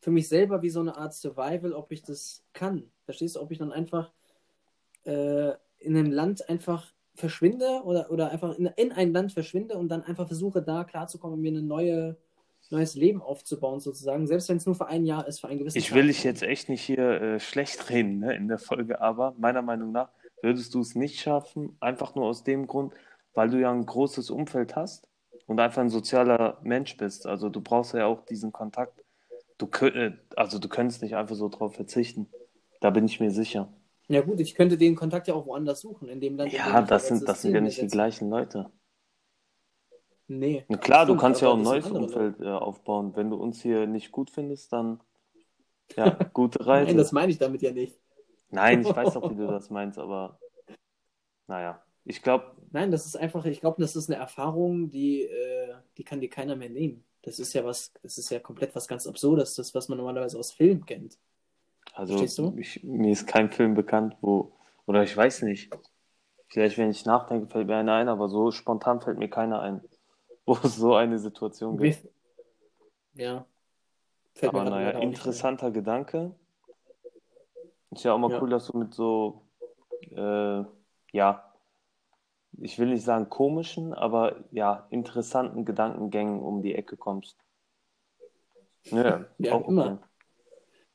für 0.00 0.10
mich 0.10 0.28
selber 0.28 0.62
wie 0.62 0.70
so 0.70 0.80
eine 0.80 0.96
Art 0.96 1.14
Survival, 1.14 1.72
ob 1.72 1.92
ich 1.92 2.02
das 2.02 2.42
kann. 2.52 2.90
Verstehst 3.04 3.36
du, 3.36 3.40
ob 3.40 3.50
ich 3.50 3.58
dann 3.58 3.72
einfach 3.72 4.10
äh, 5.04 5.52
in 5.78 5.96
einem 5.96 6.10
Land 6.10 6.48
einfach 6.48 6.92
verschwinde 7.14 7.82
oder, 7.84 8.10
oder 8.10 8.30
einfach 8.30 8.56
in, 8.56 8.66
in 8.76 8.92
ein 8.92 9.12
Land 9.12 9.32
verschwinde 9.32 9.76
und 9.76 9.88
dann 9.88 10.02
einfach 10.02 10.26
versuche, 10.26 10.62
da 10.62 10.84
klarzukommen 10.84 11.34
und 11.36 11.42
mir 11.42 11.52
ein 11.52 11.66
neue, 11.66 12.16
neues 12.70 12.94
Leben 12.94 13.20
aufzubauen, 13.20 13.80
sozusagen. 13.80 14.26
Selbst 14.26 14.48
wenn 14.48 14.56
es 14.56 14.66
nur 14.66 14.74
für 14.74 14.86
ein 14.86 15.04
Jahr 15.04 15.26
ist, 15.26 15.40
für 15.40 15.48
einen 15.48 15.58
gewissen 15.58 15.78
Ich 15.78 15.94
will 15.94 16.06
dich 16.06 16.24
jetzt 16.24 16.42
echt 16.42 16.68
nicht 16.68 16.82
hier 16.82 17.20
äh, 17.20 17.40
schlecht 17.40 17.90
reden 17.90 18.20
ne, 18.20 18.34
in 18.34 18.48
der 18.48 18.58
Folge, 18.58 19.00
aber 19.00 19.34
meiner 19.38 19.62
Meinung 19.62 19.92
nach 19.92 20.10
würdest 20.42 20.74
du 20.74 20.80
es 20.80 20.94
nicht 20.94 21.20
schaffen, 21.20 21.76
einfach 21.80 22.14
nur 22.14 22.24
aus 22.24 22.44
dem 22.44 22.66
Grund, 22.66 22.94
weil 23.34 23.50
du 23.50 23.60
ja 23.60 23.70
ein 23.70 23.84
großes 23.84 24.30
Umfeld 24.30 24.76
hast 24.76 25.06
und 25.46 25.60
einfach 25.60 25.82
ein 25.82 25.90
sozialer 25.90 26.58
Mensch 26.62 26.96
bist. 26.96 27.26
Also 27.26 27.48
du 27.48 27.60
brauchst 27.60 27.92
ja 27.94 28.06
auch 28.06 28.24
diesen 28.24 28.52
Kontakt. 28.52 28.99
Du, 29.60 29.66
äh, 29.86 30.16
also 30.36 30.58
du 30.58 30.68
könntest 30.70 31.02
nicht 31.02 31.16
einfach 31.16 31.36
so 31.36 31.50
drauf 31.50 31.74
verzichten. 31.74 32.28
Da 32.80 32.88
bin 32.88 33.04
ich 33.04 33.20
mir 33.20 33.30
sicher. 33.30 33.70
Ja 34.08 34.22
gut, 34.22 34.40
ich 34.40 34.54
könnte 34.54 34.78
den 34.78 34.96
Kontakt 34.96 35.28
ja 35.28 35.34
auch 35.34 35.46
woanders 35.46 35.82
suchen, 35.82 36.08
in 36.08 36.18
dem 36.18 36.36
Land. 36.36 36.52
Ja, 36.52 36.80
das 36.80 37.08
sind, 37.08 37.28
das 37.28 37.42
sind 37.42 37.54
ja 37.54 37.60
nicht 37.60 37.80
die 37.80 37.86
gleichen 37.86 38.30
Leute. 38.30 38.70
Nee. 40.26 40.64
Na 40.68 40.78
klar, 40.78 41.04
du 41.04 41.12
Stimmt, 41.12 41.20
kannst 41.20 41.42
ja 41.42 41.48
auch 41.48 41.56
ein 41.56 41.62
neues 41.62 41.90
Umfeld 41.90 42.40
äh, 42.40 42.46
aufbauen. 42.46 43.14
Wenn 43.16 43.28
du 43.28 43.36
uns 43.36 43.60
hier 43.60 43.86
nicht 43.86 44.12
gut 44.12 44.30
findest, 44.30 44.72
dann 44.72 45.00
ja, 45.96 46.10
gute 46.32 46.66
Reise. 46.66 46.86
Nein, 46.86 46.96
das 46.96 47.12
meine 47.12 47.30
ich 47.30 47.38
damit 47.38 47.60
ja 47.60 47.72
nicht. 47.72 48.00
Nein, 48.48 48.80
ich 48.80 48.96
weiß 48.96 49.14
auch, 49.16 49.30
wie 49.30 49.36
du 49.36 49.46
das 49.46 49.68
meinst, 49.68 49.98
aber 49.98 50.38
naja, 51.48 51.82
ich 52.04 52.22
glaube, 52.22 52.56
Nein, 52.70 52.90
das 52.90 53.04
ist 53.04 53.16
einfach, 53.16 53.44
ich 53.44 53.60
glaube, 53.60 53.82
das 53.82 53.94
ist 53.94 54.08
eine 54.08 54.20
Erfahrung, 54.20 54.90
die, 54.90 55.24
äh, 55.24 55.74
die 55.98 56.04
kann 56.04 56.20
dir 56.20 56.30
keiner 56.30 56.56
mehr 56.56 56.70
nehmen. 56.70 57.04
Das 57.22 57.38
ist 57.38 57.52
ja 57.52 57.64
was, 57.64 57.92
das 58.02 58.18
ist 58.18 58.30
ja 58.30 58.40
komplett 58.40 58.74
was 58.74 58.88
ganz 58.88 59.06
Absurdes, 59.06 59.54
das, 59.54 59.74
was 59.74 59.88
man 59.88 59.98
normalerweise 59.98 60.38
aus 60.38 60.52
Film 60.52 60.86
kennt. 60.86 61.18
also 61.92 62.54
ich, 62.56 62.82
mir 62.82 63.12
ist 63.12 63.26
kein 63.26 63.50
Film 63.50 63.74
bekannt, 63.74 64.16
wo, 64.20 64.52
oder 64.86 65.02
ich 65.02 65.16
weiß 65.16 65.42
nicht, 65.42 65.70
vielleicht 66.48 66.78
wenn 66.78 66.90
ich 66.90 67.04
nachdenke, 67.04 67.46
fällt 67.46 67.66
mir 67.66 67.76
einer 67.76 67.94
ein, 67.94 68.08
aber 68.08 68.28
so 68.28 68.50
spontan 68.50 69.00
fällt 69.00 69.18
mir 69.18 69.28
keiner 69.28 69.60
ein, 69.60 69.82
wo 70.46 70.54
es 70.62 70.76
so 70.76 70.94
eine 70.94 71.18
Situation 71.18 71.76
gibt. 71.76 72.08
Ja. 73.14 73.46
Fällt 74.34 74.54
Aber 74.54 74.64
naja, 74.70 74.98
interessanter 75.00 75.70
Gedanke. 75.70 76.34
Ist 77.90 78.04
ja 78.04 78.14
auch 78.14 78.18
mal 78.18 78.30
Ja. 78.30 78.40
cool, 78.40 78.50
dass 78.50 78.66
du 78.66 78.78
mit 78.78 78.94
so, 78.94 79.42
äh, 80.12 80.64
ja, 81.12 81.49
ich 82.60 82.78
will 82.78 82.88
nicht 82.88 83.04
sagen 83.04 83.28
komischen, 83.28 83.94
aber 83.94 84.44
ja, 84.50 84.86
interessanten 84.90 85.64
Gedankengängen 85.64 86.40
um 86.40 86.62
die 86.62 86.74
Ecke 86.74 86.96
kommst. 86.96 87.36
Ja, 88.84 89.26
Ja, 89.38 89.54
auch 89.54 89.68
immer. 89.68 89.92
okay. 89.92 90.04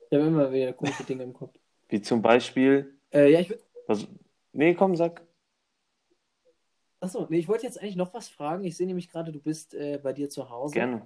Ich 0.09 0.17
habe 0.17 0.27
immer 0.27 0.51
wieder 0.51 0.73
komische 0.73 1.03
Dinge 1.03 1.23
im 1.23 1.33
Kopf. 1.33 1.53
Wie 1.89 2.01
zum 2.01 2.21
Beispiel, 2.21 2.97
Äh, 3.11 3.31
ja, 3.31 3.39
ich 3.39 3.49
würde. 3.49 3.63
nee, 4.53 4.73
komm, 4.73 4.95
sag. 4.95 5.21
Achso, 6.99 7.27
nee, 7.29 7.37
ich 7.39 7.47
wollte 7.47 7.65
jetzt 7.65 7.79
eigentlich 7.79 7.95
noch 7.95 8.13
was 8.13 8.29
fragen. 8.29 8.63
Ich 8.63 8.77
sehe 8.77 8.87
nämlich 8.87 9.09
gerade, 9.09 9.31
du 9.31 9.39
bist 9.39 9.73
äh, 9.73 9.99
bei 10.01 10.13
dir 10.13 10.29
zu 10.29 10.49
Hause. 10.49 10.75
Gerne. 10.75 11.01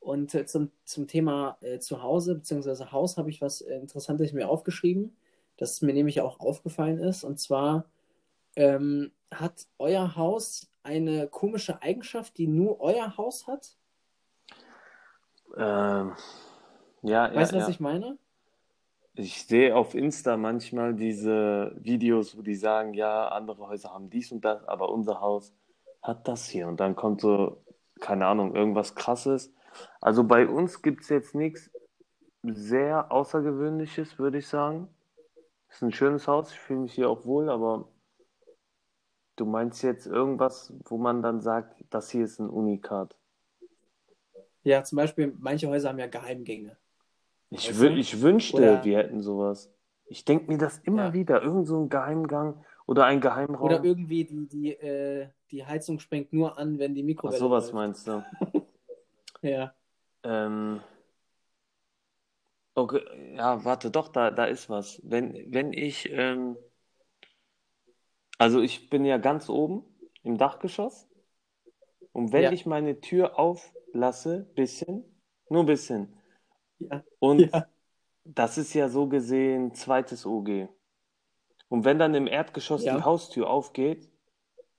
Und 0.00 0.34
äh, 0.34 0.46
zum, 0.46 0.70
zum 0.84 1.06
Thema 1.06 1.58
äh, 1.60 1.78
Zuhause 1.78 2.34
bzw. 2.34 2.86
Haus 2.86 3.16
habe 3.16 3.30
ich 3.30 3.40
was 3.40 3.60
Interessantes 3.60 4.32
mir 4.32 4.48
aufgeschrieben, 4.48 5.16
das 5.56 5.82
mir 5.82 5.92
nämlich 5.92 6.20
auch 6.20 6.40
aufgefallen 6.40 6.98
ist. 6.98 7.22
Und 7.24 7.38
zwar 7.38 7.84
ähm, 8.56 9.12
hat 9.32 9.66
euer 9.78 10.16
Haus 10.16 10.70
eine 10.82 11.28
komische 11.28 11.82
Eigenschaft, 11.82 12.38
die 12.38 12.46
nur 12.46 12.80
euer 12.80 13.16
Haus 13.16 13.46
hat? 13.46 13.76
Ähm, 15.56 16.12
ja, 17.02 17.28
ja, 17.28 17.34
Weißt 17.34 17.52
du, 17.52 17.56
was 17.56 17.64
ja. 17.64 17.70
ich 17.70 17.80
meine? 17.80 18.18
Ich 19.14 19.46
sehe 19.46 19.74
auf 19.74 19.94
Insta 19.94 20.36
manchmal 20.36 20.94
diese 20.94 21.76
Videos, 21.76 22.36
wo 22.36 22.42
die 22.42 22.54
sagen, 22.54 22.94
ja, 22.94 23.28
andere 23.28 23.68
Häuser 23.68 23.92
haben 23.92 24.08
dies 24.08 24.32
und 24.32 24.44
das, 24.44 24.64
aber 24.66 24.88
unser 24.90 25.20
Haus 25.20 25.52
hat 26.02 26.28
das 26.28 26.46
hier. 26.46 26.68
Und 26.68 26.80
dann 26.80 26.96
kommt 26.96 27.20
so, 27.20 27.62
keine 28.00 28.26
Ahnung, 28.26 28.54
irgendwas 28.54 28.94
Krasses. 28.94 29.52
Also 30.00 30.24
bei 30.24 30.46
uns 30.46 30.82
gibt 30.82 31.02
es 31.02 31.08
jetzt 31.08 31.34
nichts 31.34 31.70
sehr 32.42 33.12
Außergewöhnliches, 33.12 34.18
würde 34.18 34.38
ich 34.38 34.48
sagen. 34.48 34.88
Ist 35.68 35.82
ein 35.82 35.92
schönes 35.92 36.26
Haus, 36.26 36.52
ich 36.52 36.58
fühle 36.58 36.80
mich 36.80 36.94
hier 36.94 37.10
auch 37.10 37.24
wohl, 37.26 37.50
aber 37.50 37.89
du 39.40 39.46
meinst 39.46 39.82
jetzt 39.82 40.06
irgendwas, 40.06 40.72
wo 40.84 40.98
man 40.98 41.22
dann 41.22 41.40
sagt, 41.40 41.82
das 41.90 42.10
hier 42.10 42.24
ist 42.24 42.38
ein 42.38 42.50
Unikat. 42.50 43.16
Ja, 44.62 44.84
zum 44.84 44.96
Beispiel, 44.96 45.34
manche 45.38 45.68
Häuser 45.68 45.88
haben 45.88 45.98
ja 45.98 46.06
Geheimgänge. 46.06 46.76
Ich, 47.48 47.68
Weißt 47.68 47.80
wü 47.80 47.88
du? 47.88 47.94
ich 47.96 48.20
wünschte, 48.20 48.56
Oder- 48.58 48.84
wir 48.84 48.98
hätten 48.98 49.20
sowas. 49.22 49.72
Ich 50.04 50.24
denke 50.24 50.50
mir 50.50 50.58
das 50.58 50.78
immer 50.80 51.06
Ja. 51.06 51.12
wieder. 51.14 51.42
Irgend 51.42 51.66
so 51.66 51.80
ein 51.80 51.88
Geheimgang 51.88 52.64
oder 52.86 53.06
ein 53.06 53.20
Geheimraum. 53.20 53.64
Oder 53.64 53.84
irgendwie 53.84 54.24
die, 54.24 54.46
die, 54.48 54.72
äh, 54.74 55.28
die 55.50 55.64
Heizung 55.64 55.98
springt 56.00 56.32
nur 56.32 56.58
an, 56.58 56.78
wenn 56.78 56.94
die 56.94 57.02
Ach, 57.02 57.06
Mikrowelle 57.06 57.38
sowas 57.38 57.64
läuft. 57.72 57.74
meinst 57.74 58.06
du. 58.06 58.22
Ja. 59.42 59.72
Ähm, 60.22 60.80
okay, 62.74 63.00
ja, 63.36 63.64
warte, 63.64 63.90
doch, 63.90 64.08
da, 64.08 64.30
da 64.30 64.44
ist 64.44 64.68
was. 64.68 65.00
Wenn, 65.02 65.50
wenn 65.50 65.72
ich, 65.72 66.10
ähm, 66.12 66.58
also 68.40 68.60
ich 68.60 68.88
bin 68.90 69.04
ja 69.04 69.18
ganz 69.18 69.48
oben 69.50 69.84
im 70.22 70.38
Dachgeschoss 70.38 71.06
und 72.12 72.32
wenn 72.32 72.44
Ja. 72.44 72.52
ich 72.52 72.64
meine 72.66 73.00
Tür 73.00 73.38
auflasse, 73.38 74.50
bisschen, 74.54 75.04
nur 75.50 75.66
bisschen, 75.66 76.16
Ja. 76.78 77.04
und 77.18 77.40
Ja. 77.52 77.66
das 78.24 78.56
ist 78.58 78.72
ja 78.74 78.88
so 78.88 79.08
gesehen 79.08 79.74
zweites 79.74 80.24
OG. 80.24 80.68
Und 81.68 81.84
wenn 81.84 81.98
dann 81.98 82.14
im 82.14 82.26
Erdgeschoss 82.26 82.82
die 82.82 82.90
Haustür 82.90 83.48
aufgeht, 83.48 84.10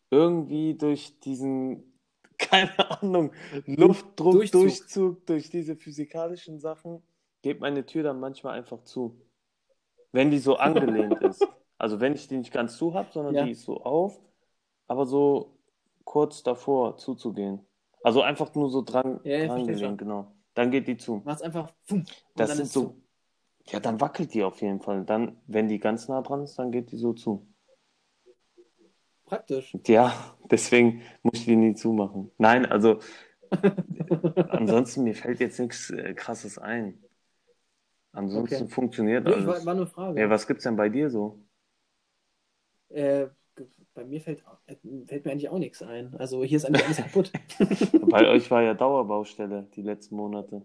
irgendwie 0.10 0.74
durch 0.76 1.20
diesen, 1.20 2.00
keine 2.38 3.02
Ahnung, 3.02 3.32
Luftdruck, 3.66 4.34
Durchzug. 4.34 4.62
Durchzug, 4.62 5.26
durch 5.28 5.50
diese 5.50 5.76
physikalischen 5.76 6.60
Sachen, 6.60 7.04
geht 7.44 7.60
meine 7.60 7.86
Tür 7.86 8.04
dann 8.04 8.20
manchmal 8.20 8.58
einfach 8.58 8.84
zu. 8.84 9.22
Wenn 10.12 10.32
die 10.32 10.40
so 10.40 10.58
angelehnt 10.58 11.22
ist. 11.22 11.48
Also 11.82 12.00
wenn 12.00 12.14
ich 12.14 12.28
die 12.28 12.38
nicht 12.38 12.54
ganz 12.54 12.78
zu 12.78 12.94
habe, 12.94 13.08
sondern 13.12 13.34
Ja. 13.34 13.44
die 13.44 13.52
ist 13.52 13.64
so 13.64 13.82
auf, 13.82 14.22
aber 14.88 15.08
so 15.08 15.58
kurz 16.04 16.44
davor 16.44 16.98
zuzugehen. 16.98 17.66
Also 18.04 18.22
einfach 18.22 18.54
nur 18.54 18.70
so 18.70 18.84
dran, 18.84 19.20
Ja, 19.24 19.48
dran 19.48 19.78
schon. 19.78 19.98
genau. 19.98 20.32
Dann 20.54 20.70
geht 20.70 20.88
die 20.88 20.98
zu. 20.98 21.24
Macht's 21.26 21.42
einfach 21.42 21.74
und 21.90 22.08
Das 22.36 22.52
sind 22.56 22.66
ist 22.66 22.74
so, 22.74 22.82
zu. 22.82 23.02
ja, 23.72 23.80
dann 23.80 24.00
wackelt 24.00 24.32
die 24.36 24.44
auf 24.44 24.62
jeden 24.62 24.80
Fall. 24.80 25.06
Dann, 25.06 25.38
wenn 25.48 25.68
die 25.68 25.80
ganz 25.80 26.08
nah 26.08 26.22
dran 26.22 26.44
ist, 26.44 26.60
dann 26.60 26.72
geht 26.72 26.92
die 26.92 26.98
so 26.98 27.14
zu. 27.14 27.48
Praktisch. 29.26 29.76
Ja, 29.88 30.14
deswegen 30.52 31.02
muss 31.24 31.40
ich 31.40 31.46
die 31.46 31.56
nie 31.56 31.74
zumachen. 31.74 32.30
Nein, 32.38 32.68
also 32.68 33.00
ansonsten 34.50 35.04
mir 35.04 35.16
fällt 35.16 35.40
jetzt 35.40 35.60
nichts 35.60 35.90
äh, 35.90 36.14
Krasses 36.14 36.60
ein. 36.60 37.04
Ansonsten 38.12 38.66
Okay. 38.66 38.72
funktioniert 38.72 39.26
Nee, 39.26 39.32
ich 39.32 39.46
war, 39.48 39.54
alles. 39.54 39.66
war 39.66 39.74
eine 39.74 39.88
Frage. 39.88 40.20
Ja, 40.22 40.30
was 40.30 40.46
gibt's 40.46 40.64
denn 40.66 40.76
bei 40.76 40.90
dir 40.90 41.10
so? 41.10 41.40
Äh, 42.94 43.28
bei 43.94 44.06
mir 44.06 44.22
fällt, 44.22 44.44
äh, 44.68 44.76
fällt 45.06 45.26
mir 45.26 45.32
eigentlich 45.32 45.50
auch 45.50 45.60
nichts 45.60 45.82
ein. 45.82 46.16
Also 46.18 46.44
hier 46.44 46.58
ist 46.58 46.66
eigentlich 46.66 46.86
alles 46.86 46.98
kaputt. 46.98 47.32
Bei 48.10 48.28
euch 48.30 48.50
war 48.50 48.62
ja 48.62 48.74
Dauerbaustelle 48.74 49.68
die 49.76 49.82
letzten 49.82 50.16
Monate. 50.16 50.64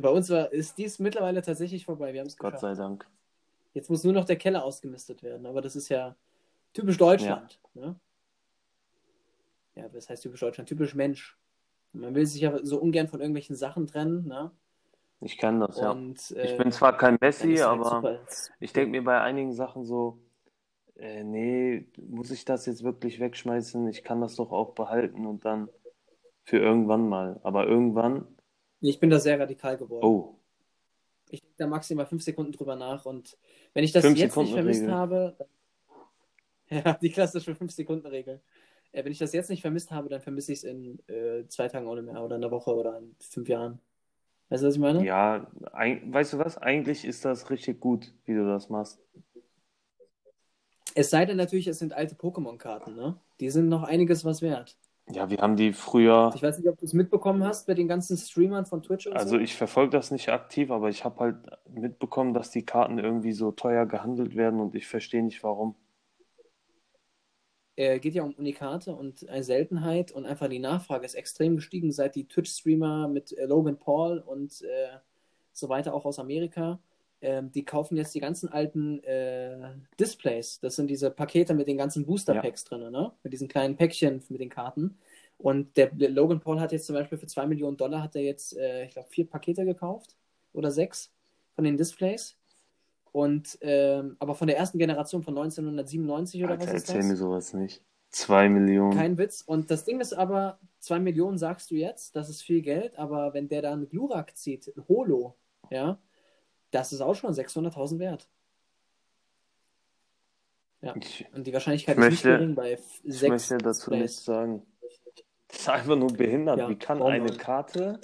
Bei 0.00 0.10
uns 0.10 0.30
war, 0.30 0.52
ist 0.52 0.78
dies 0.78 0.98
mittlerweile 1.00 1.42
tatsächlich 1.42 1.84
vorbei. 1.84 2.12
Wir 2.12 2.20
haben 2.20 2.28
es 2.28 2.36
Gott 2.36 2.52
geschafft. 2.54 2.76
sei 2.76 2.82
Dank. 2.82 3.06
Jetzt 3.74 3.90
muss 3.90 4.04
nur 4.04 4.12
noch 4.12 4.24
der 4.24 4.36
Keller 4.36 4.64
ausgemistet 4.64 5.22
werden. 5.22 5.44
Aber 5.46 5.60
das 5.60 5.74
ist 5.76 5.88
ja 5.88 6.14
typisch 6.72 6.96
Deutschland. 6.96 7.60
Ne? 7.74 7.96
Ja, 9.74 9.84
was 9.92 10.08
heißt 10.08 10.22
typisch 10.22 10.40
Deutschland? 10.40 10.68
Typisch 10.68 10.94
Mensch. 10.94 11.36
Man 11.92 12.14
will 12.14 12.26
sich 12.26 12.40
ja 12.42 12.58
so 12.64 12.78
ungern 12.80 13.08
von 13.08 13.20
irgendwelchen 13.20 13.56
Sachen 13.56 13.86
trennen. 13.86 14.26
Ne? 14.26 14.50
Ich 15.20 15.36
kann 15.38 15.58
das, 15.60 15.78
ja. 15.78 15.90
Und, 15.90 16.30
äh, 16.32 16.52
Ich 16.52 16.56
bin 16.58 16.70
zwar 16.70 16.96
kein 16.96 17.18
Messi, 17.20 17.56
halt 17.56 17.66
aber 17.66 17.90
super. 17.90 18.20
ich 18.60 18.72
denke 18.72 18.90
mir 18.90 19.02
bei 19.02 19.20
einigen 19.20 19.52
Sachen 19.52 19.84
so, 19.84 20.18
äh, 20.98 21.24
nee, 21.24 21.86
muss 22.08 22.30
ich 22.30 22.44
das 22.44 22.66
jetzt 22.66 22.82
wirklich 22.82 23.20
wegschmeißen? 23.20 23.88
Ich 23.88 24.04
kann 24.04 24.20
das 24.20 24.36
doch 24.36 24.52
auch 24.52 24.74
behalten 24.74 25.26
und 25.26 25.44
dann 25.44 25.68
für 26.44 26.58
irgendwann 26.58 27.08
mal. 27.08 27.40
Aber 27.42 27.66
irgendwann, 27.66 28.26
Ich 28.80 29.00
bin 29.00 29.10
da 29.10 29.18
sehr 29.18 29.38
radikal 29.38 29.76
geworden. 29.76 30.06
oh, 30.06 30.34
Ich 31.30 31.40
denke 31.40 31.56
da 31.58 31.66
maximal 31.66 32.06
fünf 32.06 32.22
Sekunden 32.22 32.52
drüber 32.52 32.76
nach 32.76 33.04
und 33.06 33.36
wenn 33.74 33.84
ich 33.84 33.92
das 33.92 34.04
Fünf 34.04 34.18
jetzt 34.18 34.36
nicht 34.36 34.52
vermisst 34.52 34.80
Sekunden-Regel. 34.80 34.94
habe, 34.94 35.36
dann- 35.38 35.48
ja, 36.84 36.94
die 36.94 37.10
klassische 37.10 37.54
fünf 37.54 37.72
Sekunden 37.72 38.06
Regel. 38.06 38.40
Äh, 38.92 39.04
wenn 39.04 39.12
ich 39.12 39.18
das 39.18 39.32
jetzt 39.32 39.50
nicht 39.50 39.60
vermisst 39.62 39.90
habe, 39.90 40.08
dann 40.08 40.20
vermisse 40.20 40.52
ich 40.52 40.58
es 40.58 40.64
in 40.64 40.98
äh, 41.08 41.46
zwei 41.48 41.68
Tagen 41.68 41.86
ohne 41.86 42.02
mehr 42.02 42.22
oder 42.22 42.36
in 42.36 42.42
einer 42.44 42.50
Woche 42.50 42.74
oder 42.74 42.98
in 42.98 43.14
fünf 43.20 43.48
Jahren. 43.48 43.80
Weißt 44.48 44.62
du, 44.62 44.68
was 44.68 44.74
ich 44.74 44.80
meine? 44.80 45.04
ja, 45.04 45.50
ein, 45.72 46.12
weißt 46.12 46.32
du 46.32 46.38
was? 46.38 46.56
Eigentlich 46.56 47.04
ist 47.04 47.24
das 47.24 47.50
richtig 47.50 47.80
gut, 47.80 48.14
wie 48.24 48.34
du 48.34 48.46
das 48.46 48.70
machst. 48.70 48.98
Es 50.94 51.10
sei 51.10 51.26
denn 51.26 51.36
natürlich, 51.36 51.66
es 51.66 51.78
sind 51.78 51.92
alte 51.92 52.14
Pokémon-Karten, 52.14 52.94
ne? 52.94 53.16
Die 53.40 53.50
sind 53.50 53.68
noch 53.68 53.82
einiges 53.82 54.24
was 54.24 54.42
wert. 54.42 54.76
Ja, 55.10 55.30
wir 55.30 55.38
haben 55.38 55.56
die 55.56 55.72
früher, 55.72 56.32
Ich 56.34 56.42
weiß 56.42 56.58
nicht, 56.58 56.68
ob 56.68 56.78
du 56.78 56.84
es 56.84 56.92
mitbekommen 56.92 57.42
hast 57.42 57.66
bei 57.66 57.74
den 57.74 57.88
ganzen 57.88 58.16
Streamern 58.16 58.66
von 58.66 58.82
Twitch 58.82 59.06
und 59.06 59.16
also 59.16 59.36
so. 59.36 59.38
ich 59.38 59.54
verfolge 59.54 59.90
das 59.90 60.10
nicht 60.10 60.28
aktiv, 60.28 60.70
aber 60.70 60.90
ich 60.90 61.04
habe 61.04 61.20
halt 61.20 61.36
mitbekommen, 61.72 62.34
dass 62.34 62.50
die 62.50 62.64
Karten 62.64 62.98
irgendwie 62.98 63.32
so 63.32 63.50
teuer 63.50 63.86
gehandelt 63.86 64.36
werden 64.36 64.60
und 64.60 64.74
ich 64.74 64.86
verstehe 64.86 65.22
nicht 65.22 65.42
warum. 65.42 65.76
äh, 67.76 68.00
geht 68.00 68.14
ja 68.14 68.24
um 68.24 68.34
Unikate 68.34 68.94
und 68.94 69.28
eine 69.28 69.44
Seltenheit 69.44 70.10
und 70.10 70.26
einfach 70.26 70.48
die 70.48 70.58
Nachfrage 70.58 71.06
ist 71.06 71.14
extrem 71.14 71.56
gestiegen, 71.56 71.92
seit 71.92 72.14
die 72.16 72.26
Twitch-Streamer 72.26 73.08
mit 73.08 73.32
äh, 73.32 73.46
Logan 73.46 73.78
Paul 73.78 74.18
und 74.18 74.62
äh, 74.62 74.98
so 75.52 75.68
weiter 75.68 75.94
auch 75.94 76.04
aus 76.04 76.18
Amerika, 76.18 76.80
ähm, 77.20 77.50
die 77.52 77.64
kaufen 77.64 77.96
jetzt 77.96 78.14
die 78.14 78.20
ganzen 78.20 78.48
alten 78.48 79.02
äh, 79.04 79.70
Displays. 79.98 80.60
Das 80.60 80.76
sind 80.76 80.88
diese 80.88 81.10
Pakete 81.10 81.54
mit 81.54 81.68
den 81.68 81.76
ganzen 81.76 82.06
Booster-Packs 82.06 82.64
ja. 82.70 82.78
drin, 82.78 82.92
ne? 82.92 83.12
Mit 83.22 83.32
diesen 83.32 83.48
kleinen 83.48 83.76
Päckchen 83.76 84.22
mit 84.28 84.40
den 84.40 84.50
Karten. 84.50 84.98
Und 85.36 85.76
der 85.76 85.90
Logan 85.94 86.40
Paul 86.40 86.60
hat 86.60 86.72
jetzt 86.72 86.86
zum 86.86 86.94
Beispiel 86.94 87.18
für 87.18 87.26
2 87.26 87.46
Millionen 87.46 87.76
Dollar 87.76 88.02
hat 88.02 88.16
er 88.16 88.22
jetzt, 88.22 88.56
äh, 88.56 88.84
ich 88.84 88.92
glaube, 88.92 89.08
vier 89.08 89.28
Pakete 89.28 89.64
gekauft 89.64 90.16
oder 90.52 90.70
sechs 90.70 91.12
von 91.54 91.64
den 91.64 91.76
Displays. 91.76 92.36
Und 93.12 93.58
ähm, 93.62 94.16
aber 94.18 94.34
von 94.34 94.48
der 94.48 94.58
ersten 94.58 94.78
Generation 94.78 95.22
von 95.22 95.36
1997 95.36 96.42
oder 96.42 96.52
Alter, 96.52 96.66
was 96.66 96.74
ist 96.74 96.88
erzähl 96.88 96.98
das? 96.98 97.06
mir 97.06 97.16
sowas 97.16 97.54
nicht. 97.54 97.82
Zwei 98.10 98.48
Millionen. 98.48 98.96
Kein 98.96 99.18
Witz. 99.18 99.42
Und 99.42 99.70
das 99.70 99.84
Ding 99.84 100.00
ist 100.00 100.12
aber, 100.12 100.58
2 100.80 100.98
Millionen 101.00 101.38
sagst 101.38 101.70
du 101.70 101.74
jetzt, 101.74 102.16
das 102.16 102.28
ist 102.28 102.42
viel 102.42 102.62
Geld, 102.62 102.98
aber 102.98 103.34
wenn 103.34 103.48
der 103.48 103.62
dann 103.62 103.88
Glurak 103.88 104.36
zieht, 104.36 104.72
Holo, 104.88 105.36
ja, 105.70 105.98
das 106.70 106.92
ist 106.92 107.00
auch 107.00 107.14
schon 107.14 107.32
600.000 107.32 107.98
wert. 107.98 108.28
Ja. 110.80 110.94
Ich, 110.96 111.26
Und 111.34 111.46
die 111.46 111.52
Wahrscheinlichkeit 111.52 111.96
Ich 111.98 112.04
ist 112.04 112.10
möchte- 112.10 112.28
nicht 112.28 112.38
gering 112.38 112.54
bei 112.54 112.72
f- 112.72 113.00
ich 113.02 113.18
sechs 113.18 113.28
möchte 113.30 113.58
dazu 113.58 113.90
Displays. 113.90 114.00
nichts 114.02 114.24
sagen. 114.24 114.66
Das 115.48 115.60
ist 115.60 115.68
einfach 115.68 115.96
nur 115.96 116.08
behindert. 116.12 116.58
Ja, 116.58 116.68
Wie 116.68 116.76
kann 116.76 117.00
warum 117.00 117.12
eine? 117.12 117.36
Karte 117.36 118.00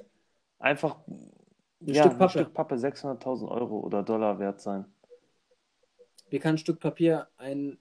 einfach 0.58 0.96
Ein 1.06 1.30
ja, 1.80 2.02
Stück 2.02 2.12
ein 2.12 2.18
Pappe. 2.18 2.30
Stück 2.30 2.54
Pappe 2.54 2.74
600.000 2.76 3.48
Euro 3.50 3.78
oder 3.80 4.02
Dollar 4.02 4.38
wert 4.38 4.60
sein? 4.60 4.86
Wie 6.30 6.38
kann 6.40 6.54
ein 6.54 6.58
Stück 6.58 6.80
Papier 6.80 7.28
ein, 7.36 7.78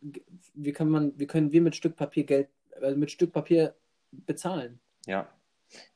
wie 0.53 0.73
kann 0.73 0.89
man, 0.89 1.17
wie 1.17 1.25
können 1.25 1.51
wir 1.51 1.61
mit 1.61 1.75
Stück 1.75 1.95
Papier 1.95 2.25
Geld, 2.25 2.49
also 2.79 2.95
mit 2.97 3.09
Stück 3.09 3.31
Papier 3.31 3.73
bezahlen? 4.11 4.79
Ja. 5.07 5.27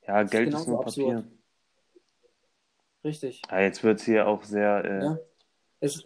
Ja, 0.07 0.23
Geld 0.23 0.47
ist 0.47 0.53
genauso 0.53 0.71
nur 0.71 0.79
absurd. 0.79 1.15
Papier. 1.17 1.36
Richtig. 3.07 3.41
Ja, 3.49 3.61
jetzt 3.61 3.83
wird 3.83 3.99
es 3.99 4.05
hier 4.05 4.27
auch 4.27 4.43
sehr. 4.43 4.83
Äh, 4.85 5.03
Ja. 5.03 5.17
Es, 5.79 6.03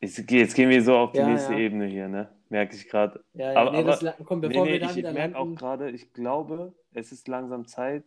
jetzt, 0.00 0.30
jetzt 0.30 0.54
gehen 0.54 0.70
wir 0.70 0.82
so 0.82 0.96
auf 0.96 1.12
die 1.12 1.18
Ja, 1.18 1.28
nächste. 1.28 1.54
Ebene 1.54 1.86
hier, 1.86 2.08
ne? 2.08 2.32
Merke 2.48 2.74
ich 2.76 2.88
gerade. 2.88 3.22
ja, 3.34 3.52
ja, 3.52 3.58
Aber- 3.60 3.72
nee, 3.72 3.84
das, 3.84 4.04
komm, 4.24 4.40
Nee, 4.40 4.48
bevor 4.48 4.64
nee, 4.64 4.72
wir 4.74 4.80
da 4.80 4.90
ich 4.90 4.96
wieder 4.96 5.12
merke 5.12 5.36
auch 5.36 5.40
landen, 5.40 5.56
gerade, 5.56 5.90
ich 5.90 6.12
glaube, 6.12 6.72
es 6.94 7.12
ist 7.12 7.28
langsam 7.28 7.66
Zeit 7.66 8.04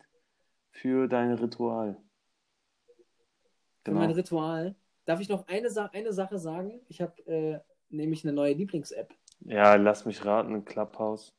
für 0.72 1.08
dein 1.08 1.34
Ritual. 1.34 1.98
für 3.84 3.92
Genau. 3.92 4.00
mein 4.00 4.12
Ritual, 4.12 4.76
darf 5.06 5.20
ich 5.20 5.30
noch 5.30 5.48
eine, 5.48 5.70
Sa 5.70 5.86
eine 5.94 6.14
Sache 6.14 6.38
sagen? 6.40 6.82
Ich 6.88 7.02
habe 7.02 7.14
äh, 7.28 7.60
nämlich 7.90 8.24
eine 8.24 8.34
neue 8.34 8.54
Lieblings-App. 8.54 9.14
Ja, 9.42 9.76
lass 9.76 10.06
mich 10.06 10.24
raten, 10.26 10.64
Clubhouse 10.66 11.36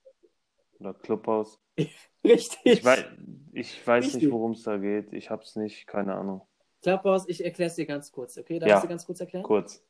oder 0.78 0.94
Clubhouse. 0.94 1.58
Richtig. 2.24 2.58
Ich 2.64 2.84
weiß, 2.84 3.04
ich 3.52 3.86
weiß 3.86 4.04
nicht, 4.04 4.14
Richtig. 4.16 4.32
worum 4.32 4.52
es 4.52 4.62
da 4.62 4.76
geht. 4.76 5.12
Ich 5.12 5.30
hab's 5.30 5.56
nicht, 5.56 5.86
keine 5.86 6.14
Ahnung. 6.14 6.42
Clubhouse, 6.83 7.28
ich 7.28 7.45
erkläre 7.45 7.68
es 7.68 7.76
dir 7.76 7.87
ganz 7.87 8.11
kurz, 8.12 8.37
okay? 8.39 8.59
Darf 8.59 8.68
Ja. 8.68 8.74
ich 8.74 8.78
es 8.78 8.83
dir 8.83 8.89
ganz 8.89 9.07
kurz 9.07 9.20
erklären? 9.20 9.45
Kurz. 9.45 9.83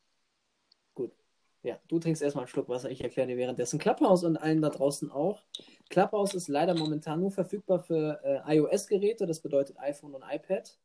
Ja, 1.62 1.78
du 1.88 1.98
trinkst 1.98 2.22
erstmal 2.22 2.44
einen 2.44 2.48
Schluck 2.48 2.70
Wasser, 2.70 2.90
ich 2.90 3.02
erkläre 3.02 3.28
dir 3.28 3.36
währenddessen 3.36 3.78
Clubhouse 3.78 4.24
und 4.24 4.38
allen 4.38 4.62
da 4.62 4.70
draußen 4.70 5.10
auch. 5.10 5.42
Clubhouse 5.90 6.32
ist 6.34 6.48
leider 6.48 6.74
momentan 6.74 7.20
nur 7.20 7.30
verfügbar 7.30 7.80
für 7.80 8.18
äh, 8.24 8.56
iOS-Geräte, 8.56 9.26
das 9.26 9.40
bedeutet 9.40 9.78
iPhone 9.78 10.14
und 10.14 10.24
iPad. 10.26 10.78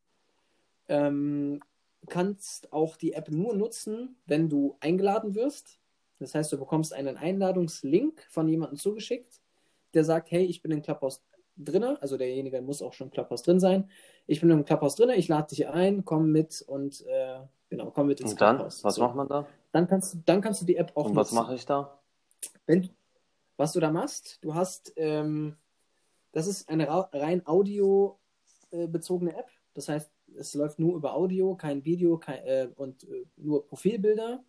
Ähm, 0.89 1.62
du 2.01 2.08
kannst 2.08 2.74
auch 2.74 2.97
die 2.97 3.14
App 3.14 3.30
nur 3.32 3.56
nutzen, 3.56 4.18
wenn 4.26 4.49
du 4.49 4.76
eingeladen 4.82 5.34
wirst. 5.34 5.80
Das 6.20 6.36
heißt, 6.36 6.51
du 6.51 6.58
bekommst 6.58 6.93
einen 6.93 7.16
Einladungslink 7.16 8.26
von 8.30 8.49
jemandem 8.49 8.78
zugeschickt, 8.78 9.41
der 9.93 10.03
sagt, 10.03 10.30
hey, 10.32 10.43
ich 10.43 10.62
bin 10.62 10.72
in 10.72 10.82
Clubhouse 10.82 11.24
drinne, 11.58 12.01
also 12.01 12.18
derjenige 12.18 12.62
muss 12.62 12.82
auch 12.82 12.93
schon 12.93 13.08
im 13.08 13.12
Clubhouse 13.12 13.43
drin 13.43 13.60
sein. 13.60 13.89
Ich 14.28 14.41
bin 14.41 14.49
im 14.49 14.66
Clubhouse 14.66 14.95
drinne, 14.95 15.16
ich 15.16 15.28
lade 15.28 15.47
dich 15.49 15.68
ein, 15.68 16.03
komm 16.06 16.32
mit 16.32 16.62
und 16.68 17.06
äh, 17.08 17.39
genau, 17.70 17.91
komm 17.91 18.08
mit 18.08 18.20
ins 18.22 18.32
Und 18.32 18.41
dann, 18.41 18.58
Clubhouse. 18.58 18.84
was 18.84 18.95
So. 18.95 19.01
macht 19.03 19.16
man 19.16 19.28
da? 19.28 19.45
Dann 19.72 19.88
kannst, 19.88 20.14
du- 20.14 20.18
dann 20.26 20.41
kannst 20.41 20.62
du 20.62 20.66
die 20.66 20.76
App 20.78 20.91
auch 20.95 21.06
Und 21.06 21.16
was 21.16 21.32
nutzen. 21.32 21.36
mache 21.36 21.56
ich 21.56 21.66
da? 21.66 21.99
Wenn, 22.66 22.89
was 23.58 23.74
du 23.74 23.80
da 23.80 23.91
machst, 23.91 24.39
du 24.43 24.53
hast, 24.56 24.93
ähm, 24.97 25.56
das 26.32 26.47
ist 26.47 26.68
eine 26.70 26.88
rein 27.14 27.45
audio-bezogene 27.45 29.36
App. 29.38 29.47
Das 29.74 29.88
heißt, 29.89 30.12
es 30.38 30.53
läuft 30.53 30.80
nur 30.80 30.95
über 30.95 31.14
Audio, 31.16 31.56
kein 31.56 31.84
Video 31.86 32.18
kein, 32.18 32.43
äh, 32.45 32.68
und 32.76 33.03
äh, 33.06 33.26
nur 33.38 33.66
Profilbilder. 33.68 34.43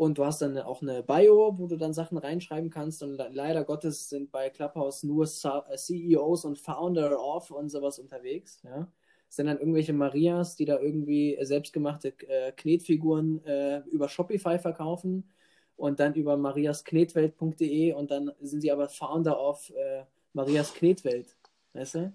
Und 0.00 0.16
du 0.16 0.24
hast 0.24 0.40
dann 0.40 0.56
auch 0.56 0.80
eine 0.80 1.02
Bio, 1.02 1.58
wo 1.58 1.66
du 1.66 1.76
dann 1.76 1.92
Sachen 1.92 2.16
reinschreiben 2.16 2.70
kannst. 2.70 3.02
Und 3.02 3.18
le- 3.18 3.28
leider 3.34 3.64
Gottes 3.64 4.08
sind 4.08 4.32
bei 4.32 4.48
Clubhouse 4.48 5.02
nur 5.02 5.24
äh, 5.24 5.76
CEOs 5.76 6.46
und 6.46 6.58
Founder 6.58 7.22
of 7.22 7.50
und 7.50 7.68
sowas 7.68 7.98
unterwegs. 7.98 8.62
Ja. 8.62 8.88
Sind 9.28 9.44
dann 9.44 9.58
irgendwelche 9.58 9.92
Marias, 9.92 10.56
die 10.56 10.64
da 10.64 10.80
irgendwie 10.80 11.36
selbstgemachte 11.42 12.14
äh, 12.28 12.50
Knetfiguren 12.52 13.44
äh, 13.44 13.80
über 13.90 14.08
Shopify 14.08 14.58
verkaufen 14.58 15.28
und 15.76 16.00
dann 16.00 16.14
über 16.14 16.38
mariasknetwelt.de 16.38 17.92
und 17.92 18.10
dann 18.10 18.32
sind 18.40 18.62
sie 18.62 18.72
aber 18.72 18.88
Founder 18.88 19.38
of 19.38 19.68
äh, 19.76 20.04
Marias 20.32 20.72
Knetwelt. 20.72 21.36
Weißt 21.74 21.96
du? 21.96 22.12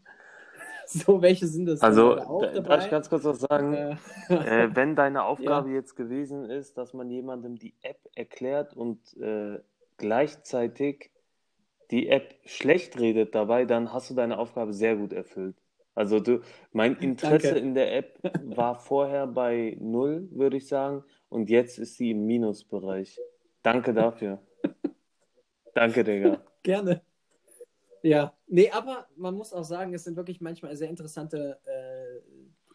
So, 1.05 1.21
welche 1.21 1.47
sind 1.47 1.65
das? 1.65 1.81
Also, 1.81 2.15
da, 2.15 2.59
darf 2.59 2.85
ich 2.85 2.91
ganz 2.91 3.09
kurz 3.09 3.23
was 3.23 3.39
sagen? 3.39 3.73
Äh, 3.73 3.95
Äh, 4.29 4.75
wenn 4.75 4.95
deine 4.95 5.23
Aufgabe 5.25 5.69
jetzt 5.69 5.95
gewesen 5.95 6.49
ist, 6.49 6.77
dass 6.77 6.93
man 6.93 7.09
jemandem 7.09 7.57
die 7.57 7.75
App 7.81 7.99
erklärt 8.15 8.75
und 8.75 9.15
äh, 9.17 9.59
gleichzeitig 9.97 11.11
die 11.91 12.09
App 12.09 12.35
schlecht 12.45 12.99
redet 12.99 13.35
dabei, 13.35 13.65
dann 13.65 13.93
hast 13.93 14.09
du 14.09 14.15
deine 14.15 14.39
Aufgabe 14.39 14.73
sehr 14.73 14.95
gut 14.95 15.13
erfüllt. 15.13 15.55
Also 15.93 16.19
du, 16.19 16.41
mein 16.73 16.97
Interesse 16.97 17.53
Danke. 17.53 17.59
in 17.59 17.73
der 17.75 17.95
App 17.95 18.19
war 18.43 18.75
vorher 18.75 19.27
bei 19.27 19.77
null, 19.79 20.27
würde 20.31 20.57
ich 20.57 20.67
sagen, 20.67 21.03
und 21.29 21.49
jetzt 21.49 21.77
ist 21.77 21.97
sie 21.97 22.11
im 22.11 22.25
Minusbereich. 22.25 23.19
Danke 23.63 23.93
dafür. 23.93 24.41
Danke, 25.73 26.03
Digga. 26.03 26.41
Gerne. 26.63 27.01
Ja, 28.05 28.35
nee, 28.45 28.69
aber 28.69 29.07
man 29.15 29.33
muss 29.33 29.51
auch 29.51 29.63
sagen, 29.63 29.95
es 29.95 30.03
sind 30.03 30.15
wirklich 30.15 30.39
manchmal 30.39 30.77
sehr 30.77 30.89
interessante 30.89 31.59
äh, 31.65 32.21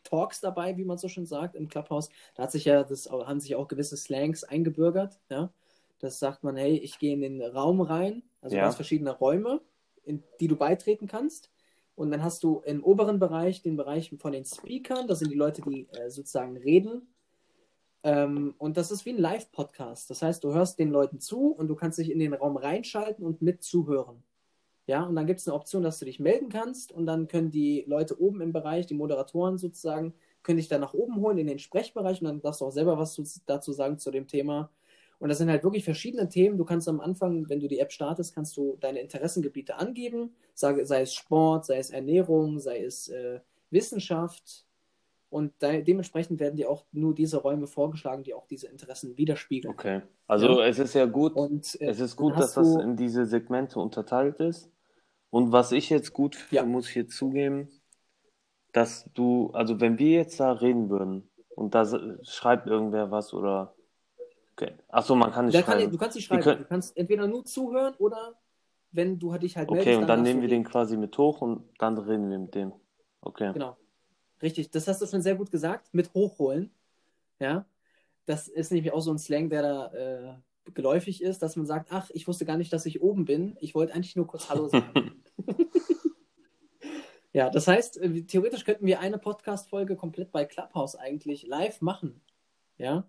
Talks 0.03 0.41
dabei, 0.41 0.77
wie 0.77 0.85
man 0.85 0.99
so 0.99 1.07
schön 1.07 1.25
sagt, 1.25 1.55
im 1.55 1.69
Clubhouse. 1.69 2.09
Da 2.35 2.43
hat 2.43 2.51
sich 2.51 2.65
ja 2.65 2.83
das, 2.83 3.09
haben 3.09 3.39
sich 3.39 3.55
auch 3.55 3.69
gewisse 3.69 3.97
Slangs 3.97 4.43
eingebürgert, 4.43 5.21
ja. 5.31 5.53
Das 6.01 6.19
sagt 6.19 6.43
man, 6.43 6.57
hey, 6.57 6.77
ich 6.79 6.99
gehe 6.99 7.13
in 7.13 7.21
den 7.21 7.41
Raum 7.43 7.81
rein, 7.81 8.25
also 8.41 8.57
Ja. 8.57 8.63
du 8.63 8.67
hast 8.67 8.75
verschiedene 8.75 9.13
Räume, 9.13 9.61
in 10.03 10.25
die 10.41 10.49
du 10.49 10.57
beitreten 10.57 11.07
kannst. 11.07 11.53
Und 11.95 12.11
dann 12.11 12.25
hast 12.25 12.43
du 12.43 12.63
im 12.65 12.83
oberen 12.83 13.21
Bereich 13.21 13.63
den 13.63 13.77
Bereich 13.77 14.13
von 14.19 14.33
den 14.33 14.45
Speakern, 14.45 15.07
das 15.07 15.21
sind 15.21 15.31
die 15.31 15.37
Leute, 15.37 15.63
die 15.63 15.87
äh, 15.93 16.11
sozusagen 16.11 16.57
reden. 16.57 17.15
Ähm, 18.03 18.57
und 18.59 18.77
das 18.77 18.91
ist 18.91 19.07
wie 19.07 19.11
ein 19.11 19.19
Live-Podcast. 19.19 20.11
Das 20.11 20.23
heißt, 20.23 20.43
du 20.43 20.53
hörst 20.53 20.81
den 20.81 20.91
Leuten 20.91 21.21
zu 21.21 21.53
und 21.53 21.69
du 21.69 21.77
kannst 21.77 21.99
dich 21.99 22.11
in 22.11 22.19
den 22.19 22.35
Raum 22.35 22.57
reinschalten 22.57 23.25
und 23.25 23.43
mit 23.43 23.63
zuhören. 23.63 24.25
Ja, 24.91 25.05
und 25.05 25.15
dann 25.15 25.29
gibt 25.29 25.39
es 25.39 25.47
eine 25.47 25.55
Option, 25.55 25.85
dass 25.85 26.01
du 26.01 26.05
dich 26.05 26.19
melden 26.19 26.49
kannst 26.49 26.91
und 26.91 27.07
dann 27.07 27.29
können 27.29 27.53
die 27.53 27.85
Leute 27.87 28.21
oben 28.21 28.41
im 28.41 28.53
Bereich, 28.53 28.87
die 28.87 28.95
Moderatoren 28.95 29.57
sozusagen, 29.57 30.15
können 30.43 30.57
dich 30.57 30.67
dann 30.67 30.81
nach 30.81 30.95
oben 30.95 31.21
holen 31.21 31.39
in 31.39 31.47
den 31.47 31.61
Sprechbereich 31.61 32.21
und 32.21 32.27
dann 32.27 32.41
darfst 32.41 32.61
du 32.61 32.65
auch 32.65 32.73
selber 32.73 32.99
was 32.99 33.13
zu, 33.13 33.23
dazu 33.47 33.71
sagen 33.71 34.01
zu 34.01 34.11
dem 34.11 34.27
Thema. 34.27 34.69
Und 35.21 35.29
das 35.29 35.39
sind 35.39 35.49
halt 35.49 35.63
wirklich 35.63 35.85
verschiedene 35.85 36.29
Themen. 36.29 36.59
Du 36.59 36.65
kannst 36.65 36.89
am 36.89 36.99
Anfang, 36.99 37.49
wenn 37.49 37.61
du 37.61 37.69
die 37.69 37.79
App 37.79 37.93
startest, 37.93 38.35
kannst 38.35 38.57
du 38.57 38.79
deine 38.81 38.99
Interessengebiete 38.99 39.77
angeben, 39.77 40.35
sei, 40.55 40.83
sei 40.85 41.03
es 41.03 41.15
Sport, 41.15 41.67
sei 41.67 41.79
es 41.79 41.91
Ernährung, 41.91 42.59
sei 42.59 42.83
es 42.83 43.07
äh, 43.11 43.39
Wissenschaft. 43.71 44.67
Und 45.29 45.53
de 45.63 45.85
dementsprechend 45.85 46.41
werden 46.41 46.57
dir 46.57 46.69
auch 46.69 46.85
nur 46.91 47.15
diese 47.15 47.37
Räume 47.37 47.69
vorgeschlagen, 47.69 48.25
die 48.25 48.35
auch 48.35 48.49
diese 48.49 48.67
Interessen 48.67 49.17
widerspiegeln. 49.17 49.73
Okay. 49.73 50.03
Also 50.27 50.61
Ja. 50.61 50.67
es 50.67 50.81
ist 50.81 50.95
ja 50.95 51.07
gut, 51.07 51.37
Und 51.37 51.81
äh, 51.81 51.91
es 51.91 52.01
ist 52.01 52.17
gut, 52.17 52.37
dass 52.37 52.55
das 52.55 52.75
in 52.75 52.97
diese 52.97 53.25
Segmente 53.25 53.79
unterteilt 53.79 54.41
ist. 54.41 54.69
Und 55.31 55.53
was 55.53 55.73
ich 55.73 55.91
jetzt 55.91 56.13
gut 56.13 56.35
finde, 56.37 56.57
Ja. 56.57 56.65
muss 56.65 56.89
ich 56.89 56.95
jetzt 56.97 57.17
zugeben, 57.17 57.69
dass 58.73 59.09
du, 59.15 59.51
also 59.53 59.81
wenn 59.81 59.99
wir 59.99 60.11
jetzt 60.11 60.39
da 60.41 60.53
reden 60.53 60.91
würden 60.91 61.29
und 61.51 61.75
da 61.75 61.85
schreibt 62.25 62.67
irgendwer 62.67 63.11
was 63.11 63.33
oder 63.33 63.75
okay. 64.53 64.73
Ach 64.89 65.05
so, 65.05 65.15
man 65.15 65.33
kann 65.33 65.47
nicht 65.47 65.55
Da 65.57 65.63
kann, 65.63 65.79
schreiben. 65.79 65.93
du 65.93 65.99
kannst 65.99 66.17
nicht 66.17 66.27
schreiben. 66.27 66.43
können- 66.43 66.59
Du 66.63 66.69
kannst 66.69 66.97
entweder 66.97 67.27
nur 67.27 67.45
zuhören 67.45 67.95
oder 67.99 68.35
wenn 68.93 69.19
du 69.19 69.37
dich 69.39 69.57
halt 69.57 69.69
Okay, 69.69 69.77
meldest, 69.79 69.97
und 69.99 70.09
dann 70.09 70.19
darfst 70.19 70.23
nehmen 70.25 70.43
wir 70.43 70.49
den 70.49 70.59
reden. 70.63 70.71
quasi 70.71 70.97
mit 70.97 71.17
hoch 71.17 71.41
und 71.41 71.65
dann 71.79 71.97
reden 71.99 72.29
wir 72.31 72.39
mit 72.39 72.55
dem. 72.55 72.73
Okay. 73.21 73.53
Genau. 73.53 73.77
Richtig, 74.43 74.71
das 74.71 74.89
hast 74.89 75.01
du 75.03 75.07
schon 75.07 75.23
sehr 75.23 75.35
gut 75.37 75.51
gesagt, 75.51 75.93
mit 75.93 76.13
hochholen. 76.15 76.71
Ja. 77.39 77.67
Das 78.27 78.49
ist 78.49 78.73
nämlich 78.73 78.93
auch 78.93 79.01
so 79.01 79.13
ein 79.13 79.19
Slang, 79.19 79.49
der 79.51 79.63
da 79.63 79.93
äh, 79.93 80.71
geläufig 80.73 81.23
ist, 81.23 81.43
dass 81.43 81.57
man 81.57 81.67
sagt, 81.67 81.89
ach, 81.93 82.11
ich 82.15 82.27
wusste 82.27 82.45
gar 82.47 82.57
nicht, 82.57 82.73
dass 82.73 82.87
ich 82.87 83.03
oben 83.03 83.25
bin. 83.25 83.57
Ich 83.61 83.75
wollte 83.75 83.95
eigentlich 83.95 84.17
nur 84.17 84.27
kurz 84.27 84.49
Hallo 84.49 84.69
sagen. 84.69 85.20
Ja, 87.33 87.51
das 87.51 87.69
heißt, 87.69 87.99
äh, 87.99 88.23
theoretisch 88.23 88.65
könnten 88.65 88.87
wir 88.87 89.01
eine 89.01 89.19
Podcast-Folge 89.19 89.97
komplett 89.97 90.33
bei 90.33 90.45
Clubhouse 90.45 90.97
eigentlich 90.97 91.47
live 91.47 91.81
machen. 91.81 92.21
Ja. 92.77 93.05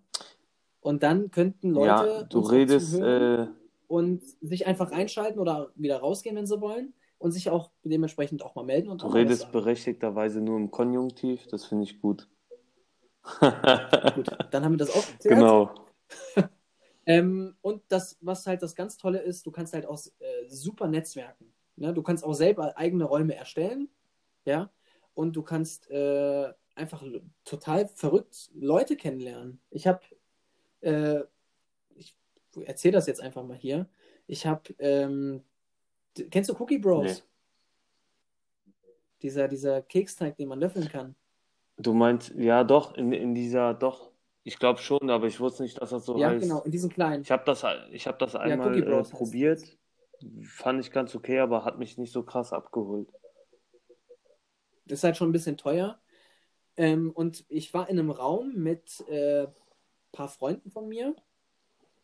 Und 0.80 1.02
dann 1.02 1.30
könnten 1.30 1.70
Leute 1.70 1.86
Ja, 1.88 2.22
du 2.24 2.40
redest, 2.40 2.98
äh, 2.98 3.46
und 3.88 4.22
sich 4.40 4.66
einfach 4.66 4.92
reinschalten 4.92 5.40
oder 5.40 5.70
wieder 5.74 5.98
rausgehen, 5.98 6.36
wenn 6.36 6.46
sie 6.46 6.60
wollen 6.60 6.94
und 7.18 7.32
sich 7.32 7.50
auch 7.50 7.70
dementsprechend 7.84 8.42
auch 8.42 8.54
mal 8.54 8.64
melden. 8.64 8.88
Und 8.88 9.02
Du 9.02 9.06
redest 9.06 9.52
berechtigterweise 9.52 10.40
nur 10.40 10.56
im 10.56 10.70
Konjunktiv, 10.70 11.46
das 11.48 11.66
finde 11.66 11.84
ich 11.84 12.00
gut. 12.00 12.28
Gut, 13.22 14.28
dann 14.50 14.64
haben 14.64 14.72
wir 14.72 14.78
das 14.78 14.90
auch 14.90 15.06
geklärt. 15.06 15.38
Genau. 15.38 15.74
Ähm, 17.04 17.56
und 17.62 17.82
das, 17.88 18.16
was 18.20 18.46
halt 18.46 18.62
das 18.62 18.76
ganz 18.76 18.96
Tolle 18.96 19.18
ist, 19.18 19.44
du 19.44 19.50
kannst 19.50 19.74
halt 19.74 19.86
auch 19.86 19.98
äh, 20.20 20.48
super 20.48 20.86
netzwerken. 20.86 21.52
Ne? 21.74 21.92
Du 21.92 22.00
kannst 22.00 22.22
auch 22.22 22.32
selber 22.32 22.78
eigene 22.78 23.04
Räume 23.04 23.34
erstellen, 23.34 23.88
ja, 24.44 24.70
und 25.14 25.36
du 25.36 25.42
kannst 25.42 25.90
äh, 25.90 26.52
einfach 26.74 27.02
total 27.44 27.86
verrückt 27.88 28.50
Leute 28.54 28.96
kennenlernen. 28.96 29.60
Ich 29.70 29.86
habe, 29.86 30.00
äh, 30.80 31.20
ich 31.94 32.16
erzähle 32.64 32.92
das 32.92 33.06
jetzt 33.06 33.20
einfach 33.20 33.44
mal 33.44 33.56
hier. 33.56 33.88
Ich 34.26 34.46
habe, 34.46 34.62
ähm, 34.78 35.42
kennst 36.30 36.50
du 36.50 36.54
Cookie 36.58 36.78
Bros? 36.78 37.04
Nee. 37.04 38.72
Dieser, 39.22 39.48
dieser 39.48 39.82
Keksteig, 39.82 40.36
den 40.36 40.48
man 40.48 40.60
löffeln 40.60 40.88
kann. 40.88 41.14
Du 41.76 41.94
meinst, 41.94 42.34
ja 42.36 42.64
doch, 42.64 42.94
in, 42.94 43.12
in 43.12 43.34
dieser, 43.34 43.74
doch, 43.74 44.10
ich 44.44 44.58
glaube 44.58 44.80
schon, 44.80 45.10
aber 45.10 45.26
ich 45.26 45.38
wusste 45.38 45.62
nicht, 45.62 45.80
dass 45.80 45.90
das 45.90 46.04
so 46.04 46.18
ja, 46.18 46.30
heißt. 46.30 46.42
genau, 46.42 46.60
in 46.62 46.70
diesen 46.70 46.90
kleinen. 46.90 47.22
Ich 47.22 47.30
habe 47.30 47.44
das, 47.44 47.64
ich 47.92 48.06
hab 48.06 48.18
das 48.18 48.34
einmal 48.34 48.76
äh, 48.76 49.02
probiert, 49.04 49.62
fand 50.42 50.80
ich 50.80 50.90
ganz 50.90 51.14
okay, 51.14 51.38
aber 51.38 51.64
hat 51.64 51.78
mich 51.78 51.98
nicht 51.98 52.12
so 52.12 52.24
krass 52.24 52.52
abgeholt. 52.52 53.08
Ist 54.86 55.04
halt 55.04 55.16
schon 55.16 55.28
ein 55.28 55.32
bisschen 55.32 55.56
teuer. 55.56 55.98
Ähm, 56.76 57.10
und 57.10 57.44
ich 57.48 57.72
war 57.74 57.88
in 57.88 57.98
einem 57.98 58.10
Raum 58.10 58.54
mit 58.54 59.00
äh, 59.08 59.46
paar 60.12 60.28
Freunden 60.28 60.70
von 60.70 60.88
mir. 60.88 61.14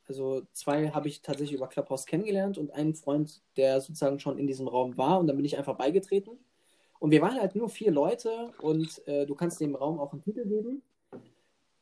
Also 0.06 0.42
zwei 0.52 0.90
habe 0.90 1.08
ich 1.08 1.20
tatsächlich 1.20 1.56
über 1.56 1.68
Clubhouse 1.68 2.06
kennengelernt 2.06 2.56
und 2.56 2.70
einen 2.70 2.94
Freund, 2.94 3.42
der 3.56 3.80
sozusagen 3.80 4.18
schon 4.18 4.38
in 4.38 4.46
diesem 4.46 4.66
Raum 4.66 4.96
war 4.96 5.20
und 5.20 5.26
dann 5.26 5.36
bin 5.36 5.44
ich 5.44 5.58
einfach 5.58 5.76
beigetreten. 5.76 6.38
Und 6.98 7.10
wir 7.10 7.22
waren 7.22 7.38
halt 7.38 7.54
nur 7.54 7.68
vier 7.68 7.92
Leute 7.92 8.52
und 8.60 9.06
äh, 9.06 9.26
du 9.26 9.34
kannst 9.34 9.60
dem 9.60 9.74
Raum 9.74 10.00
auch 10.00 10.12
einen 10.12 10.22
Titel 10.22 10.46
geben. 10.46 10.82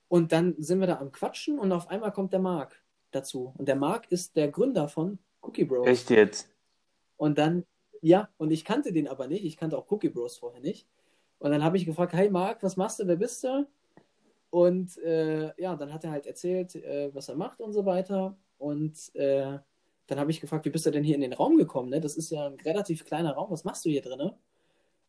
Und 0.08 0.32
dann 0.32 0.54
sind 0.58 0.80
wir 0.80 0.86
da 0.86 0.98
am 0.98 1.12
Quatschen 1.12 1.58
und 1.58 1.72
auf 1.72 1.88
einmal 1.88 2.12
kommt 2.12 2.32
der 2.32 2.40
Marc 2.40 2.80
dazu. 3.12 3.54
Und 3.56 3.66
der 3.66 3.76
Marc 3.76 4.10
ist 4.10 4.36
der 4.36 4.48
Gründer 4.48 4.88
von 4.88 5.18
Cookie 5.40 5.64
Bros. 5.64 5.86
Echt 5.86 6.10
jetzt? 6.10 6.48
Und 7.16 7.38
dann, 7.38 7.64
ja, 8.02 8.28
und 8.38 8.50
ich 8.50 8.64
kannte 8.64 8.92
den 8.92 9.08
aber 9.08 9.26
nicht. 9.28 9.44
Ich 9.44 9.56
kannte 9.56 9.76
auch 9.78 9.90
Cookie 9.90 10.08
Bros 10.08 10.36
vorher 10.36 10.60
nicht. 10.60 10.86
Und 11.38 11.50
dann 11.50 11.62
habe 11.62 11.76
ich 11.76 11.84
gefragt, 11.86 12.12
hey 12.12 12.30
Marc, 12.30 12.62
was 12.62 12.76
machst 12.76 12.98
du, 13.00 13.06
wer 13.06 13.16
bist 13.16 13.44
du? 13.44 13.66
Und 14.50 14.96
äh, 14.98 15.52
ja, 15.60 15.76
dann 15.76 15.92
hat 15.92 16.04
er 16.04 16.10
halt 16.12 16.26
erzählt, 16.26 16.74
äh, 16.76 17.14
was 17.14 17.28
er 17.28 17.36
macht 17.36 17.60
und 17.60 17.72
so 17.72 17.84
weiter. 17.84 18.36
Und 18.58 19.14
äh, 19.14 19.58
dann 20.06 20.18
habe 20.20 20.30
ich 20.30 20.40
gefragt, 20.40 20.64
wie 20.64 20.70
bist 20.70 20.86
du 20.86 20.90
denn 20.90 21.04
hier 21.04 21.16
in 21.16 21.20
den 21.20 21.32
Raum 21.32 21.56
gekommen? 21.56 21.90
Ne? 21.90 22.00
Das 22.00 22.16
ist 22.16 22.30
ja 22.30 22.46
ein 22.46 22.58
relativ 22.64 23.04
kleiner 23.04 23.32
Raum, 23.32 23.50
was 23.50 23.64
machst 23.64 23.84
du 23.84 23.90
hier 23.90 24.02
drin? 24.02 24.30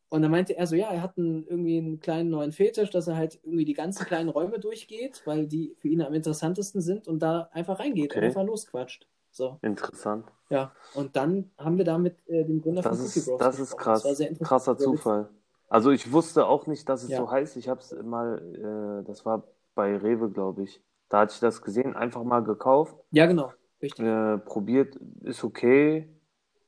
Und 0.10 0.22
dann 0.22 0.32
meinte 0.32 0.56
er 0.56 0.66
so, 0.68 0.76
ja, 0.76 0.90
er 0.90 1.02
hat 1.02 1.18
einen, 1.18 1.46
irgendwie 1.48 1.78
einen 1.78 2.00
kleinen 2.00 2.30
neuen 2.30 2.54
Fetisch, 2.54 2.90
dass 2.90 3.08
er 3.08 3.18
halt 3.18 3.40
irgendwie 3.44 3.66
die 3.66 3.74
ganzen 3.74 4.06
kleinen 4.06 4.30
Räume 4.30 4.60
durchgeht, 4.60 5.22
weil 5.26 5.48
die 5.48 5.76
für 5.78 5.90
ihn 5.90 6.02
am 6.02 6.14
interessantesten 6.14 6.82
sind 6.82 7.08
und 7.08 7.20
da 7.20 7.50
einfach 7.52 7.80
reingeht 7.80 8.12
und 8.12 8.18
Okay. 8.18 8.28
einfach 8.28 8.44
losquatscht. 8.44 9.08
So. 9.38 9.60
Interessant. 9.62 10.26
Ja, 10.50 10.72
und 10.96 11.16
dann 11.16 11.52
haben 11.60 11.78
wir 11.78 11.86
da 11.86 12.00
mit 12.00 12.28
äh, 12.28 12.44
dem 12.44 12.60
Gründer 12.60 12.82
Das 12.82 12.98
von 12.98 13.06
Cookie 13.06 13.20
ist, 13.20 13.26
Bros 13.28 13.40
das 13.40 13.60
ist 13.60 13.78
krass. 13.78 14.02
Das. 14.02 14.20
Krasser. 14.40 14.78
Zufall. 14.78 15.30
Also 15.70 15.92
ich 15.92 16.12
wusste 16.12 16.48
auch 16.48 16.66
nicht, 16.66 16.90
dass 16.90 17.04
es 17.04 17.12
Ja. 17.12 17.18
so 17.18 17.30
heißt. 17.30 17.56
Ich 17.58 17.70
habe 17.70 17.80
es 17.80 17.96
mal, 18.04 19.04
äh, 19.04 19.06
das 19.06 19.26
war 19.28 19.44
bei 19.76 19.96
Rewe, 19.96 20.32
glaube 20.32 20.64
ich. 20.64 20.82
Da 21.10 21.20
hatte 21.20 21.34
ich 21.34 21.40
das 21.40 21.62
gesehen, 21.62 21.96
einfach 21.96 22.24
mal 22.24 22.40
gekauft, 22.44 22.96
Ja, 23.12 23.28
genau. 23.28 23.54
Richtig. 23.80 24.04
äh, 24.04 24.40
probiert, 24.40 24.96
ist 25.22 25.44
okay. 25.44 26.10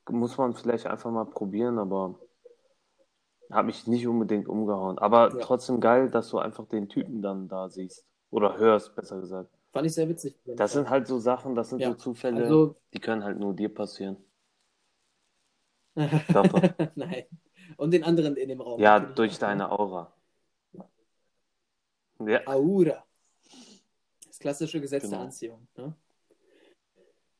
Muss 0.08 0.38
man 0.38 0.54
vielleicht 0.54 0.86
einfach 0.86 1.10
mal 1.10 1.24
probieren, 1.24 1.78
aber 1.78 2.20
hat 3.50 3.66
mich 3.66 3.88
nicht 3.88 4.06
unbedingt 4.06 4.48
umgehauen. 4.48 4.96
Aber 4.98 5.30
Ja. 5.30 5.38
trotzdem 5.40 5.80
geil, 5.80 6.08
dass 6.08 6.28
du 6.28 6.38
einfach 6.38 6.66
den 6.68 6.88
Typen 6.88 7.20
dann 7.20 7.48
da 7.48 7.68
siehst. 7.68 8.06
Oder 8.30 8.58
hörst, 8.58 8.94
besser 8.94 9.20
gesagt. 9.20 9.50
Fand 9.72 9.86
ich 9.86 9.94
sehr 9.94 10.08
witzig. 10.08 10.36
Das 10.44 10.72
sind 10.72 10.90
halt 10.90 11.06
so 11.06 11.18
Sachen, 11.18 11.54
das 11.54 11.70
sind 11.70 11.80
Ja. 11.80 11.90
so 11.90 11.94
Zufälle, 11.94 12.42
Also, 12.42 12.76
die 12.92 12.98
können 13.00 13.22
halt 13.22 13.38
nur 13.38 13.54
dir 13.54 13.72
passieren. 13.72 14.16
Nein. 16.94 17.24
Und 17.76 17.92
den 17.92 18.04
anderen 18.04 18.36
in 18.36 18.48
dem 18.48 18.60
Raum. 18.60 18.80
Ja, 18.80 18.98
durch 18.98 19.34
ne? 19.34 19.38
deine 19.38 19.70
Aura. 19.70 20.12
Ja, 22.20 22.46
Aura. 22.46 23.04
Das 24.26 24.38
klassische 24.38 24.80
Gesetz 24.80 25.02
der 25.02 25.10
Genau. 25.10 25.22
Anziehung. 25.22 25.68
Ne? 25.76 25.94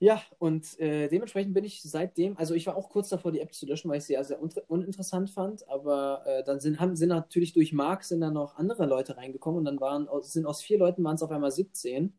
Ja, 0.03 0.22
und 0.38 0.80
äh, 0.80 1.09
dementsprechend 1.09 1.53
bin 1.53 1.64
ich 1.64 1.82
seitdem, 1.82 2.38
also 2.38 2.55
ich 2.55 2.66
war 2.66 2.74
auch 2.74 2.88
kurz 2.88 3.11
davor, 3.11 3.32
die 3.32 3.40
App 3.40 3.53
zu 3.53 3.66
löschen, 3.66 3.90
weil 3.90 3.98
ich 3.98 4.05
sie 4.05 4.14
ja 4.14 4.24
sehr 4.24 4.40
un 4.40 4.51
uninteressant 4.66 5.28
fand, 5.28 5.68
aber 5.68 6.22
äh, 6.24 6.42
dann 6.42 6.59
sind, 6.59 6.80
haben, 6.80 6.96
sind 6.96 7.11
natürlich 7.11 7.53
durch 7.53 7.74
Mark 7.74 8.05
sind 8.05 8.22
dann 8.22 8.32
noch 8.32 8.57
andere 8.57 8.86
Leute 8.86 9.18
reingekommen 9.18 9.59
und 9.59 9.64
dann 9.66 9.78
waren 9.78 10.09
sind 10.22 10.46
aus 10.46 10.62
vier 10.62 10.78
Leuten 10.78 11.05
waren 11.05 11.16
es 11.16 11.22
auf 11.22 11.30
einmal 11.30 11.51
17. 11.51 12.14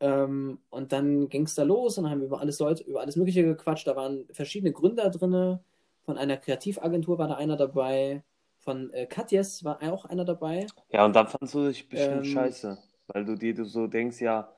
Ähm, 0.00 0.58
und 0.70 0.92
dann 0.92 1.28
ging 1.28 1.42
es 1.42 1.54
da 1.56 1.64
los 1.64 1.98
und 1.98 2.04
dann 2.04 2.12
haben 2.12 2.20
wir 2.20 2.28
über 2.28 2.40
alles 2.40 2.58
Leute, 2.60 2.84
über 2.84 3.00
alles 3.00 3.16
Mögliche 3.16 3.42
gequatscht. 3.42 3.86
Da 3.86 3.96
waren 3.96 4.26
verschiedene 4.30 4.72
Gründer 4.72 5.10
drin. 5.10 5.58
Von 6.02 6.18
einer 6.18 6.36
Kreativagentur 6.36 7.18
war 7.18 7.28
da 7.28 7.34
einer 7.34 7.56
dabei. 7.56 8.22
Von 8.58 8.92
äh, 8.92 9.06
Katjes 9.06 9.64
war 9.64 9.82
auch 9.92 10.04
einer 10.04 10.24
dabei. 10.24 10.66
ja, 10.90 11.04
und 11.04 11.16
dann 11.16 11.26
fandst 11.26 11.54
du 11.54 11.68
dich 11.68 11.88
bestimmt 11.88 12.26
Ähm, 12.26 12.32
scheiße, 12.32 12.78
weil 13.08 13.24
du 13.24 13.36
dir 13.36 13.64
so 13.64 13.86
denkst, 13.88 14.20
ja, 14.20 14.54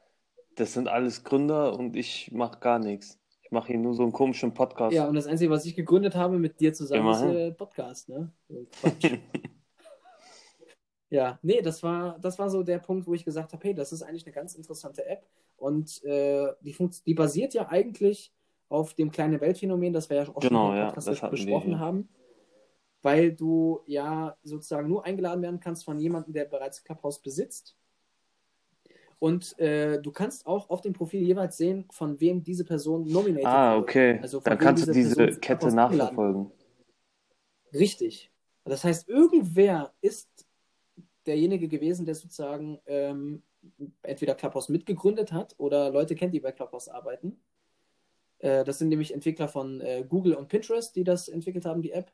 das 0.56 0.72
sind 0.72 0.88
alles 0.88 1.24
Gründer 1.24 1.78
und 1.78 1.96
ich 1.96 2.30
mache 2.32 2.60
gar 2.60 2.78
nichts. 2.78 3.18
Ich 3.42 3.50
mache 3.50 3.68
hier 3.68 3.78
nur 3.78 3.94
so 3.94 4.02
einen 4.02 4.12
komischen 4.12 4.54
Podcast. 4.54 4.94
Ja, 4.94 5.06
und 5.06 5.14
das 5.14 5.26
Einzige, 5.26 5.50
was 5.50 5.66
ich 5.66 5.74
gegründet 5.74 6.14
habe 6.14 6.38
mit 6.38 6.60
dir 6.60 6.72
zusammen, 6.72 7.10
ist 7.10 7.20
Immerhin. 7.22 7.36
äh, 7.36 7.52
Podcast, 7.52 8.08
ne? 8.08 8.32
Ja, 11.12 11.38
nee, 11.42 11.60
das 11.60 11.82
war, 11.82 12.18
das 12.20 12.38
war 12.38 12.48
so 12.48 12.62
der 12.62 12.78
Punkt, 12.78 13.06
wo 13.06 13.12
ich 13.12 13.22
gesagt 13.22 13.52
habe, 13.52 13.62
hey, 13.64 13.74
das 13.74 13.92
ist 13.92 14.00
eigentlich 14.00 14.24
eine 14.24 14.32
ganz 14.32 14.54
interessante 14.54 15.04
App 15.04 15.26
und 15.56 16.02
äh, 16.04 16.48
die, 16.62 16.74
die 17.04 17.12
basiert 17.12 17.52
ja 17.52 17.68
eigentlich 17.68 18.32
auf 18.70 18.94
dem 18.94 19.10
kleinen 19.10 19.38
Weltphänomen, 19.38 19.92
das 19.92 20.08
wir 20.08 20.16
ja 20.16 20.22
auch 20.22 20.40
schon 20.40 20.48
Genau, 20.48 20.70
im 20.70 20.78
ja, 20.78 20.86
Podcast 20.86 21.22
wir 21.22 21.28
besprochen 21.28 21.78
haben, 21.78 22.08
weil 23.02 23.30
du 23.34 23.80
ja 23.84 24.38
sozusagen 24.42 24.88
nur 24.88 25.04
eingeladen 25.04 25.42
werden 25.42 25.60
kannst 25.60 25.84
von 25.84 26.00
jemandem, 26.00 26.32
der 26.32 26.46
bereits 26.46 26.82
Clubhouse 26.82 27.20
besitzt. 27.20 27.76
Und 29.22 29.56
äh, 29.60 30.02
du 30.02 30.10
kannst 30.10 30.48
auch 30.48 30.68
auf 30.68 30.80
dem 30.80 30.94
Profil 30.94 31.22
jeweils 31.22 31.56
sehen, 31.56 31.86
von 31.92 32.18
wem 32.18 32.42
diese 32.42 32.64
Person 32.64 33.06
nominated 33.06 33.46
Ah, 33.46 33.74
wurde. 33.76 33.82
okay. 33.84 34.18
Also 34.20 34.40
Dann 34.40 34.58
kannst 34.58 34.88
du 34.88 34.90
diese 34.90 35.14
Person 35.14 35.40
Kette 35.40 35.68
nachverfolgen. 35.68 36.50
Richtig. 37.72 38.32
Das 38.64 38.82
heißt, 38.82 39.08
irgendwer 39.08 39.92
ist 40.00 40.28
derjenige 41.24 41.68
gewesen, 41.68 42.04
der 42.04 42.16
sozusagen 42.16 42.80
ähm, 42.86 43.44
entweder 44.02 44.34
Clubhouse 44.34 44.68
mitgegründet 44.68 45.30
hat 45.30 45.54
oder 45.56 45.90
Leute 45.90 46.16
kennt, 46.16 46.34
die 46.34 46.40
bei 46.40 46.50
Clubhouse 46.50 46.88
arbeiten. 46.88 47.40
Äh, 48.40 48.64
das 48.64 48.80
sind 48.80 48.88
nämlich 48.88 49.14
Entwickler 49.14 49.46
von 49.46 49.80
äh, 49.82 50.04
Google 50.08 50.34
und 50.34 50.48
Pinterest, 50.48 50.96
die 50.96 51.04
das 51.04 51.28
entwickelt 51.28 51.64
haben, 51.64 51.80
die 51.80 51.92
App. 51.92 52.10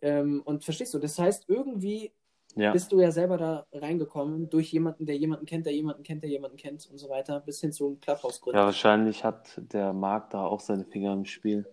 Ähm, 0.00 0.40
und 0.46 0.64
verstehst 0.64 0.94
du, 0.94 0.98
das 0.98 1.18
heißt, 1.18 1.44
irgendwie 1.48 2.10
Ja. 2.56 2.72
bist 2.72 2.90
du 2.92 3.00
ja 3.00 3.10
selber 3.10 3.36
da 3.36 3.66
reingekommen 3.72 4.50
durch 4.50 4.72
jemanden, 4.72 5.06
der 5.06 5.16
jemanden 5.16 5.46
kennt, 5.46 5.66
der 5.66 5.72
jemanden 5.74 6.02
kennt, 6.02 6.22
der 6.22 6.30
jemanden 6.30 6.56
kennt 6.56 6.88
und 6.90 6.98
so 6.98 7.08
weiter, 7.08 7.40
bis 7.40 7.60
hin 7.60 7.72
zu 7.72 7.86
einem 7.86 7.94
Ja, 7.96 8.00
Clubhouse-Gründer. 8.14 8.64
wahrscheinlich 8.66 9.24
hat 9.24 9.60
der 9.72 9.92
Marc 9.92 10.30
da 10.30 10.44
auch 10.44 10.60
seine 10.60 10.84
Finger 10.84 11.12
im 11.12 11.24
Spiel. 11.24 11.66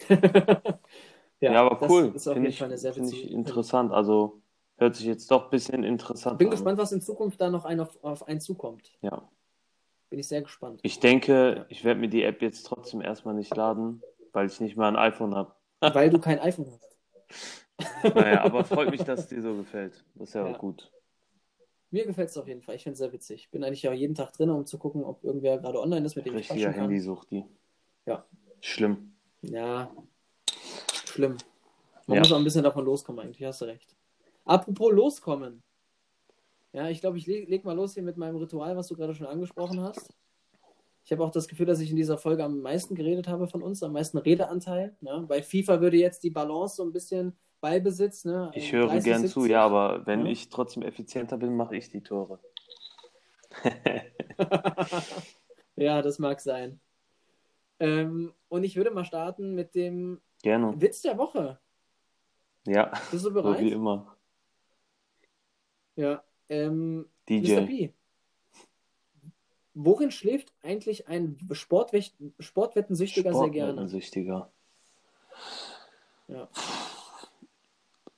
Ja, 1.42 1.64
aber 1.64 1.78
das 1.80 1.90
cool. 1.90 2.12
ist 2.14 2.28
auf 2.28 2.34
Finde 2.34 2.50
jeden 2.50 2.52
ich, 2.52 2.58
Fall 2.58 2.68
eine 2.68 2.76
sehr 2.76 2.96
ich 2.96 3.30
interessant. 3.30 3.92
Also 3.92 4.42
hört 4.76 4.94
sich 4.94 5.06
jetzt 5.06 5.30
doch 5.30 5.44
ein 5.44 5.50
bisschen 5.50 5.84
interessant 5.84 6.38
Bin 6.38 6.48
an. 6.48 6.50
gespannt, 6.50 6.78
was 6.78 6.92
in 6.92 7.00
Zukunft 7.00 7.40
da 7.40 7.48
noch 7.48 7.64
ein 7.64 7.80
auf, 7.80 8.02
auf 8.04 8.28
einen 8.28 8.40
zukommt. 8.40 8.92
Ja. 9.00 9.22
Bin 10.10 10.18
ich 10.18 10.28
sehr 10.28 10.42
gespannt. 10.42 10.80
Ich 10.82 11.00
denke, 11.00 11.64
ich 11.70 11.84
werde 11.84 12.00
mir 12.00 12.08
die 12.08 12.24
App 12.24 12.42
jetzt 12.42 12.66
trotzdem 12.66 13.00
erstmal 13.00 13.34
nicht 13.34 13.56
laden, 13.56 14.02
weil 14.32 14.46
ich 14.48 14.60
nicht 14.60 14.76
mal 14.76 14.88
ein 14.88 14.96
iPhone 14.96 15.34
habe. 15.34 15.54
Weil 15.80 16.10
du 16.10 16.18
kein 16.18 16.38
iPhone 16.40 16.70
hast. 16.70 16.98
Naja, 18.02 18.42
aber 18.44 18.64
freut 18.64 18.90
mich, 18.90 19.02
dass 19.02 19.20
es 19.20 19.28
dir 19.28 19.42
so 19.42 19.54
gefällt. 19.56 20.04
Das 20.14 20.28
ist 20.28 20.34
ja, 20.34 20.46
Ja. 20.46 20.56
gut. 20.56 20.90
Mir 21.92 22.06
gefällt 22.06 22.28
es 22.28 22.36
auf 22.36 22.46
jeden 22.46 22.62
Fall. 22.62 22.76
Ich 22.76 22.84
finde 22.84 22.92
es 22.92 22.98
sehr 22.98 23.12
witzig. 23.12 23.42
Ich 23.44 23.50
bin 23.50 23.64
eigentlich 23.64 23.88
auch 23.88 23.92
jeden 23.92 24.14
Tag 24.14 24.32
drin, 24.32 24.48
um 24.50 24.64
zu 24.64 24.78
gucken, 24.78 25.02
ob 25.02 25.24
irgendwer 25.24 25.58
gerade 25.58 25.80
online 25.80 26.06
ist, 26.06 26.14
mit 26.14 26.24
dem 26.24 26.34
ich 26.34 26.40
Richtiger 26.50 26.66
quatschen 26.68 26.72
kann. 26.74 26.82
Handysucht, 26.90 27.30
die. 27.32 27.44
Ja. 28.06 28.24
Schlimm. 28.60 29.12
Ja, 29.42 29.90
schlimm. 31.06 31.36
Man 32.06 32.16
Ja. 32.16 32.20
muss 32.20 32.32
auch 32.32 32.36
ein 32.38 32.44
bisschen 32.44 32.62
davon 32.62 32.84
loskommen, 32.84 33.24
eigentlich. 33.24 33.42
Hast 33.44 33.60
du 33.60 33.64
recht. 33.64 33.96
Apropos 34.44 34.92
loskommen. 34.92 35.62
Ja, 36.72 36.88
ich 36.88 37.00
glaube, 37.00 37.18
ich 37.18 37.26
leg, 37.26 37.48
leg 37.48 37.64
mal 37.64 37.74
los 37.74 37.94
hier 37.94 38.02
mit 38.04 38.16
meinem 38.16 38.36
Ritual, 38.36 38.76
was 38.76 38.86
du 38.86 38.94
gerade 38.96 39.14
schon 39.14 39.26
angesprochen 39.26 39.80
hast. 39.80 40.14
Ich 41.04 41.10
habe 41.10 41.24
auch 41.24 41.30
das 41.32 41.48
Gefühl, 41.48 41.66
dass 41.66 41.80
ich 41.80 41.90
in 41.90 41.96
dieser 41.96 42.18
Folge 42.18 42.44
am 42.44 42.60
meisten 42.60 42.94
geredet 42.94 43.26
habe 43.26 43.48
von 43.48 43.62
uns, 43.62 43.82
am 43.82 43.92
meisten 43.92 44.18
Redeanteil. 44.18 44.94
Ne? 45.00 45.24
Bei 45.26 45.42
FIFA 45.42 45.80
würde 45.80 45.96
jetzt 45.96 46.22
die 46.22 46.30
Balance 46.30 46.76
so 46.76 46.84
ein 46.84 46.92
bisschen 46.92 47.36
Ballbesitz. 47.60 48.24
Ne? 48.24 48.50
Ich 48.54 48.72
äh, 48.72 48.76
höre 48.76 48.88
30, 48.88 49.04
gern 49.04 49.20
zu, 49.22 49.40
70. 49.40 49.50
ja, 49.50 49.64
aber 49.64 50.06
wenn 50.06 50.26
Ja. 50.26 50.32
ich 50.32 50.48
trotzdem 50.48 50.82
effizienter 50.82 51.36
bin, 51.36 51.56
mache 51.56 51.76
ich 51.76 51.88
die 51.90 52.02
Tore. 52.02 52.38
Ja, 55.76 56.02
das 56.02 56.18
mag 56.18 56.40
sein. 56.40 56.78
Ähm, 57.78 58.34
und 58.48 58.64
ich 58.64 58.76
würde 58.76 58.90
mal 58.90 59.06
starten 59.06 59.54
mit 59.54 59.74
dem 59.74 60.20
Gerne. 60.42 60.78
Witz 60.78 61.00
der 61.00 61.16
Woche. 61.16 61.58
Ja, 62.66 62.86
Bist 63.10 63.12
du 63.14 63.18
so 63.18 63.30
wie 63.30 63.34
bereit? 63.34 63.60
immer. 63.62 64.14
Ja. 65.96 66.22
Ähm, 66.50 67.08
DJ. 67.28 67.54
Mr. 67.54 67.66
P. 67.66 67.94
Worin 69.72 70.10
schläft 70.10 70.52
eigentlich 70.62 71.08
ein 71.08 71.38
Sportwech 71.52 72.14
Sportwettensüchtiger 72.38 73.32
sehr 73.32 73.48
gerne? 73.48 73.72
Sportwettensüchtiger. 73.72 74.52
Ja. 76.28 76.48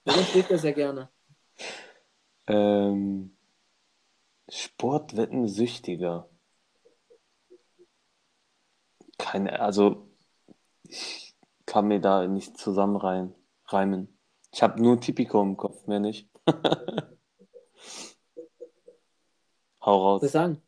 Worin 0.05 0.25
schläft 0.25 0.51
er 0.51 0.57
sehr 0.57 0.73
gerne? 0.73 1.09
Ähm, 2.47 3.35
Sportwettensüchtiger. 4.49 6.29
Keine, 9.17 9.59
also 9.59 10.09
ich 10.83 11.35
kann 11.65 11.87
mir 11.87 11.99
da 12.01 12.27
nicht 12.27 12.57
zusammen 12.57 12.97
rein, 12.97 13.33
reimen. 13.67 14.17
Ich 14.51 14.61
habe 14.61 14.81
nur 14.81 14.99
Tipico 14.99 15.41
im 15.41 15.55
Kopf, 15.57 15.87
mehr 15.87 15.99
nicht. 15.99 16.29
Hau 19.81 20.01
raus. 20.01 20.31
sagen? 20.31 20.61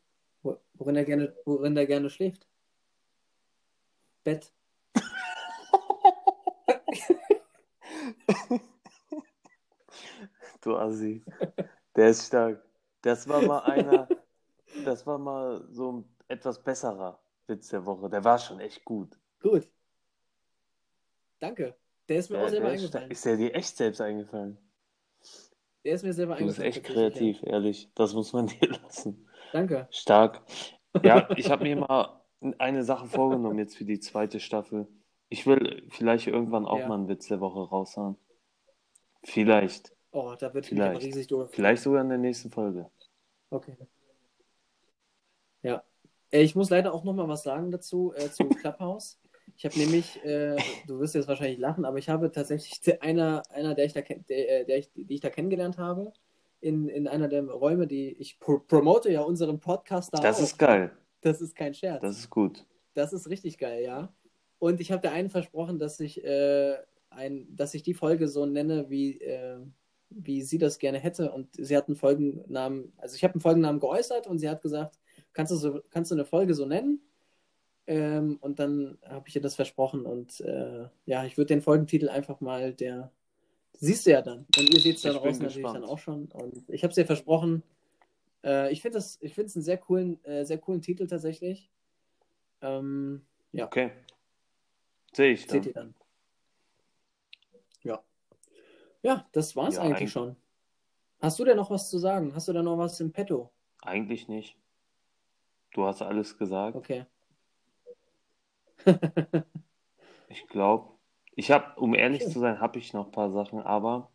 Wo- 0.44 0.58
Worin 0.74 0.96
er 0.96 1.06
gerne, 1.06 1.36
worin 1.46 1.78
er 1.78 1.86
gerne 1.86 2.10
schläft? 2.10 2.48
Bett. 4.24 4.52
Du 10.66 10.76
Assi. 10.76 11.24
Der 11.96 12.10
ist 12.10 12.26
stark. 12.28 12.62
Das 13.04 13.28
war 13.30 13.42
mal 13.44 13.60
einer, 13.60 14.08
das 14.84 15.06
war 15.06 15.20
mal 15.20 15.64
so 15.70 15.92
ein 15.92 16.16
etwas 16.28 16.62
besserer 16.64 17.20
Witz 17.48 17.70
der 17.70 17.86
Woche. 17.86 18.10
Der 18.10 18.24
war 18.24 18.40
schon 18.40 18.60
echt 18.60 18.84
gut. 18.84 19.18
Gut. 19.42 19.70
Danke. 21.40 21.76
Der 22.10 22.18
ist 22.18 22.30
mir 22.32 22.38
auch 22.38 22.42
Der, 22.42 22.50
selber 22.50 22.74
ist, 22.74 22.82
eingefallen. 22.82 23.12
ist 23.12 23.26
der 23.26 23.38
dir 23.38 23.54
echt 23.54 23.78
selbst 23.78 24.02
eingefallen? 24.02 24.58
Der 25.84 25.94
ist 25.94 26.04
mir 26.04 26.14
selber 26.14 26.36
Du 26.36 26.46
bist 26.46 26.60
eingefallen. 26.60 26.84
echt 26.86 26.96
tatsächlich, 26.96 27.38
kreativ, 27.42 27.52
ehrlich. 27.54 27.92
Das 27.94 28.14
muss 28.16 28.34
man 28.34 28.48
dir 28.62 28.70
lassen. 28.70 29.24
Ja. 29.28 29.32
Danke. 29.54 29.88
Stark. 29.92 30.42
Ja, 31.04 31.30
ich 31.38 31.52
habe 31.52 31.64
mir 31.64 31.76
mal 31.76 32.22
eine 32.58 32.84
Sache 32.84 33.06
vorgenommen 33.06 33.60
jetzt 33.60 33.78
für 33.78 33.86
die 33.86 34.00
zweite 34.00 34.40
Staffel. 34.40 34.88
Ich 35.30 35.46
will 35.46 35.86
vielleicht 35.90 36.26
irgendwann 36.28 36.66
auch 36.66 36.80
Ja. 36.80 36.88
mal 36.88 36.96
einen 36.96 37.08
Witz 37.08 37.28
der 37.28 37.40
Woche 37.40 37.70
raushauen. 37.70 38.18
Vielleicht. 39.24 39.95
Oh, 40.18 40.34
da 40.40 40.54
wird 40.54 40.66
Vielleicht. 40.66 41.04
riesig 41.04 41.28
durch. 41.28 41.52
Vielleicht 41.52 41.84
sogar 41.84 42.02
in 42.02 42.08
der 42.08 42.18
nächsten 42.18 42.50
Folge. 42.50 42.90
Okay. 43.50 43.76
Ja. 45.62 45.84
Äh, 46.32 46.44
Ich 46.44 46.56
muss 46.56 46.70
leider 46.70 46.94
auch 46.94 47.04
noch 47.04 47.14
mal 47.14 47.28
was 47.28 47.44
sagen 47.44 47.70
dazu, 47.70 48.14
äh, 48.16 48.30
zu 48.30 48.48
Clubhouse. 48.50 49.20
Ich 49.58 49.66
habe 49.66 49.78
nämlich, 49.78 50.24
äh, 50.24 50.56
du 50.88 51.00
wirst 51.00 51.16
jetzt 51.16 51.28
wahrscheinlich 51.28 51.60
lachen, 51.60 51.84
aber 51.84 51.98
ich 51.98 52.08
habe 52.08 52.32
tatsächlich 52.32 52.80
einer, 53.02 53.44
einer 53.50 53.76
der, 53.76 53.86
ich 53.86 53.94
da, 53.94 54.02
der, 54.02 54.62
äh, 54.62 54.66
der 54.66 54.78
ich, 54.78 54.90
die 54.94 55.14
ich 55.16 55.20
da 55.20 55.30
kennengelernt 55.30 55.78
habe, 55.78 56.14
in, 56.62 56.88
in 56.88 57.10
einer 57.10 57.28
der 57.28 57.44
Räume, 57.44 57.86
die 57.86 58.14
ich 58.14 58.40
pro 58.40 58.60
promote 58.60 59.12
ja 59.12 59.22
unseren 59.22 59.60
Podcast 59.60 60.14
da 60.14 60.22
Das 60.22 60.38
auch. 60.40 60.44
ist 60.44 60.58
geil. 60.58 60.92
Das 61.20 61.42
ist 61.42 61.56
kein 61.58 61.74
Scherz. 61.74 62.02
Das 62.02 62.18
ist 62.18 62.30
gut. 62.30 62.66
Das 62.94 63.12
ist 63.12 63.30
richtig 63.30 63.58
geil, 63.58 63.84
ja. 63.84 64.14
Und 64.60 64.80
ich 64.80 64.94
habe 64.94 65.02
der 65.02 65.12
einen 65.12 65.30
versprochen, 65.30 65.78
dass 65.78 66.00
ich, 66.00 66.24
äh, 66.24 66.78
ein, 67.10 67.54
dass 67.54 67.74
ich 67.74 67.84
die 67.84 67.94
Folge 67.94 68.30
so 68.30 68.46
nenne, 68.46 68.90
wie, 68.90 69.20
äh, 69.20 69.60
wie 70.16 70.42
sie 70.42 70.58
das 70.58 70.80
gerne 70.80 71.00
hätte. 71.00 71.32
Und 71.32 71.50
sie 71.54 71.76
hat 71.76 71.88
einen 71.88 71.96
Folgennamen, 71.96 72.94
also 72.98 73.16
ich 73.16 73.24
habe 73.24 73.36
einen 73.36 73.42
Folgennamen 73.42 73.80
geäußert 73.80 74.28
und 74.28 74.40
sie 74.40 74.50
hat 74.50 74.62
gesagt, 74.62 75.00
kannst 75.34 75.52
du, 75.52 75.56
so, 75.56 75.82
kannst 75.92 76.12
du 76.12 76.16
eine 76.16 76.26
Folge 76.26 76.54
so 76.54 76.66
nennen? 76.66 77.02
Ähm, 77.88 78.38
und 78.42 78.60
dann 78.60 78.98
habe 79.08 79.28
ich 79.28 79.36
ihr 79.36 79.42
das 79.42 79.56
versprochen. 79.56 80.06
Und 80.06 80.40
äh, 80.42 80.88
ja, 81.06 81.26
ich 81.26 81.38
würde 81.38 81.54
den 81.54 81.62
Folgentitel 81.62 82.10
einfach 82.10 82.42
mal 82.42 82.74
der. 82.74 83.12
Siehst 83.74 84.06
du 84.06 84.12
ja 84.12 84.22
dann. 84.22 84.46
Und 84.58 84.74
ihr 84.74 84.80
seht 84.80 84.96
es 84.96 85.02
dann 85.02 85.16
draußen 85.16 85.44
natürlich 85.44 85.72
dann 85.72 85.84
auch 85.84 86.00
schon. 86.00 86.28
Und 86.32 86.64
ich 86.70 86.84
habe 86.84 86.92
es 86.92 86.98
ihr 86.98 87.06
versprochen. 87.06 87.62
Äh, 88.44 88.72
ich 88.72 88.82
finde 88.82 89.00
es 89.00 89.20
einen 89.22 89.64
sehr 89.64 89.78
coolen, 89.78 90.24
äh, 90.24 90.46
sehr 90.46 90.58
coolen 90.58 90.82
Titel 90.82 91.08
tatsächlich. 91.08 91.70
Ähm, 92.62 93.26
ja. 93.52 93.66
Okay. 93.66 93.92
Sehe 95.14 95.34
ich 95.34 95.48
Seht 95.48 95.66
ihr 95.66 95.74
dann. 95.74 95.94
dann. 95.94 95.96
Ja. 97.84 98.04
Ja, 99.06 99.26
das 99.34 99.56
war's 99.56 99.76
Ja, 99.76 99.82
eigentlich 99.82 99.98
eigentlich- 99.98 100.12
schon. 100.12 100.36
Hast 101.22 101.38
du 101.40 101.46
denn 101.46 101.58
noch 101.58 101.70
was 101.70 101.90
zu 101.90 101.98
sagen? 102.00 102.34
Hast 102.36 102.48
du 102.48 102.54
da 102.54 102.62
noch 102.64 102.78
was 102.78 103.00
im 103.00 103.12
Petto? 103.12 103.52
Eigentlich 103.84 104.28
nicht. 104.28 104.58
Du 105.74 105.86
hast 105.86 106.02
alles 106.02 106.38
gesagt. 106.38 106.76
Okay. 106.76 107.06
Ich 110.28 110.48
glaube, 110.48 110.90
ich 111.36 111.52
habe, 111.52 111.80
um 111.80 111.94
ehrlich 111.94 112.24
Schön. 112.24 112.32
zu 112.32 112.40
sein, 112.40 112.60
habe 112.60 112.78
ich 112.80 112.94
noch 112.94 113.06
ein 113.06 113.12
paar 113.12 113.30
Sachen, 113.32 113.62
aber 113.62 114.10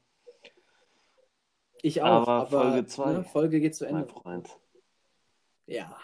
Ich 1.83 2.03
auch, 2.03 2.07
Aber 2.07 2.29
aber, 2.29 2.47
Folge 2.49 2.87
zwei, 2.87 3.13
ne, 3.13 3.25
Folge 3.25 3.61
geht 3.61 3.75
zu 3.75 3.85
mein 3.85 4.03
Ende. 4.03 4.09
Freund, 4.13 4.59
Ja. 5.67 5.97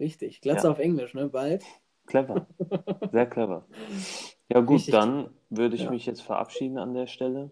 Richtig. 0.00 0.40
Glatze 0.42 0.66
Ja. 0.66 0.72
auf 0.72 0.78
Englisch, 0.78 1.14
ne? 1.14 1.28
Bald. 1.28 1.64
clever. 2.06 2.46
Sehr 3.12 3.26
clever. 3.26 3.64
Ja 4.48 4.60
gut, 4.60 4.76
Richtig. 4.80 4.92
dann 4.92 5.30
würde 5.48 5.76
ich 5.76 5.84
Ja. 5.84 5.90
mich 5.90 6.04
jetzt 6.04 6.20
verabschieden 6.20 6.76
an 6.76 6.92
der 6.92 7.06
Stelle. 7.06 7.50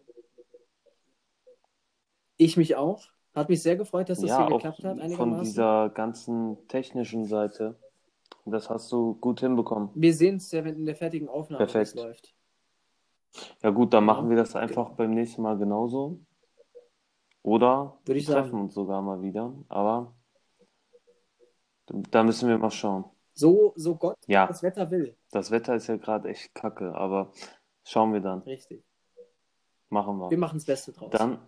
Ich 2.45 2.57
mich 2.57 2.77
auch. 2.77 3.05
Hat 3.35 3.49
mich 3.49 3.63
sehr 3.63 3.77
gefreut, 3.77 4.09
dass 4.11 4.21
das 4.21 4.29
Ja, 4.29 4.47
hier 4.47 4.57
geklappt 4.57 4.85
hat, 4.85 5.13
von 5.13 5.41
dieser 5.43 5.89
ganzen 5.91 6.69
technischen 6.69 7.25
Seite. 7.25 7.79
Das 8.45 8.69
hast 8.69 8.91
du 8.93 9.15
gut 9.15 9.41
hinbekommen. 9.41 9.91
Wir 9.95 10.13
sehen 10.13 10.37
es 10.37 10.51
ja 10.51 10.65
wenn 10.65 10.75
in 10.77 10.85
der 10.85 10.97
fertigen 10.97 11.29
Aufnahme, 11.29 11.65
Perfekt. 11.65 11.95
läuft. 11.95 12.35
Ja 13.63 13.71
gut, 13.71 13.95
dann 13.95 14.05
machen 14.05 14.29
wir 14.29 14.37
das 14.37 14.55
einfach 14.57 14.91
beim 14.91 15.13
nächsten 15.15 15.43
Mal 15.43 15.57
genauso. 15.57 16.21
Oder 17.43 17.99
Würde 18.05 18.19
ich 18.19 18.29
wir 18.29 18.35
treffen 18.35 18.51
sagen. 18.51 18.63
uns 18.65 18.75
sogar 18.75 19.01
mal 19.01 19.23
wieder. 19.23 19.55
Aber 19.69 20.15
da 21.87 22.23
müssen 22.25 22.49
wir 22.49 22.59
mal 22.59 22.71
schauen. 22.71 23.05
So, 23.35 23.73
so 23.77 23.95
Gott 23.97 24.17
Ja, 24.27 24.47
das 24.47 24.63
Wetter 24.63 24.91
will. 24.91 25.17
das 25.31 25.51
Wetter 25.51 25.75
ist 25.75 25.87
ja 25.87 25.97
gerade 25.97 26.29
echt 26.29 26.55
kacke, 26.55 26.95
aber 26.95 27.33
schauen 27.85 28.13
wir 28.13 28.21
dann. 28.21 28.41
Richtig. 28.43 28.85
Machen 29.89 30.19
wir. 30.19 30.31
Wir 30.31 30.39
machen 30.39 30.57
das 30.57 30.67
Beste 30.67 30.93
draus. 30.93 31.11
Dann, 31.11 31.39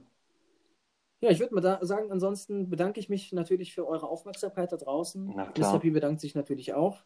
Ja, 1.24 1.30
ich 1.30 1.40
würde 1.40 1.54
mal 1.54 1.60
da 1.60 1.78
sagen, 1.84 2.12
ansonsten 2.12 2.68
bedanke 2.68 3.00
ich 3.00 3.08
mich 3.08 3.32
natürlich 3.32 3.72
für 3.74 3.86
eure 3.86 4.08
Aufmerksamkeit 4.08 4.70
da 4.72 4.76
draußen. 4.76 5.32
Na 5.34 5.46
klar. 5.46 5.74
Mr. 5.74 5.80
P 5.80 5.90
bedankt 5.90 6.20
sich 6.20 6.34
natürlich 6.34 6.74
auch. 6.74 7.02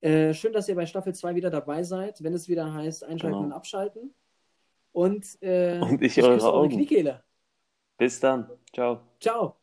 Äh, 0.00 0.32
schön, 0.32 0.52
dass 0.52 0.68
ihr 0.68 0.76
bei 0.76 0.86
Staffel 0.86 1.14
2 1.14 1.34
wieder 1.34 1.50
dabei 1.50 1.82
seid, 1.82 2.22
wenn 2.22 2.32
es 2.34 2.48
wieder 2.48 2.72
heißt 2.72 3.04
Einschalten 3.04 3.34
Genau. 3.36 3.46
und 3.46 3.52
Abschalten. 3.52 4.14
Und, 4.92 5.26
äh, 5.42 5.78
Und 5.80 6.02
ich 6.02 6.16
ich 6.18 6.24
eure 6.24 6.34
eure 6.34 6.52
Augen. 6.52 6.70
Kniekehle. 6.70 7.22
bis 7.98 8.18
dann. 8.20 8.48
Ciao. 8.72 9.00
Ciao. 9.20 9.56